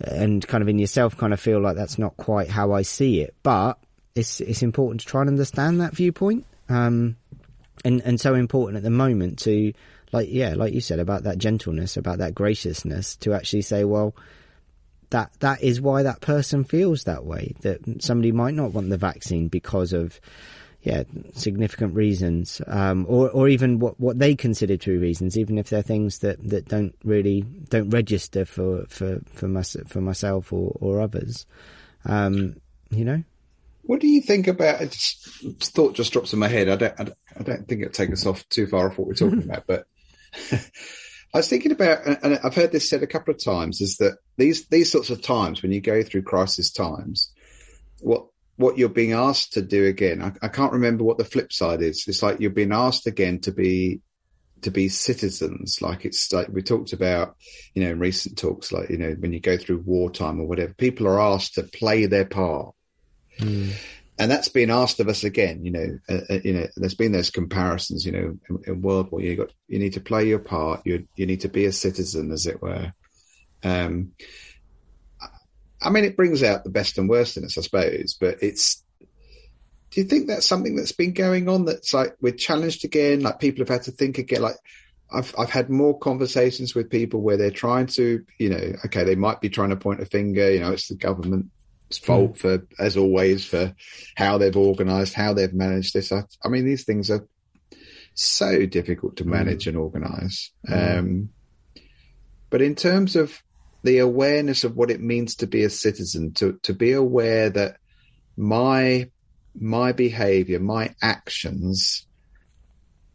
and 0.00 0.46
kind 0.46 0.62
of 0.62 0.68
in 0.68 0.78
yourself 0.78 1.16
kind 1.16 1.32
of 1.32 1.40
feel 1.40 1.60
like 1.60 1.76
that's 1.76 1.98
not 1.98 2.16
quite 2.16 2.48
how 2.48 2.72
I 2.72 2.82
see 2.82 3.20
it, 3.20 3.34
but 3.42 3.78
it's 4.14 4.40
it's 4.40 4.62
important 4.62 5.00
to 5.00 5.06
try 5.06 5.20
and 5.20 5.30
understand 5.30 5.80
that 5.80 5.94
viewpoint. 5.94 6.46
Um, 6.68 7.16
and 7.84 8.00
and 8.02 8.20
so 8.20 8.34
important 8.34 8.76
at 8.76 8.82
the 8.82 8.90
moment 8.90 9.38
to 9.40 9.72
like 10.12 10.28
yeah 10.30 10.54
like 10.54 10.72
you 10.72 10.80
said 10.80 10.98
about 10.98 11.22
that 11.24 11.38
gentleness 11.38 11.96
about 11.96 12.18
that 12.18 12.34
graciousness 12.34 13.16
to 13.16 13.32
actually 13.32 13.62
say 13.62 13.84
well 13.84 14.14
that 15.10 15.32
that 15.40 15.62
is 15.62 15.80
why 15.80 16.02
that 16.02 16.20
person 16.20 16.64
feels 16.64 17.04
that 17.04 17.24
way 17.24 17.54
that 17.60 18.02
somebody 18.02 18.32
might 18.32 18.54
not 18.54 18.72
want 18.72 18.90
the 18.90 18.96
vaccine 18.96 19.48
because 19.48 19.92
of 19.92 20.20
yeah 20.82 21.02
significant 21.34 21.94
reasons 21.94 22.60
um, 22.66 23.04
or 23.08 23.30
or 23.30 23.48
even 23.48 23.78
what 23.78 23.98
what 23.98 24.18
they 24.18 24.34
consider 24.34 24.76
true 24.76 24.98
reasons 24.98 25.36
even 25.38 25.58
if 25.58 25.70
they're 25.70 25.82
things 25.82 26.18
that 26.18 26.42
that 26.48 26.68
don't 26.68 26.94
really 27.04 27.42
don't 27.42 27.90
register 27.90 28.44
for 28.44 28.84
for 28.88 29.20
for, 29.32 29.48
my, 29.48 29.62
for 29.62 30.00
myself 30.00 30.52
or 30.52 30.76
or 30.80 31.00
others 31.00 31.46
um, 32.04 32.56
you 32.90 33.04
know 33.04 33.22
what 33.88 34.00
do 34.00 34.06
you 34.06 34.20
think 34.20 34.48
about? 34.48 34.82
It 34.82 34.90
just, 34.90 35.72
thought 35.74 35.94
just 35.94 36.12
drops 36.12 36.34
in 36.34 36.38
my 36.38 36.46
head. 36.46 36.68
I 36.68 36.76
don't. 36.76 37.00
I 37.00 37.04
don't, 37.04 37.18
I 37.40 37.42
don't 37.42 37.66
think 37.66 37.82
it 37.82 37.94
takes 37.94 38.12
us 38.12 38.26
off 38.26 38.46
too 38.50 38.66
far 38.66 38.88
off 38.90 38.98
what 38.98 39.08
we're 39.08 39.14
talking 39.14 39.42
about. 39.44 39.64
But 39.66 39.86
I 41.34 41.38
was 41.38 41.48
thinking 41.48 41.72
about, 41.72 42.06
and 42.06 42.38
I've 42.42 42.54
heard 42.54 42.72
this 42.72 42.88
said 42.88 43.02
a 43.02 43.06
couple 43.06 43.34
of 43.34 43.42
times, 43.42 43.80
is 43.80 43.96
that 43.98 44.18
these 44.36 44.66
these 44.68 44.90
sorts 44.90 45.10
of 45.10 45.22
times 45.22 45.62
when 45.62 45.72
you 45.72 45.80
go 45.80 46.02
through 46.02 46.22
crisis 46.22 46.70
times, 46.70 47.32
what 48.00 48.26
what 48.56 48.78
you're 48.78 48.88
being 48.88 49.12
asked 49.12 49.52
to 49.52 49.62
do 49.62 49.86
again. 49.86 50.22
I, 50.22 50.46
I 50.46 50.48
can't 50.48 50.72
remember 50.72 51.04
what 51.04 51.18
the 51.18 51.24
flip 51.24 51.52
side 51.52 51.82
is. 51.82 52.04
It's 52.08 52.22
like 52.22 52.40
you're 52.40 52.50
being 52.50 52.72
asked 52.72 53.06
again 53.06 53.40
to 53.40 53.52
be 53.52 54.00
to 54.62 54.70
be 54.70 54.88
citizens. 54.88 55.80
Like 55.82 56.04
it's 56.04 56.32
like 56.32 56.48
we 56.48 56.62
talked 56.62 56.92
about, 56.92 57.36
you 57.74 57.84
know, 57.84 57.90
in 57.90 57.98
recent 57.98 58.38
talks, 58.38 58.72
like, 58.72 58.90
you 58.90 58.98
know, 58.98 59.14
when 59.18 59.32
you 59.32 59.40
go 59.40 59.56
through 59.56 59.82
wartime 59.86 60.40
or 60.40 60.46
whatever, 60.46 60.74
people 60.74 61.06
are 61.06 61.20
asked 61.20 61.54
to 61.54 61.62
play 61.62 62.06
their 62.06 62.24
part 62.24 62.74
Mm. 63.38 63.72
And 64.18 64.30
that's 64.30 64.48
been 64.48 64.70
asked 64.70 64.98
of 64.98 65.08
us 65.08 65.22
again. 65.22 65.64
You 65.64 65.70
know, 65.70 65.98
uh, 66.08 66.20
uh, 66.28 66.40
you 66.42 66.52
know, 66.52 66.66
there's 66.76 66.94
been 66.94 67.12
those 67.12 67.30
comparisons. 67.30 68.04
You 68.04 68.12
know, 68.12 68.38
in, 68.48 68.62
in, 68.66 68.82
World 68.82 69.12
War, 69.12 69.20
you 69.20 69.36
got 69.36 69.52
you 69.68 69.78
need 69.78 69.92
to 69.92 70.00
play 70.00 70.26
your 70.26 70.40
part. 70.40 70.82
You 70.84 71.06
you 71.14 71.24
need 71.26 71.42
to 71.42 71.48
be 71.48 71.66
a 71.66 71.72
citizen, 71.72 72.32
as 72.32 72.46
it 72.46 72.60
were. 72.60 72.92
Um, 73.62 74.12
I 75.80 75.90
mean, 75.90 76.04
it 76.04 76.16
brings 76.16 76.42
out 76.42 76.64
the 76.64 76.70
best 76.70 76.98
and 76.98 77.08
worst 77.08 77.36
in 77.36 77.44
us, 77.44 77.56
I 77.56 77.62
suppose. 77.62 78.16
But 78.20 78.42
it's. 78.42 78.82
Do 79.90 80.02
you 80.02 80.06
think 80.06 80.26
that's 80.26 80.46
something 80.46 80.76
that's 80.76 80.92
been 80.92 81.14
going 81.14 81.48
on? 81.48 81.64
That's 81.64 81.94
like 81.94 82.16
we're 82.20 82.32
challenged 82.32 82.84
again. 82.84 83.20
Like 83.20 83.40
people 83.40 83.60
have 83.62 83.70
had 83.70 83.84
to 83.84 83.92
think 83.92 84.18
again. 84.18 84.42
Like 84.42 84.56
I've 85.10 85.34
I've 85.38 85.50
had 85.50 85.70
more 85.70 85.98
conversations 85.98 86.74
with 86.74 86.90
people 86.90 87.22
where 87.22 87.36
they're 87.36 87.50
trying 87.50 87.86
to, 87.86 88.24
you 88.38 88.50
know, 88.50 88.74
okay, 88.84 89.04
they 89.04 89.14
might 89.14 89.40
be 89.40 89.48
trying 89.48 89.70
to 89.70 89.76
point 89.76 90.02
a 90.02 90.06
finger. 90.06 90.50
You 90.50 90.60
know, 90.60 90.72
it's 90.72 90.88
the 90.88 90.96
government 90.96 91.46
fault 91.96 92.38
for, 92.38 92.66
as 92.78 92.96
always, 92.96 93.44
for 93.44 93.74
how 94.16 94.38
they've 94.38 94.56
organised, 94.56 95.14
how 95.14 95.32
they've 95.32 95.52
managed 95.52 95.94
this. 95.94 96.12
I, 96.12 96.22
I, 96.44 96.48
mean, 96.48 96.66
these 96.66 96.84
things 96.84 97.10
are 97.10 97.26
so 98.14 98.66
difficult 98.66 99.16
to 99.16 99.24
manage 99.24 99.64
mm. 99.64 99.68
and 99.68 99.76
organise. 99.76 100.52
Mm. 100.68 100.98
Um, 100.98 101.28
but 102.50 102.62
in 102.62 102.74
terms 102.74 103.16
of 103.16 103.42
the 103.82 103.98
awareness 103.98 104.64
of 104.64 104.76
what 104.76 104.90
it 104.90 105.00
means 105.00 105.36
to 105.36 105.46
be 105.46 105.64
a 105.64 105.70
citizen, 105.70 106.32
to 106.34 106.58
to 106.62 106.74
be 106.74 106.92
aware 106.92 107.50
that 107.50 107.76
my 108.36 109.10
my 109.54 109.92
behaviour, 109.92 110.58
my 110.58 110.94
actions, 111.02 112.06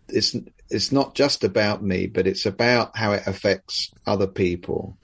it's 0.08 0.36
it's 0.70 0.92
not 0.92 1.16
just 1.16 1.44
about 1.44 1.84
me, 1.84 2.08
but 2.08 2.28
it's 2.28 2.46
about 2.46 2.98
how 2.98 3.12
it 3.14 3.24
affects 3.28 3.92
other 4.06 4.28
people. 4.28 4.98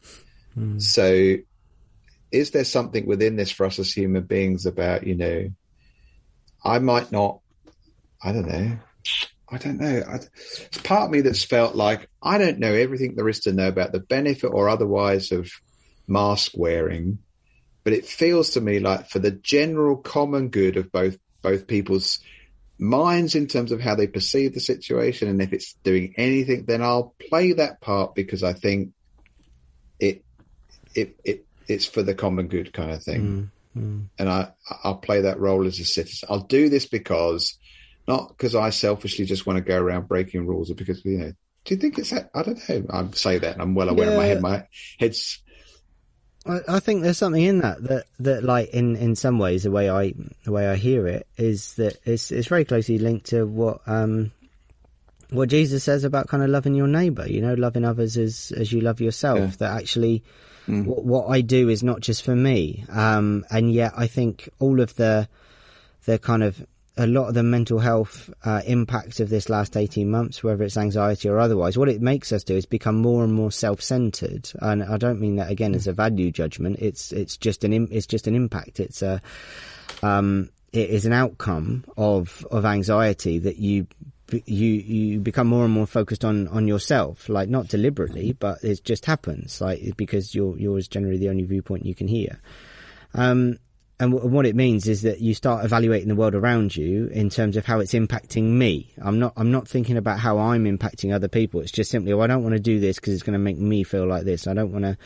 Mm. 0.58 0.82
So 0.82 1.38
is 2.32 2.52
there 2.52 2.64
something 2.64 3.06
within 3.06 3.36
this 3.36 3.52
for 3.52 3.66
us 3.66 3.80
as 3.80 3.92
human 3.92 4.24
beings 4.24 4.66
about, 4.66 5.06
you 5.06 5.16
know, 5.16 5.50
I 6.64 6.80
might 6.80 7.12
not, 7.12 7.40
I 8.22 8.32
don't 8.32 8.48
know, 8.48 8.78
I 9.52 9.58
don't 9.58 9.80
know. 9.80 10.04
I, 10.08 10.16
it's 10.16 10.82
part 10.84 11.06
of 11.06 11.12
me 11.12 11.22
that's 11.22 11.44
felt 11.44 11.76
like 11.76 12.10
I 12.22 12.38
don't 12.38 12.60
know 12.60 12.74
everything 12.74 13.16
there 13.16 13.30
is 13.30 13.42
to 13.42 13.54
know 13.54 13.68
about 13.68 13.92
the 13.92 14.00
benefit 14.00 14.48
or 14.48 14.70
otherwise 14.70 15.32
of 15.32 15.50
mask 16.08 16.52
wearing, 16.56 17.20
but 17.84 17.94
it 17.94 18.06
feels 18.06 18.52
to 18.52 18.62
me 18.62 18.80
like 18.80 19.10
for 19.10 19.20
the 19.20 19.32
general 19.32 19.98
common 19.98 20.50
good 20.50 20.78
of 20.78 20.92
both 20.92 21.18
both 21.42 21.68
people's 21.68 22.20
minds 22.78 23.36
in 23.36 23.48
terms 23.48 23.72
of 23.72 23.82
how 23.82 23.96
they 23.96 24.08
perceive 24.08 24.54
the 24.54 24.60
situation, 24.60 25.30
and 25.30 25.42
if 25.42 25.54
it's 25.54 25.74
doing 25.84 26.14
anything, 26.18 26.66
then 26.66 26.82
I'll 26.82 27.16
play 27.30 27.54
that 27.54 27.82
part 27.82 28.14
because 28.14 28.44
I 28.44 28.54
think 28.54 28.92
it 30.00 30.24
it 30.94 31.20
it 31.24 31.46
it's 31.70 31.86
for 31.86 32.04
the 32.04 32.16
common 32.16 32.48
good 32.48 32.74
kind 32.74 32.92
of 32.92 33.04
thing. 33.04 33.52
Mm, 33.78 33.82
mm. 33.82 34.06
And 34.18 34.28
I, 34.28 34.52
I'll 34.84 34.98
play 34.98 35.22
that 35.22 35.40
role 35.40 35.68
as 35.68 35.80
a 35.80 35.86
citizen. 35.86 36.28
I'll 36.30 36.42
do 36.42 36.68
this 36.68 36.88
because, 36.88 37.58
not 38.08 38.30
because 38.30 38.56
I 38.56 38.72
selfishly 38.72 39.26
just 39.26 39.46
want 39.46 39.58
to 39.58 39.62
go 39.62 39.80
around 39.80 40.08
breaking 40.08 40.48
rules 40.48 40.72
or 40.72 40.76
because, 40.76 41.06
you 41.06 41.18
know, 41.20 41.32
do 41.66 41.76
you 41.76 41.80
think 41.80 42.00
it's 42.00 42.10
that? 42.10 42.32
I 42.34 42.42
don't 42.42 42.70
know. 42.70 42.86
I'd 42.90 43.16
say 43.16 43.38
that 43.38 43.54
and 43.54 43.62
I'm 43.62 43.76
well 43.76 43.90
aware 43.90 44.08
yeah. 44.08 44.12
of 44.14 44.18
my 44.18 44.26
head. 44.26 44.42
My 44.42 44.68
head's. 44.98 45.42
I, 46.46 46.60
I 46.68 46.80
think 46.80 47.04
there's 47.04 47.18
something 47.18 47.44
in 47.44 47.60
that, 47.60 47.84
that, 47.84 48.06
that 48.20 48.44
like 48.44 48.70
in, 48.70 48.96
in 48.96 49.16
some 49.16 49.38
ways, 49.38 49.64
the 49.64 49.72
way 49.72 49.90
I, 49.90 50.14
the 50.46 50.52
way 50.52 50.68
I 50.68 50.76
hear 50.76 51.08
it 51.08 51.28
is 51.38 51.76
that 51.76 51.98
it's, 52.06 52.32
it's 52.32 52.48
very 52.48 52.66
closely 52.66 52.98
linked 52.98 53.28
to 53.28 53.46
what, 53.46 53.82
um, 53.86 54.32
what 55.30 55.50
Jesus 55.50 55.84
says 55.84 56.06
about 56.06 56.28
kind 56.28 56.42
of 56.42 56.50
loving 56.50 56.74
your 56.74 56.88
neighbor, 56.88 57.28
you 57.28 57.42
know, 57.42 57.54
loving 57.54 57.86
others 57.86 58.18
as, 58.18 58.52
as 58.58 58.74
you 58.74 58.82
love 58.82 59.00
yourself, 59.00 59.38
yeah. 59.38 59.56
that 59.60 59.78
actually, 59.80 60.24
Mm. 60.70 60.86
What, 60.86 61.04
what, 61.04 61.28
I 61.28 61.42
do 61.42 61.70
is 61.70 61.84
not 61.84 62.00
just 62.02 62.24
for 62.24 62.36
me. 62.36 62.86
Um, 62.90 63.46
and 63.50 63.72
yet 63.72 63.94
I 63.98 64.08
think 64.08 64.50
all 64.60 64.80
of 64.80 64.96
the, 64.96 65.28
the 66.06 66.20
kind 66.20 66.44
of, 66.44 66.66
a 66.98 67.08
lot 67.08 67.30
of 67.30 67.34
the 67.34 67.44
mental 67.44 67.80
health 67.80 68.30
uh, 68.44 68.62
impacts 68.66 69.22
of 69.22 69.30
this 69.30 69.48
last 69.48 69.78
18 69.78 70.12
months, 70.12 70.44
whether 70.44 70.64
it's 70.64 70.76
anxiety 70.76 71.30
or 71.30 71.40
otherwise, 71.40 71.78
what 71.78 71.88
it 71.88 72.02
makes 72.02 72.34
us 72.34 72.44
do 72.44 72.56
is 72.56 72.66
become 72.66 72.98
more 72.98 73.24
and 73.24 73.34
more 73.34 73.52
self-centered. 73.52 74.52
And 74.60 74.84
I 74.84 74.98
don't 74.98 75.20
mean 75.20 75.38
that 75.38 75.50
again 75.50 75.74
as 75.74 75.88
a 75.88 75.94
value 75.94 76.30
judgment. 76.30 76.78
It's, 76.80 77.14
it's 77.14 77.38
just 77.38 77.64
an, 77.64 77.88
it's 77.90 78.08
just 78.08 78.28
an 78.28 78.36
impact. 78.36 78.82
It's 78.82 79.02
a, 79.02 79.22
um, 80.04 80.50
it 80.74 80.90
is 80.90 81.06
an 81.06 81.14
outcome 81.14 81.86
of, 81.96 82.46
of 82.52 82.66
anxiety 82.66 83.40
that 83.40 83.58
you 83.58 83.88
you 84.34 84.68
you 84.68 85.20
become 85.20 85.48
more 85.48 85.64
and 85.64 85.74
more 85.74 85.88
focused 85.88 86.26
on 86.26 86.48
on 86.50 86.68
yourself, 86.68 87.30
like 87.30 87.50
not 87.50 87.68
deliberately, 87.68 88.34
but 88.34 88.64
it 88.64 88.84
just 88.84 89.06
happens, 89.06 89.62
like 89.62 89.96
because 89.98 90.36
you're 90.36 90.58
yours 90.58 90.88
generally 90.88 91.18
the 91.18 91.30
only 91.30 91.44
viewpoint 91.44 91.86
you 91.86 91.96
can 91.96 92.08
hear. 92.08 92.40
Um, 93.14 93.58
and 94.02 94.14
w- 94.14 94.34
what 94.34 94.46
it 94.46 94.56
means 94.56 94.88
is 94.88 95.02
that 95.02 95.20
you 95.20 95.34
start 95.34 95.66
evaluating 95.66 96.08
the 96.08 96.16
world 96.16 96.34
around 96.34 96.76
you 96.76 97.08
in 97.08 97.30
terms 97.30 97.58
of 97.58 97.66
how 97.66 97.80
it's 97.82 97.94
impacting 97.94 98.44
me. 98.44 98.94
I'm 99.02 99.20
not 99.20 99.34
I'm 99.36 99.52
not 99.52 99.68
thinking 99.68 99.98
about 99.98 100.20
how 100.20 100.38
I'm 100.38 100.64
impacting 100.66 101.14
other 101.14 101.28
people. 101.28 101.60
It's 101.60 101.72
just 101.72 101.92
simply, 101.92 102.14
oh, 102.14 102.22
I 102.22 102.28
don't 102.28 102.44
want 102.44 102.54
to 102.54 102.60
do 102.60 102.80
this 102.80 102.98
because 102.98 103.14
it's 103.14 103.24
going 103.24 103.34
to 103.34 103.40
make 103.40 103.58
me 103.58 103.84
feel 103.84 104.08
like 104.08 104.24
this. 104.24 104.48
I 104.48 104.54
don't 104.54 104.72
want 104.72 104.86
to 104.86 104.98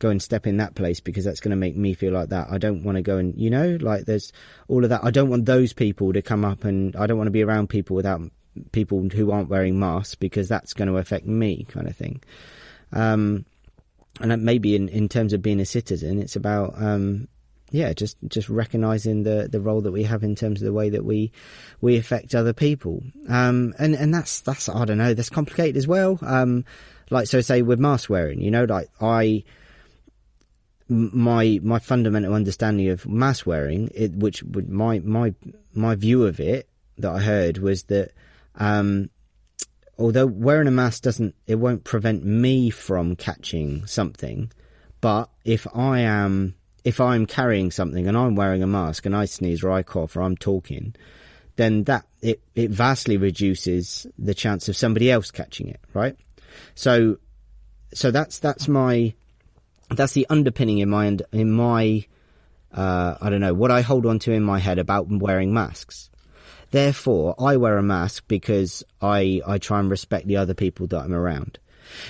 go 0.00 0.08
and 0.08 0.20
step 0.20 0.46
in 0.46 0.56
that 0.56 0.74
place 0.74 0.98
because 0.98 1.24
that's 1.24 1.40
going 1.40 1.50
to 1.50 1.56
make 1.56 1.76
me 1.76 1.94
feel 1.94 2.12
like 2.12 2.30
that. 2.30 2.48
I 2.50 2.58
don't 2.58 2.82
want 2.82 2.96
to 2.96 3.02
go 3.02 3.18
and 3.18 3.38
you 3.38 3.50
know, 3.50 3.78
like 3.80 4.06
there's 4.06 4.32
all 4.66 4.82
of 4.82 4.90
that. 4.90 5.04
I 5.04 5.12
don't 5.12 5.30
want 5.30 5.44
those 5.44 5.72
people 5.72 6.12
to 6.12 6.22
come 6.22 6.44
up 6.44 6.64
and 6.64 6.96
I 6.96 7.06
don't 7.06 7.18
want 7.18 7.28
to 7.28 7.32
be 7.32 7.44
around 7.44 7.68
people 7.68 7.94
without 7.94 8.20
people 8.72 9.08
who 9.08 9.30
aren't 9.30 9.48
wearing 9.48 9.78
masks 9.78 10.14
because 10.14 10.48
that's 10.48 10.74
going 10.74 10.88
to 10.88 10.96
affect 10.96 11.26
me, 11.26 11.64
kind 11.68 11.88
of 11.88 11.96
thing. 11.96 12.22
Um, 12.92 13.44
and 14.20 14.42
maybe 14.44 14.74
in, 14.74 14.88
in 14.88 15.08
terms 15.08 15.32
of 15.32 15.42
being 15.42 15.60
a 15.60 15.64
citizen, 15.64 16.20
it's 16.20 16.36
about 16.36 16.74
um, 16.76 17.28
yeah, 17.70 17.92
just 17.92 18.16
just 18.26 18.48
recognizing 18.48 19.22
the 19.22 19.48
the 19.50 19.60
role 19.60 19.80
that 19.82 19.92
we 19.92 20.02
have 20.02 20.22
in 20.22 20.34
terms 20.34 20.60
of 20.60 20.66
the 20.66 20.72
way 20.72 20.90
that 20.90 21.04
we 21.04 21.32
we 21.80 21.96
affect 21.96 22.34
other 22.34 22.52
people. 22.52 23.02
Um, 23.28 23.74
and 23.78 23.94
and 23.94 24.12
that's 24.12 24.40
that's 24.40 24.68
I 24.68 24.84
don't 24.84 24.98
know, 24.98 25.14
that's 25.14 25.30
complicated 25.30 25.76
as 25.76 25.86
well. 25.86 26.18
Um, 26.22 26.64
like 27.10 27.28
so 27.28 27.40
say 27.40 27.62
with 27.62 27.78
mask 27.78 28.10
wearing, 28.10 28.40
you 28.40 28.50
know, 28.50 28.64
like 28.64 28.88
I 29.00 29.44
my 30.88 31.60
my 31.62 31.78
fundamental 31.78 32.34
understanding 32.34 32.88
of 32.88 33.06
mask 33.08 33.46
wearing, 33.46 33.90
it, 33.94 34.12
which 34.16 34.44
my 34.44 34.98
my 35.00 35.34
my 35.72 35.94
view 35.94 36.26
of 36.26 36.40
it 36.40 36.68
that 36.98 37.12
I 37.12 37.20
heard 37.20 37.58
was 37.58 37.84
that 37.84 38.12
um, 38.60 39.10
although 39.98 40.26
wearing 40.26 40.68
a 40.68 40.70
mask 40.70 41.02
doesn't 41.02 41.34
it 41.46 41.56
won't 41.56 41.82
prevent 41.82 42.24
me 42.24 42.70
from 42.70 43.16
catching 43.16 43.86
something, 43.86 44.52
but 45.00 45.30
if 45.44 45.66
I 45.74 46.00
am 46.00 46.54
if 46.84 47.00
I'm 47.00 47.26
carrying 47.26 47.70
something 47.70 48.06
and 48.06 48.16
I'm 48.16 48.36
wearing 48.36 48.62
a 48.62 48.66
mask 48.66 49.06
and 49.06 49.16
I 49.16 49.24
sneeze 49.24 49.64
or 49.64 49.70
I 49.70 49.82
cough 49.82 50.16
or 50.16 50.22
I'm 50.22 50.36
talking, 50.36 50.94
then 51.56 51.84
that 51.84 52.06
it, 52.22 52.40
it 52.54 52.70
vastly 52.70 53.16
reduces 53.16 54.06
the 54.18 54.34
chance 54.34 54.68
of 54.68 54.76
somebody 54.76 55.10
else 55.10 55.30
catching 55.30 55.68
it, 55.68 55.80
right? 55.94 56.16
So 56.74 57.18
so 57.92 58.10
that's 58.10 58.38
that's 58.38 58.68
my 58.68 59.14
that's 59.90 60.12
the 60.12 60.26
underpinning 60.28 60.78
in 60.78 60.90
my 60.90 61.16
in 61.32 61.50
my 61.50 62.04
uh, 62.72 63.16
I 63.20 63.30
don't 63.30 63.40
know 63.40 63.54
what 63.54 63.70
I 63.70 63.80
hold 63.80 64.06
on 64.06 64.18
to 64.20 64.32
in 64.32 64.42
my 64.42 64.58
head 64.58 64.78
about 64.78 65.08
wearing 65.08 65.52
masks. 65.52 66.09
Therefore, 66.70 67.34
I 67.38 67.56
wear 67.56 67.78
a 67.78 67.82
mask 67.82 68.24
because 68.28 68.84
I 69.00 69.40
I 69.46 69.58
try 69.58 69.80
and 69.80 69.90
respect 69.90 70.26
the 70.26 70.36
other 70.36 70.54
people 70.54 70.86
that 70.88 71.00
I'm 71.00 71.12
around. 71.12 71.58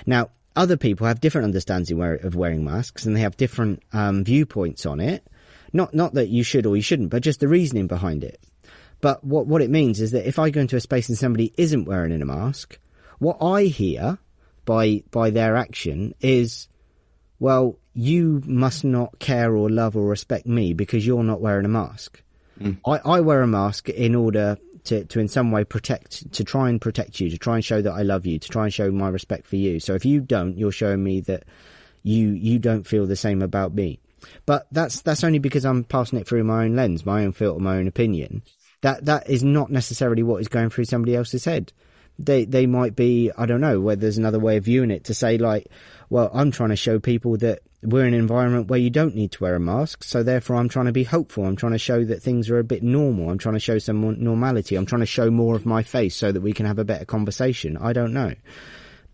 Now, 0.07 0.31
other 0.57 0.77
people 0.77 1.07
have 1.07 1.21
different 1.21 1.47
understandings 1.47 2.25
of 2.25 2.35
wearing 2.35 2.65
masks, 2.65 3.07
and 3.07 3.17
they 3.17 3.21
have 3.21 3.37
different 3.37 3.83
um, 3.93 4.25
viewpoints 4.25 4.85
on 4.85 5.01
it. 5.01 5.27
Not 5.73 5.95
not 5.95 6.15
that 6.15 6.29
you 6.29 6.43
should 6.43 6.67
or 6.67 6.77
you 6.77 6.83
shouldn't, 6.83 7.11
but 7.11 7.23
just 7.23 7.41
the 7.41 7.49
reasoning 7.49 7.87
behind 7.87 8.25
it. 8.25 8.41
But 9.01 9.25
what 9.25 9.47
what 9.47 9.63
it 9.63 9.71
means 9.71 10.01
is 10.01 10.11
that 10.11 10.29
if 10.29 10.39
I 10.39 10.51
go 10.51 10.61
into 10.61 10.77
a 10.77 10.81
space 10.81 11.09
and 11.09 11.17
somebody 11.17 11.55
isn't 11.57 11.87
wearing 11.87 12.21
a 12.21 12.27
mask, 12.27 12.79
what 13.19 13.39
I 13.41 13.65
hear 13.65 14.19
by 14.65 15.03
by 15.11 15.31
their 15.31 15.57
action 15.57 16.15
is 16.21 16.69
well, 17.39 17.79
you 17.95 18.43
must 18.45 18.85
not 18.85 19.19
care 19.19 19.57
or 19.57 19.71
love 19.71 19.97
or 19.97 20.07
respect 20.07 20.47
me 20.47 20.75
because 20.75 21.07
you're 21.07 21.25
not 21.25 21.41
wearing 21.41 21.65
a 21.65 21.69
mask. 21.69 22.23
Mm. 22.61 22.79
I, 22.87 23.17
I 23.17 23.21
wear 23.21 23.43
a 23.43 23.47
mask 23.47 23.89
in 23.89 24.15
order 24.15 24.59
to, 24.85 25.05
to 25.05 25.21
in 25.21 25.29
some 25.29 25.51
way 25.51 25.65
protect, 25.65 26.33
to 26.33 26.45
try 26.45 26.69
and 26.69 26.81
protect 26.81 27.21
you, 27.21 27.31
to 27.31 27.39
try 27.39 27.57
and 27.57 27.65
show 27.65 27.83
that 27.83 27.93
I 27.93 28.03
love 28.03 28.27
you, 28.27 28.39
to 28.39 28.49
try 28.49 28.65
and 28.65 28.75
show 28.75 28.91
my 28.91 29.09
respect 29.09 29.47
for 29.47 29.57
you. 29.57 29.81
So 29.81 29.95
if 29.95 30.05
you 30.05 30.21
don't, 30.21 30.57
you're 30.57 30.73
showing 30.73 31.03
me 31.03 31.21
that 31.23 31.45
you, 32.03 32.31
you 32.31 32.59
don't 32.59 32.87
feel 32.87 33.07
the 33.07 33.17
same 33.17 33.43
about 33.43 33.75
me. 33.75 34.01
But 34.47 34.67
that's, 34.71 35.01
that's 35.01 35.25
only 35.25 35.39
because 35.39 35.65
I'm 35.65 35.85
passing 35.85 36.19
it 36.19 36.27
through 36.27 36.45
my 36.45 36.65
own 36.65 36.77
lens, 36.77 37.07
my 37.07 37.25
own 37.25 37.33
filter, 37.33 37.61
my 37.61 37.77
own 37.77 37.89
opinion. 37.89 38.43
That, 38.83 39.07
that 39.07 39.29
is 39.29 39.43
not 39.43 39.71
necessarily 39.71 40.23
what 40.23 40.41
is 40.41 40.49
going 40.49 40.71
through 40.71 40.85
somebody 40.85 41.17
else's 41.17 41.45
head 41.45 41.73
they 42.25 42.45
they 42.45 42.67
might 42.67 42.95
be 42.95 43.31
I 43.37 43.47
don't 43.47 43.61
know 43.61 43.81
whether 43.81 44.03
there's 44.03 44.19
another 44.19 44.39
way 44.39 44.57
of 44.57 44.65
viewing 44.65 44.91
it 44.91 45.05
to 45.05 45.15
say 45.15 45.39
like 45.39 45.67
well 46.09 46.31
I'm 46.33 46.51
trying 46.51 46.69
to 46.71 46.77
show 46.77 46.99
people 46.99 47.37
that 47.39 47.61
we're 47.83 48.07
in 48.07 48.13
an 48.13 48.21
environment 48.21 48.69
where 48.69 48.79
you 48.79 48.91
don't 48.91 49.15
need 49.15 49.33
to 49.33 49.43
wear 49.43 49.55
a 49.55 49.61
mask 49.61 50.05
so 50.05 50.23
therefore 50.23 50.57
I'm 50.57 50.69
trying 50.69 50.87
to 50.87 50.93
be 50.93 51.05
hopeful 51.05 51.45
I'm 51.45 51.57
trying 51.57 51.73
to 51.73 51.79
show 51.79 52.05
that 52.05 52.23
things 52.23 52.51
are 52.51 52.59
a 52.59 52.65
bit 52.65 52.83
normal 52.83 53.31
I'm 53.31 53.39
trying 53.39 53.55
to 53.55 53.61
show 53.61 53.79
some 53.79 54.23
normality 54.23 54.77
I'm 54.77 54.87
trying 54.87 55.01
to 55.01 55.07
show 55.07 55.31
more 55.31 55.57
of 55.57 55.65
my 55.65 55.83
face 55.83 56.15
so 56.15 56.31
that 56.31 56.41
we 56.41 56.53
can 56.53 56.67
have 56.67 56.79
a 56.79 56.85
better 56.85 57.05
conversation 57.05 57.77
I 57.77 57.93
don't 57.93 58.13
know 58.13 58.35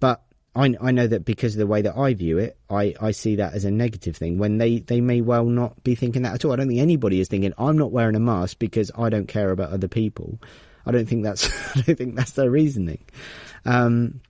but 0.00 0.22
I, 0.56 0.74
I 0.80 0.90
know 0.90 1.06
that 1.06 1.26
because 1.26 1.54
of 1.54 1.58
the 1.58 1.66
way 1.66 1.82
that 1.82 1.98
I 1.98 2.14
view 2.14 2.38
it, 2.38 2.56
I, 2.70 2.94
I 2.98 3.10
see 3.10 3.36
that 3.36 3.52
as 3.52 3.66
a 3.66 3.70
negative 3.70 4.16
thing 4.16 4.38
when 4.38 4.56
they, 4.56 4.78
they 4.78 5.02
may 5.02 5.20
well 5.20 5.44
not 5.44 5.84
be 5.84 5.94
thinking 5.94 6.22
that 6.22 6.32
at 6.32 6.44
all. 6.46 6.52
I 6.52 6.56
don't 6.56 6.68
think 6.68 6.80
anybody 6.80 7.20
is 7.20 7.28
thinking, 7.28 7.52
I'm 7.58 7.76
not 7.76 7.92
wearing 7.92 8.16
a 8.16 8.20
mask 8.20 8.58
because 8.58 8.90
I 8.96 9.10
don't 9.10 9.26
care 9.26 9.50
about 9.50 9.70
other 9.70 9.86
people. 9.86 10.40
I 10.86 10.92
don't 10.92 11.06
think 11.06 11.24
that's 11.24 11.46
I 11.76 11.82
don't 11.82 11.96
think 11.96 12.16
that's 12.16 12.32
their 12.32 12.50
reasoning. 12.50 13.04
Um, 13.66 14.22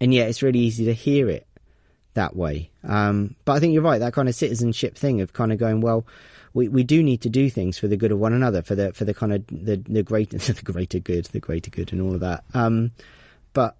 and 0.00 0.12
yeah, 0.12 0.24
it's 0.24 0.42
really 0.42 0.58
easy 0.58 0.86
to 0.86 0.92
hear 0.92 1.28
it 1.28 1.46
that 2.14 2.36
way. 2.36 2.70
Um, 2.84 3.36
but 3.44 3.52
I 3.52 3.60
think 3.60 3.72
you're 3.72 3.82
right. 3.82 3.98
That 3.98 4.12
kind 4.12 4.28
of 4.28 4.34
citizenship 4.34 4.96
thing 4.96 5.20
of 5.20 5.32
kind 5.32 5.52
of 5.52 5.58
going, 5.58 5.80
well, 5.80 6.06
we, 6.52 6.68
we 6.68 6.82
do 6.82 7.02
need 7.02 7.22
to 7.22 7.28
do 7.28 7.48
things 7.48 7.78
for 7.78 7.88
the 7.88 7.96
good 7.96 8.12
of 8.12 8.18
one 8.18 8.32
another, 8.32 8.62
for 8.62 8.74
the 8.74 8.92
for 8.92 9.04
the 9.04 9.14
kind 9.14 9.32
of 9.32 9.46
the 9.46 9.76
the 9.88 10.02
greater 10.02 10.38
the 10.38 10.62
greater 10.62 10.98
good, 10.98 11.26
the 11.26 11.40
greater 11.40 11.70
good, 11.70 11.92
and 11.92 12.02
all 12.02 12.14
of 12.14 12.20
that. 12.20 12.44
Um, 12.54 12.92
but 13.52 13.76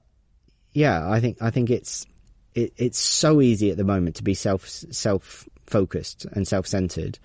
yeah, 0.72 1.08
I 1.08 1.20
think 1.20 1.38
I 1.40 1.50
think 1.50 1.70
it's 1.70 2.06
it, 2.54 2.72
it's 2.76 2.98
so 2.98 3.40
easy 3.40 3.70
at 3.70 3.76
the 3.76 3.84
moment 3.84 4.16
to 4.16 4.24
be 4.24 4.34
self 4.34 4.66
self 4.68 5.48
focused 5.66 6.26
and 6.26 6.46
self 6.46 6.66
centered. 6.66 7.18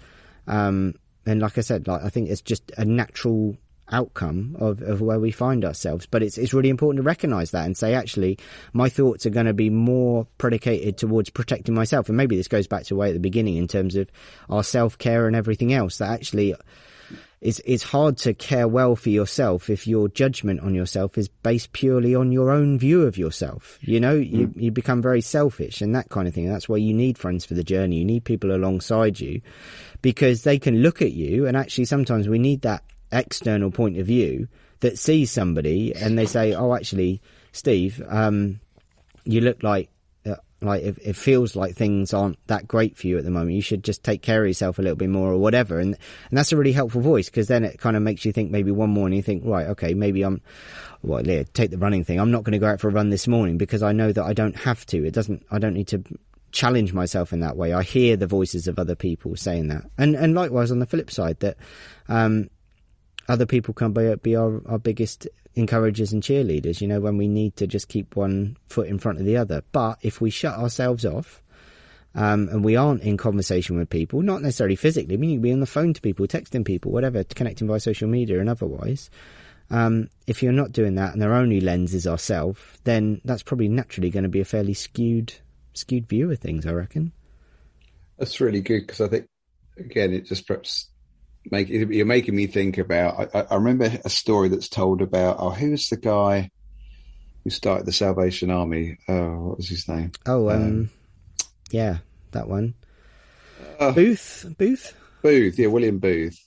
Um, 0.48 0.96
and 1.26 1.42
like 1.42 1.58
I 1.58 1.62
said, 1.62 1.88
like 1.88 2.04
I 2.04 2.10
think 2.10 2.30
it's 2.30 2.42
just 2.42 2.72
a 2.78 2.86
natural 2.86 3.58
outcome 3.92 4.56
of, 4.60 4.82
of 4.82 5.02
where 5.02 5.20
we 5.20 5.32
find 5.32 5.64
ourselves. 5.64 6.06
But 6.06 6.24
it's 6.24 6.38
it's 6.38 6.54
really 6.54 6.70
important 6.70 7.04
to 7.04 7.08
recognise 7.08 7.52
that 7.52 7.66
and 7.66 7.78
say, 7.78 7.94
actually, 7.94 8.38
my 8.74 8.90
thoughts 8.90 9.26
are 9.26 9.32
going 9.32 9.46
to 9.46 9.54
be 9.54 9.70
more 9.70 10.28
predicated 10.38 10.98
towards 10.98 11.30
protecting 11.30 11.76
myself. 11.76 12.08
And 12.08 12.18
maybe 12.18 12.36
this 12.36 12.48
goes 12.48 12.68
back 12.68 12.84
to 12.86 12.96
way 12.96 13.10
at 13.10 13.14
the 13.14 13.20
beginning 13.20 13.58
in 13.58 13.68
terms 13.68 13.96
of 13.96 14.10
our 14.50 14.64
self 14.64 14.98
care 14.98 15.28
and 15.28 15.36
everything 15.36 15.74
else. 15.74 15.98
That 15.98 16.12
actually 16.12 16.56
it's 17.46 17.62
it's 17.64 17.84
hard 17.84 18.18
to 18.18 18.34
care 18.34 18.68
well 18.68 18.96
for 18.96 19.10
yourself 19.10 19.70
if 19.70 19.86
your 19.86 20.08
judgment 20.08 20.62
on 20.62 20.74
yourself 20.74 21.16
is 21.16 21.28
based 21.28 21.74
purely 21.74 22.16
on 22.16 22.32
your 22.32 22.50
own 22.50 22.80
view 22.80 23.04
of 23.04 23.20
yourself. 23.20 23.78
You 23.82 24.00
know, 24.00 24.18
mm. 24.18 24.32
you 24.32 24.54
you 24.56 24.72
become 24.72 25.02
very 25.02 25.22
selfish 25.22 25.82
and 25.82 25.94
that 25.96 26.10
kind 26.10 26.28
of 26.28 26.34
thing. 26.34 26.50
That's 26.50 26.68
why 26.68 26.78
you 26.78 26.94
need 26.94 27.20
friends 27.20 27.46
for 27.46 27.54
the 27.54 27.64
journey. 27.64 27.98
You 27.98 28.06
need 28.06 28.24
people 28.24 28.56
alongside 28.56 29.20
you 29.20 29.42
because 30.02 30.44
they 30.44 30.58
can 30.58 30.82
look 30.82 31.02
at 31.02 31.12
you 31.12 31.46
and 31.46 31.56
actually 31.56 31.86
sometimes 31.86 32.28
we 32.28 32.40
need 32.40 32.62
that 32.62 32.84
external 33.16 33.72
point 33.72 33.98
of 33.98 34.06
view 34.06 34.48
that 34.82 35.00
sees 35.00 35.32
somebody 35.32 35.96
and 35.96 36.18
they 36.18 36.26
say, 36.26 36.54
"Oh, 36.54 36.74
actually, 36.74 37.22
Steve, 37.52 38.02
um, 38.08 38.60
you 39.24 39.42
look 39.42 39.64
like." 39.64 39.90
Uh, 40.26 40.36
like 40.62 40.82
it, 40.82 40.98
it, 41.04 41.16
feels 41.16 41.56
like 41.56 41.76
things 41.76 42.12
aren't 42.12 42.40
that 42.48 42.68
great 42.68 42.98
for 42.98 43.06
you 43.06 43.18
at 43.20 43.24
the 43.24 43.30
moment. 43.30 43.56
You 43.56 43.62
should 43.62 43.84
just 43.84 44.04
take 44.04 44.24
care 44.24 44.42
of 44.42 44.48
yourself 44.48 44.80
a 44.80 44.82
little 44.82 44.96
bit 44.96 45.10
more, 45.10 45.32
or 45.32 45.38
whatever. 45.38 45.80
And 45.80 45.96
and 46.30 46.38
that's 46.38 46.52
a 46.52 46.58
really 46.58 46.72
helpful 46.72 47.02
voice 47.02 47.30
because 47.30 47.48
then 47.48 47.64
it 47.64 47.80
kind 47.80 47.96
of 47.96 48.02
makes 48.02 48.26
you 48.26 48.32
think. 48.32 48.50
Maybe 48.50 48.72
one 48.72 48.90
morning 48.90 49.18
you 49.18 49.24
think, 49.24 49.44
right, 49.46 49.68
okay, 49.68 49.94
maybe 49.94 50.24
I'm. 50.24 50.42
Well, 51.04 51.26
yeah, 51.26 51.44
take 51.54 51.70
the 51.70 51.78
running 51.78 52.04
thing. 52.04 52.20
I'm 52.20 52.32
not 52.32 52.44
going 52.44 52.54
to 52.54 52.60
go 52.60 52.68
out 52.68 52.80
for 52.80 52.88
a 52.88 52.92
run 52.92 53.12
this 53.12 53.28
morning 53.28 53.60
because 53.60 53.84
I 53.84 53.92
know 53.92 54.12
that 54.12 54.24
I 54.24 54.34
don't 54.34 54.56
have 54.56 54.86
to. 54.88 55.06
It 55.06 55.14
doesn't. 55.14 55.46
I 55.52 55.60
don't 55.60 55.76
need 55.76 55.90
to 55.90 56.04
challenge 56.56 56.94
myself 56.94 57.34
in 57.34 57.42
that 57.42 57.58
way. 57.58 57.74
I 57.74 57.84
hear 57.84 58.16
the 58.16 58.26
voices 58.26 58.68
of 58.68 58.80
other 58.80 58.96
people 58.96 59.36
saying 59.36 59.68
that, 59.68 59.84
and 59.98 60.16
and 60.16 60.34
likewise 60.34 60.72
on 60.72 60.80
the 60.80 60.88
flip 60.88 61.12
side 61.12 61.40
that 61.42 61.58
um, 62.08 62.50
other 63.28 63.46
people 63.46 63.74
can 63.74 63.92
be, 63.92 64.14
be 64.16 64.36
our, 64.36 64.62
our 64.68 64.80
biggest 64.80 65.28
encouragers 65.56 66.12
and 66.12 66.22
cheerleaders, 66.22 66.82
you 66.82 66.88
know, 66.88 67.00
when 67.00 67.18
we 67.18 67.28
need 67.28 67.56
to 67.58 67.68
just 67.68 67.88
keep 67.88 68.16
one 68.16 68.58
foot 68.68 68.88
in 68.88 69.00
front 69.00 69.20
of 69.20 69.26
the 69.26 69.38
other. 69.38 69.64
But 69.72 70.00
if 70.02 70.22
we 70.22 70.30
shut 70.30 70.58
ourselves 70.58 71.06
off, 71.06 71.42
um, 72.14 72.48
and 72.50 72.64
we 72.64 72.78
aren't 72.78 73.04
in 73.04 73.18
conversation 73.18 73.78
with 73.78 73.90
people, 73.90 74.22
not 74.22 74.42
necessarily 74.42 74.76
physically, 74.78 75.18
we 75.18 75.28
need 75.28 75.36
to 75.36 75.42
be 75.42 75.52
on 75.52 75.60
the 75.60 75.66
phone 75.66 75.94
to 75.94 76.02
people, 76.02 76.28
texting 76.28 76.66
people, 76.66 76.92
whatever, 76.92 77.24
connecting 77.24 77.68
via 77.68 77.80
social 77.80 78.08
media 78.08 78.40
and 78.40 78.50
otherwise. 78.50 79.10
Um, 79.70 80.10
if 80.28 80.42
you're 80.42 80.54
not 80.54 80.72
doing 80.72 80.96
that 80.96 81.14
and 81.14 81.22
their 81.22 81.34
only 81.34 81.60
lens 81.60 81.94
is 81.94 82.08
ourself, 82.08 82.78
then 82.84 83.20
that's 83.26 83.44
probably 83.44 83.68
naturally 83.68 84.10
going 84.10 84.24
to 84.24 84.30
be 84.30 84.40
a 84.40 84.46
fairly 84.46 84.74
skewed, 84.74 85.34
skewed 85.74 86.08
view 86.08 86.32
of 86.32 86.40
things, 86.40 86.66
I 86.66 86.72
reckon. 86.72 87.12
That's 88.18 88.40
really 88.40 88.62
good 88.62 88.82
because 88.82 89.02
I 89.02 89.08
think, 89.10 89.28
again, 89.78 90.14
it 90.14 90.26
just 90.26 90.48
perhaps 90.48 90.90
make 91.52 91.70
you're 91.70 92.06
making 92.06 92.36
me 92.36 92.48
think 92.48 92.78
about. 92.78 93.36
I, 93.36 93.48
I, 93.50 93.56
remember 93.56 93.92
a 94.04 94.10
story 94.10 94.50
that's 94.50 94.70
told 94.70 95.02
about. 95.02 95.38
Oh, 95.40 95.52
who 95.52 95.72
was 95.72 95.90
the 95.90 95.98
guy 95.98 96.52
who 97.44 97.50
started 97.50 97.86
the 97.86 97.92
Salvation 97.92 98.50
Army? 98.50 98.98
Oh, 99.08 99.48
what 99.48 99.58
was 99.58 99.70
his 99.70 99.88
name? 99.88 100.12
Oh, 100.26 100.50
um, 100.50 100.64
um 100.64 100.90
yeah, 101.72 101.98
that 102.32 102.48
one. 102.48 102.76
Uh, 103.80 103.92
Booth, 103.92 104.46
Booth, 104.58 104.96
Booth. 105.22 105.60
Yeah, 105.60 105.68
William 105.68 106.00
Booth. 106.00 106.40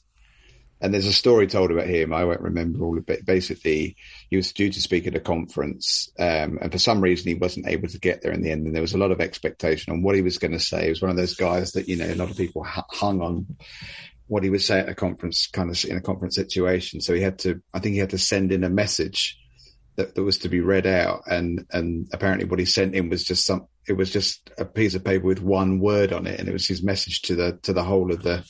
And 0.81 0.95
there's 0.95 1.07
a 1.07 1.13
story 1.13 1.49
told 1.49 1.73
about 1.73 1.89
him. 1.89 2.13
I 2.13 2.25
won't 2.25 2.41
remember 2.41 2.85
all 2.85 2.97
of 2.97 3.11
it. 3.11 3.27
Basically, 3.27 3.97
he 4.31 4.37
was 4.37 4.53
due 4.53 4.71
to 4.71 4.81
speak 4.81 5.09
at 5.09 5.17
a 5.17 5.21
conference, 5.21 6.09
um, 6.21 6.59
and 6.63 6.71
for 6.71 6.79
some 6.79 7.01
reason, 7.01 7.27
he 7.27 7.35
wasn't 7.35 7.67
able 7.67 7.89
to 7.89 7.99
get 7.99 8.23
there 8.23 8.31
in 8.31 8.43
the 8.43 8.53
end. 8.53 8.65
And 8.65 8.77
there 8.77 8.83
was 8.83 8.95
a 8.95 8.99
lot 8.99 9.11
of 9.11 9.21
expectation 9.21 9.93
on 9.93 10.03
what 10.03 10.15
he 10.15 10.23
was 10.23 10.39
going 10.39 10.53
to 10.53 10.61
say. 10.61 10.85
He 10.85 10.91
was 10.91 11.03
one 11.03 11.11
of 11.11 11.17
those 11.17 11.35
guys 11.35 11.73
that 11.73 11.89
you 11.89 11.97
know 11.97 12.07
a 12.07 12.15
lot 12.15 12.31
of 12.31 12.37
people 12.37 12.65
hung 12.65 13.21
on 13.21 13.57
what 14.29 14.45
he 14.45 14.51
would 14.51 14.63
say 14.63 14.79
at 14.79 14.89
a 14.89 14.95
conference, 14.95 15.49
kind 15.49 15.71
of 15.71 15.85
in 15.85 15.97
a 15.97 16.03
conference 16.03 16.35
situation. 16.37 17.01
So 17.01 17.15
he 17.15 17.23
had 17.23 17.39
to, 17.41 17.61
I 17.75 17.81
think 17.81 17.95
he 17.95 17.99
had 17.99 18.11
to 18.11 18.19
send 18.19 18.53
in 18.53 18.63
a 18.63 18.71
message 18.71 19.39
that, 19.97 20.15
that 20.15 20.23
was 20.23 20.39
to 20.39 20.49
be 20.49 20.61
read 20.61 20.87
out. 20.87 21.23
And, 21.27 21.67
and 21.73 22.09
apparently 22.13 22.47
what 22.47 22.59
he 22.59 22.67
sent 22.67 22.95
in 22.95 23.09
was 23.09 23.25
just 23.25 23.47
some, 23.47 23.67
it 23.87 23.95
was 23.95 24.13
just 24.13 24.51
a 24.59 24.67
piece 24.67 24.95
of 24.95 25.03
paper 25.03 25.25
with 25.25 25.41
one 25.41 25.81
word 25.81 26.13
on 26.13 26.27
it. 26.27 26.39
And 26.39 26.49
it 26.49 26.53
was 26.53 26.69
his 26.69 26.83
message 26.83 27.23
to 27.23 27.35
the, 27.35 27.59
to 27.63 27.73
the 27.73 27.83
whole 27.83 28.13
of 28.13 28.23
the 28.23 28.45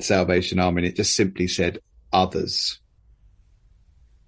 Salvation 0.00 0.58
Army. 0.58 0.82
And 0.82 0.88
it 0.88 0.96
just 0.96 1.14
simply 1.14 1.46
said 1.46 1.78
others. 2.12 2.80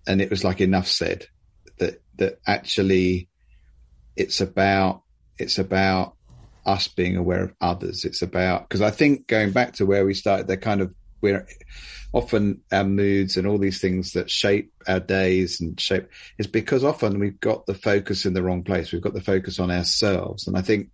And 0.06 0.22
it 0.22 0.30
was 0.30 0.44
like 0.44 0.60
enough 0.60 0.86
said 0.86 1.26
that, 1.78 2.00
that 2.16 2.38
actually 2.46 3.28
it's 4.16 4.40
about, 4.40 5.02
it's 5.38 5.58
about 5.58 6.14
us 6.64 6.88
being 6.88 7.16
aware 7.16 7.44
of 7.44 7.54
others. 7.60 8.04
It's 8.04 8.22
about 8.22 8.68
because 8.68 8.82
I 8.82 8.90
think 8.90 9.26
going 9.26 9.52
back 9.52 9.74
to 9.74 9.86
where 9.86 10.04
we 10.04 10.14
started, 10.14 10.46
the 10.46 10.56
kind 10.56 10.80
of 10.80 10.94
we're 11.20 11.46
often 12.12 12.60
our 12.70 12.84
moods 12.84 13.36
and 13.36 13.46
all 13.46 13.58
these 13.58 13.80
things 13.80 14.12
that 14.12 14.30
shape 14.30 14.72
our 14.86 15.00
days 15.00 15.60
and 15.60 15.80
shape 15.80 16.08
is 16.38 16.46
because 16.46 16.84
often 16.84 17.18
we've 17.18 17.40
got 17.40 17.64
the 17.66 17.74
focus 17.74 18.26
in 18.26 18.34
the 18.34 18.42
wrong 18.42 18.62
place. 18.62 18.92
We've 18.92 19.02
got 19.02 19.14
the 19.14 19.20
focus 19.20 19.58
on 19.58 19.70
ourselves. 19.70 20.46
And 20.46 20.56
I 20.56 20.62
think 20.62 20.90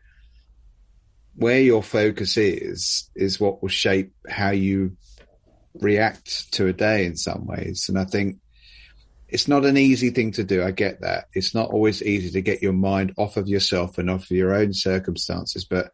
where 1.34 1.60
your 1.60 1.82
focus 1.82 2.36
is, 2.36 3.10
is 3.16 3.40
what 3.40 3.62
will 3.62 3.68
shape 3.68 4.12
how 4.28 4.50
you 4.50 4.96
react 5.74 6.52
to 6.52 6.66
a 6.66 6.72
day 6.72 7.04
in 7.04 7.16
some 7.16 7.46
ways. 7.46 7.86
And 7.88 7.98
I 7.98 8.04
think 8.04 8.38
it's 9.28 9.48
not 9.48 9.66
an 9.66 9.76
easy 9.76 10.10
thing 10.10 10.32
to 10.32 10.44
do. 10.44 10.62
I 10.62 10.70
get 10.70 11.02
that. 11.02 11.28
It's 11.34 11.54
not 11.54 11.70
always 11.70 12.02
easy 12.02 12.30
to 12.30 12.40
get 12.40 12.62
your 12.62 12.72
mind 12.72 13.14
off 13.18 13.36
of 13.36 13.48
yourself 13.48 13.98
and 13.98 14.08
off 14.08 14.24
of 14.24 14.30
your 14.30 14.54
own 14.54 14.72
circumstances. 14.72 15.64
But, 15.64 15.92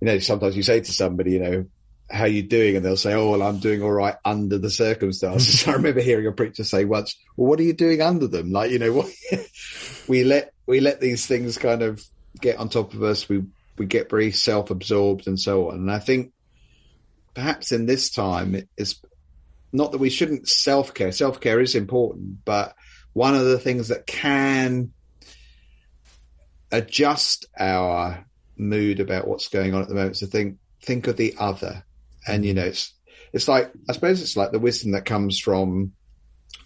you 0.00 0.06
know, 0.06 0.18
sometimes 0.18 0.56
you 0.56 0.62
say 0.62 0.80
to 0.80 0.92
somebody, 0.92 1.32
you 1.32 1.38
know, 1.40 1.66
how 2.10 2.24
you 2.24 2.42
doing? 2.42 2.76
And 2.76 2.84
they'll 2.84 2.96
say, 2.96 3.14
Oh, 3.14 3.30
well, 3.30 3.42
I'm 3.42 3.58
doing 3.58 3.82
all 3.82 3.90
right 3.90 4.16
under 4.24 4.58
the 4.58 4.70
circumstances. 4.70 5.66
I 5.68 5.72
remember 5.72 6.00
hearing 6.00 6.26
a 6.26 6.32
preacher 6.32 6.64
say 6.64 6.84
once, 6.84 7.16
well, 7.36 7.48
what 7.48 7.60
are 7.60 7.64
you 7.64 7.72
doing 7.74 8.00
under 8.00 8.26
them? 8.26 8.50
Like, 8.50 8.70
you 8.70 8.78
know, 8.78 8.92
what, 8.92 9.10
we 10.08 10.24
let, 10.24 10.52
we 10.66 10.80
let 10.80 11.00
these 11.00 11.26
things 11.26 11.58
kind 11.58 11.82
of 11.82 12.02
get 12.40 12.56
on 12.56 12.68
top 12.70 12.94
of 12.94 13.02
us. 13.02 13.28
We, 13.28 13.44
we 13.76 13.86
get 13.86 14.10
very 14.10 14.32
self-absorbed 14.32 15.26
and 15.26 15.38
so 15.38 15.70
on. 15.70 15.76
And 15.76 15.90
I 15.90 15.98
think 15.98 16.32
perhaps 17.34 17.72
in 17.72 17.86
this 17.86 18.10
time 18.10 18.56
it's 18.76 19.00
not 19.74 19.92
that 19.92 19.98
we 19.98 20.08
shouldn't 20.08 20.48
self-care. 20.48 21.12
Self-care 21.12 21.60
is 21.60 21.74
important, 21.74 22.44
but 22.44 22.74
one 23.12 23.34
of 23.34 23.44
the 23.44 23.58
things 23.58 23.88
that 23.88 24.06
can 24.06 24.92
adjust 26.72 27.46
our 27.58 28.24
mood 28.56 29.00
about 29.00 29.28
what's 29.28 29.48
going 29.48 29.74
on 29.74 29.82
at 29.82 29.88
the 29.88 29.94
moment 29.94 30.12
is 30.12 30.20
to 30.20 30.26
think, 30.26 30.56
think 30.80 31.06
of 31.06 31.16
the 31.16 31.34
other 31.38 31.84
and 32.26 32.44
you 32.44 32.54
know, 32.54 32.64
it's 32.64 32.92
it's 33.32 33.48
like 33.48 33.72
I 33.88 33.92
suppose 33.92 34.22
it's 34.22 34.36
like 34.36 34.52
the 34.52 34.58
wisdom 34.58 34.92
that 34.92 35.04
comes 35.04 35.38
from 35.38 35.92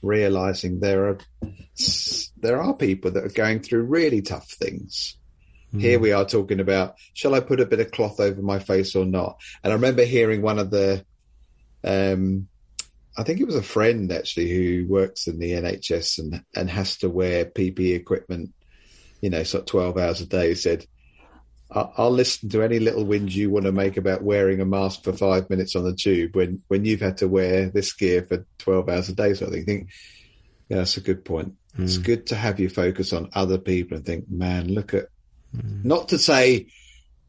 realizing 0.02 0.80
there 0.80 1.08
are 1.08 1.18
there 2.36 2.62
are 2.62 2.74
people 2.74 3.10
that 3.12 3.24
are 3.24 3.30
going 3.30 3.60
through 3.60 3.84
really 3.84 4.22
tough 4.22 4.50
things. 4.50 5.16
Mm. 5.74 5.80
Here 5.80 5.98
we 5.98 6.12
are 6.12 6.24
talking 6.24 6.60
about 6.60 6.94
shall 7.14 7.34
I 7.34 7.40
put 7.40 7.60
a 7.60 7.66
bit 7.66 7.80
of 7.80 7.90
cloth 7.90 8.20
over 8.20 8.40
my 8.42 8.58
face 8.58 8.94
or 8.94 9.04
not? 9.04 9.40
And 9.62 9.72
I 9.72 9.76
remember 9.76 10.04
hearing 10.04 10.42
one 10.42 10.58
of 10.58 10.70
the 10.70 11.04
um 11.84 12.48
I 13.18 13.24
think 13.24 13.40
it 13.40 13.46
was 13.46 13.56
a 13.56 13.62
friend 13.62 14.10
actually 14.12 14.48
who 14.48 14.86
works 14.88 15.26
in 15.26 15.38
the 15.38 15.52
NHS 15.52 16.18
and 16.18 16.42
and 16.54 16.70
has 16.70 16.98
to 16.98 17.10
wear 17.10 17.44
PPE 17.44 17.96
equipment, 17.96 18.54
you 19.20 19.28
know, 19.28 19.42
sort 19.42 19.62
of 19.62 19.66
twelve 19.66 19.98
hours 19.98 20.20
a 20.20 20.26
day. 20.26 20.54
Said 20.54 20.86
I'll 21.70 22.10
listen 22.10 22.48
to 22.50 22.62
any 22.62 22.78
little 22.78 23.04
whinge 23.04 23.32
you 23.32 23.50
want 23.50 23.66
to 23.66 23.72
make 23.72 23.98
about 23.98 24.22
wearing 24.22 24.60
a 24.60 24.64
mask 24.64 25.04
for 25.04 25.12
five 25.12 25.50
minutes 25.50 25.76
on 25.76 25.84
the 25.84 25.94
tube 25.94 26.34
when, 26.34 26.62
when 26.68 26.86
you've 26.86 27.00
had 27.00 27.18
to 27.18 27.28
wear 27.28 27.68
this 27.68 27.92
gear 27.92 28.22
for 28.22 28.46
12 28.58 28.88
hours 28.88 29.08
a 29.10 29.14
day. 29.14 29.34
So 29.34 29.46
I 29.46 29.62
think, 29.62 29.90
yeah, 30.70 30.78
that's 30.78 30.96
a 30.96 31.02
good 31.02 31.26
point. 31.26 31.56
Mm. 31.76 31.84
It's 31.84 31.98
good 31.98 32.28
to 32.28 32.36
have 32.36 32.58
you 32.58 32.70
focus 32.70 33.12
on 33.12 33.28
other 33.34 33.58
people 33.58 33.98
and 33.98 34.06
think, 34.06 34.30
man, 34.30 34.72
look 34.72 34.94
at, 34.94 35.08
mm. 35.54 35.84
not 35.84 36.08
to 36.08 36.18
say, 36.18 36.68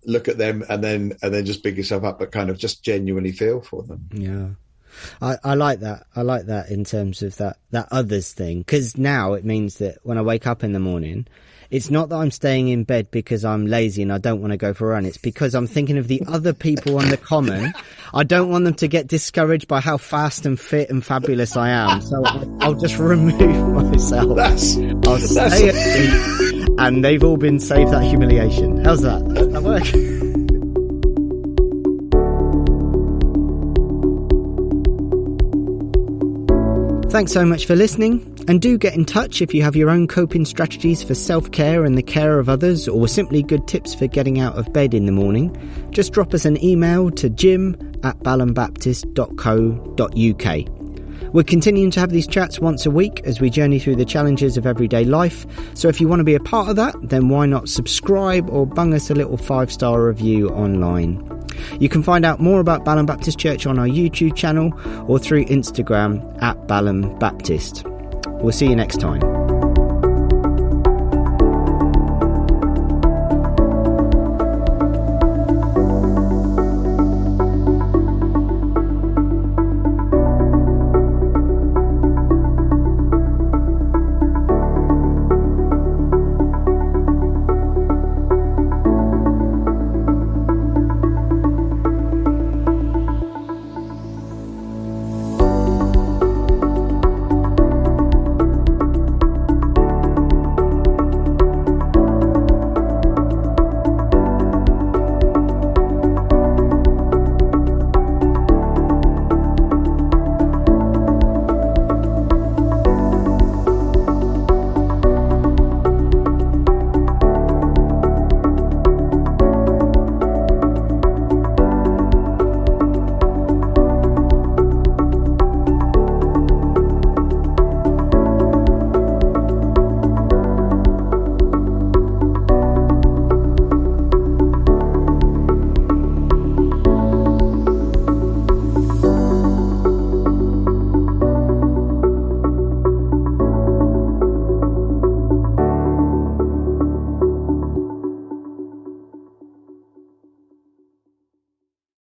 look 0.05 0.29
at 0.29 0.37
them 0.37 0.63
and 0.69 0.81
then, 0.81 1.17
and 1.21 1.33
then 1.33 1.45
just 1.45 1.61
big 1.61 1.75
yourself 1.75 2.05
up, 2.05 2.19
but 2.19 2.31
kind 2.31 2.49
of 2.49 2.57
just 2.57 2.81
genuinely 2.81 3.33
feel 3.33 3.59
for 3.59 3.83
them. 3.83 4.07
Yeah. 4.13 4.47
I, 5.21 5.37
I 5.43 5.53
like 5.55 5.79
that. 5.81 6.05
I 6.15 6.21
like 6.21 6.45
that 6.45 6.69
in 6.69 6.83
terms 6.83 7.21
of 7.23 7.35
that, 7.37 7.57
that 7.71 7.87
others 7.91 8.33
thing. 8.33 8.63
Cause 8.63 8.97
now 8.97 9.33
it 9.33 9.45
means 9.45 9.77
that 9.77 9.97
when 10.03 10.17
I 10.17 10.21
wake 10.21 10.47
up 10.47 10.63
in 10.63 10.73
the 10.73 10.79
morning, 10.79 11.27
it's 11.69 11.91
not 11.91 12.09
that 12.09 12.15
I'm 12.15 12.31
staying 12.31 12.69
in 12.69 12.83
bed 12.83 13.11
because 13.11 13.45
I'm 13.45 13.67
lazy 13.67 14.01
and 14.01 14.11
I 14.11 14.17
don't 14.17 14.41
want 14.41 14.51
to 14.51 14.57
go 14.57 14.73
for 14.73 14.87
a 14.87 14.93
run. 14.93 15.05
It's 15.05 15.17
because 15.17 15.53
I'm 15.53 15.67
thinking 15.67 15.99
of 15.99 16.07
the 16.07 16.23
other 16.27 16.53
people 16.53 16.97
on 16.97 17.09
the 17.09 17.17
common. 17.17 17.73
I 18.13 18.23
don't 18.23 18.49
want 18.49 18.65
them 18.65 18.73
to 18.75 18.87
get 18.87 19.07
discouraged 19.07 19.67
by 19.67 19.79
how 19.79 19.97
fast 19.97 20.47
and 20.47 20.59
fit 20.59 20.89
and 20.89 21.05
fabulous 21.05 21.55
I 21.55 21.69
am. 21.69 22.01
So 22.01 22.23
I'll 22.61 22.73
just 22.73 22.97
remove 22.97 23.73
myself. 23.91 24.35
That's, 24.35 24.77
I'll 25.05 25.19
stay 25.19 25.69
asleep 25.69 26.69
and 26.79 27.03
they've 27.03 27.23
all 27.23 27.37
been 27.37 27.59
saved 27.59 27.91
that 27.91 28.03
humiliation. 28.03 28.83
How's 28.83 29.01
that? 29.01 29.27
Does 29.27 29.49
that 29.49 29.61
work? 29.61 30.28
Thanks 37.10 37.32
so 37.32 37.43
much 37.43 37.66
for 37.66 37.76
listening. 37.76 38.38
And 38.47 38.62
do 38.62 38.78
get 38.78 38.93
in 38.93 39.03
touch 39.03 39.41
if 39.41 39.51
you 39.51 39.64
have 39.64 39.76
your 39.76 39.89
own 39.89 40.07
coping 40.07 40.45
strategies 40.45 41.01
for 41.03 41.16
self 41.16 41.51
care 41.51 41.84
and 41.84 41.97
the 41.97 42.03
care 42.03 42.38
of 42.38 42.49
others, 42.49 42.88
or 42.88 43.07
simply 43.07 43.41
good 43.41 43.68
tips 43.68 43.95
for 43.95 44.05
getting 44.05 44.39
out 44.39 44.55
of 44.55 44.72
bed 44.74 44.93
in 44.93 45.07
the 45.07 45.12
morning. 45.12 45.55
Just 45.89 46.14
drop 46.14 46.36
us 46.36 46.45
an 46.45 46.64
email 46.64 47.10
to 47.12 47.30
jim 47.30 47.76
at 48.03 48.20
balhambaptist.co.uk. 48.20 50.78
We're 51.32 51.43
continuing 51.43 51.91
to 51.91 51.99
have 51.99 52.09
these 52.09 52.27
chats 52.27 52.59
once 52.59 52.86
a 52.86 52.91
week 52.91 53.21
as 53.23 53.39
we 53.39 53.49
journey 53.49 53.80
through 53.80 53.97
the 53.97 54.05
challenges 54.05 54.57
of 54.57 54.65
everyday 54.65 55.05
life. 55.05 55.45
So 55.75 55.88
if 55.88 56.01
you 56.01 56.07
want 56.07 56.21
to 56.21 56.23
be 56.23 56.36
a 56.36 56.39
part 56.39 56.69
of 56.69 56.75
that, 56.77 56.95
then 57.01 57.30
why 57.30 57.45
not 57.45 57.69
subscribe 57.69 58.49
or 58.49 58.65
bung 58.65 58.93
us 58.93 59.09
a 59.09 59.15
little 59.15 59.38
five 59.38 59.71
star 59.71 60.03
review 60.05 60.49
online? 60.49 61.23
You 61.80 61.89
can 61.89 62.03
find 62.03 62.25
out 62.25 62.39
more 62.39 62.59
about 62.59 62.84
Balham 62.84 63.05
Baptist 63.05 63.38
Church 63.38 63.65
on 63.65 63.77
our 63.77 63.88
YouTube 63.88 64.36
channel 64.36 64.73
or 65.07 65.19
through 65.19 65.45
Instagram 65.45 66.41
at 66.41 66.67
Balham 66.67 67.17
Baptist. 67.19 67.86
We'll 68.41 68.53
see 68.53 68.67
you 68.67 68.75
next 68.75 68.99
time. 68.99 69.38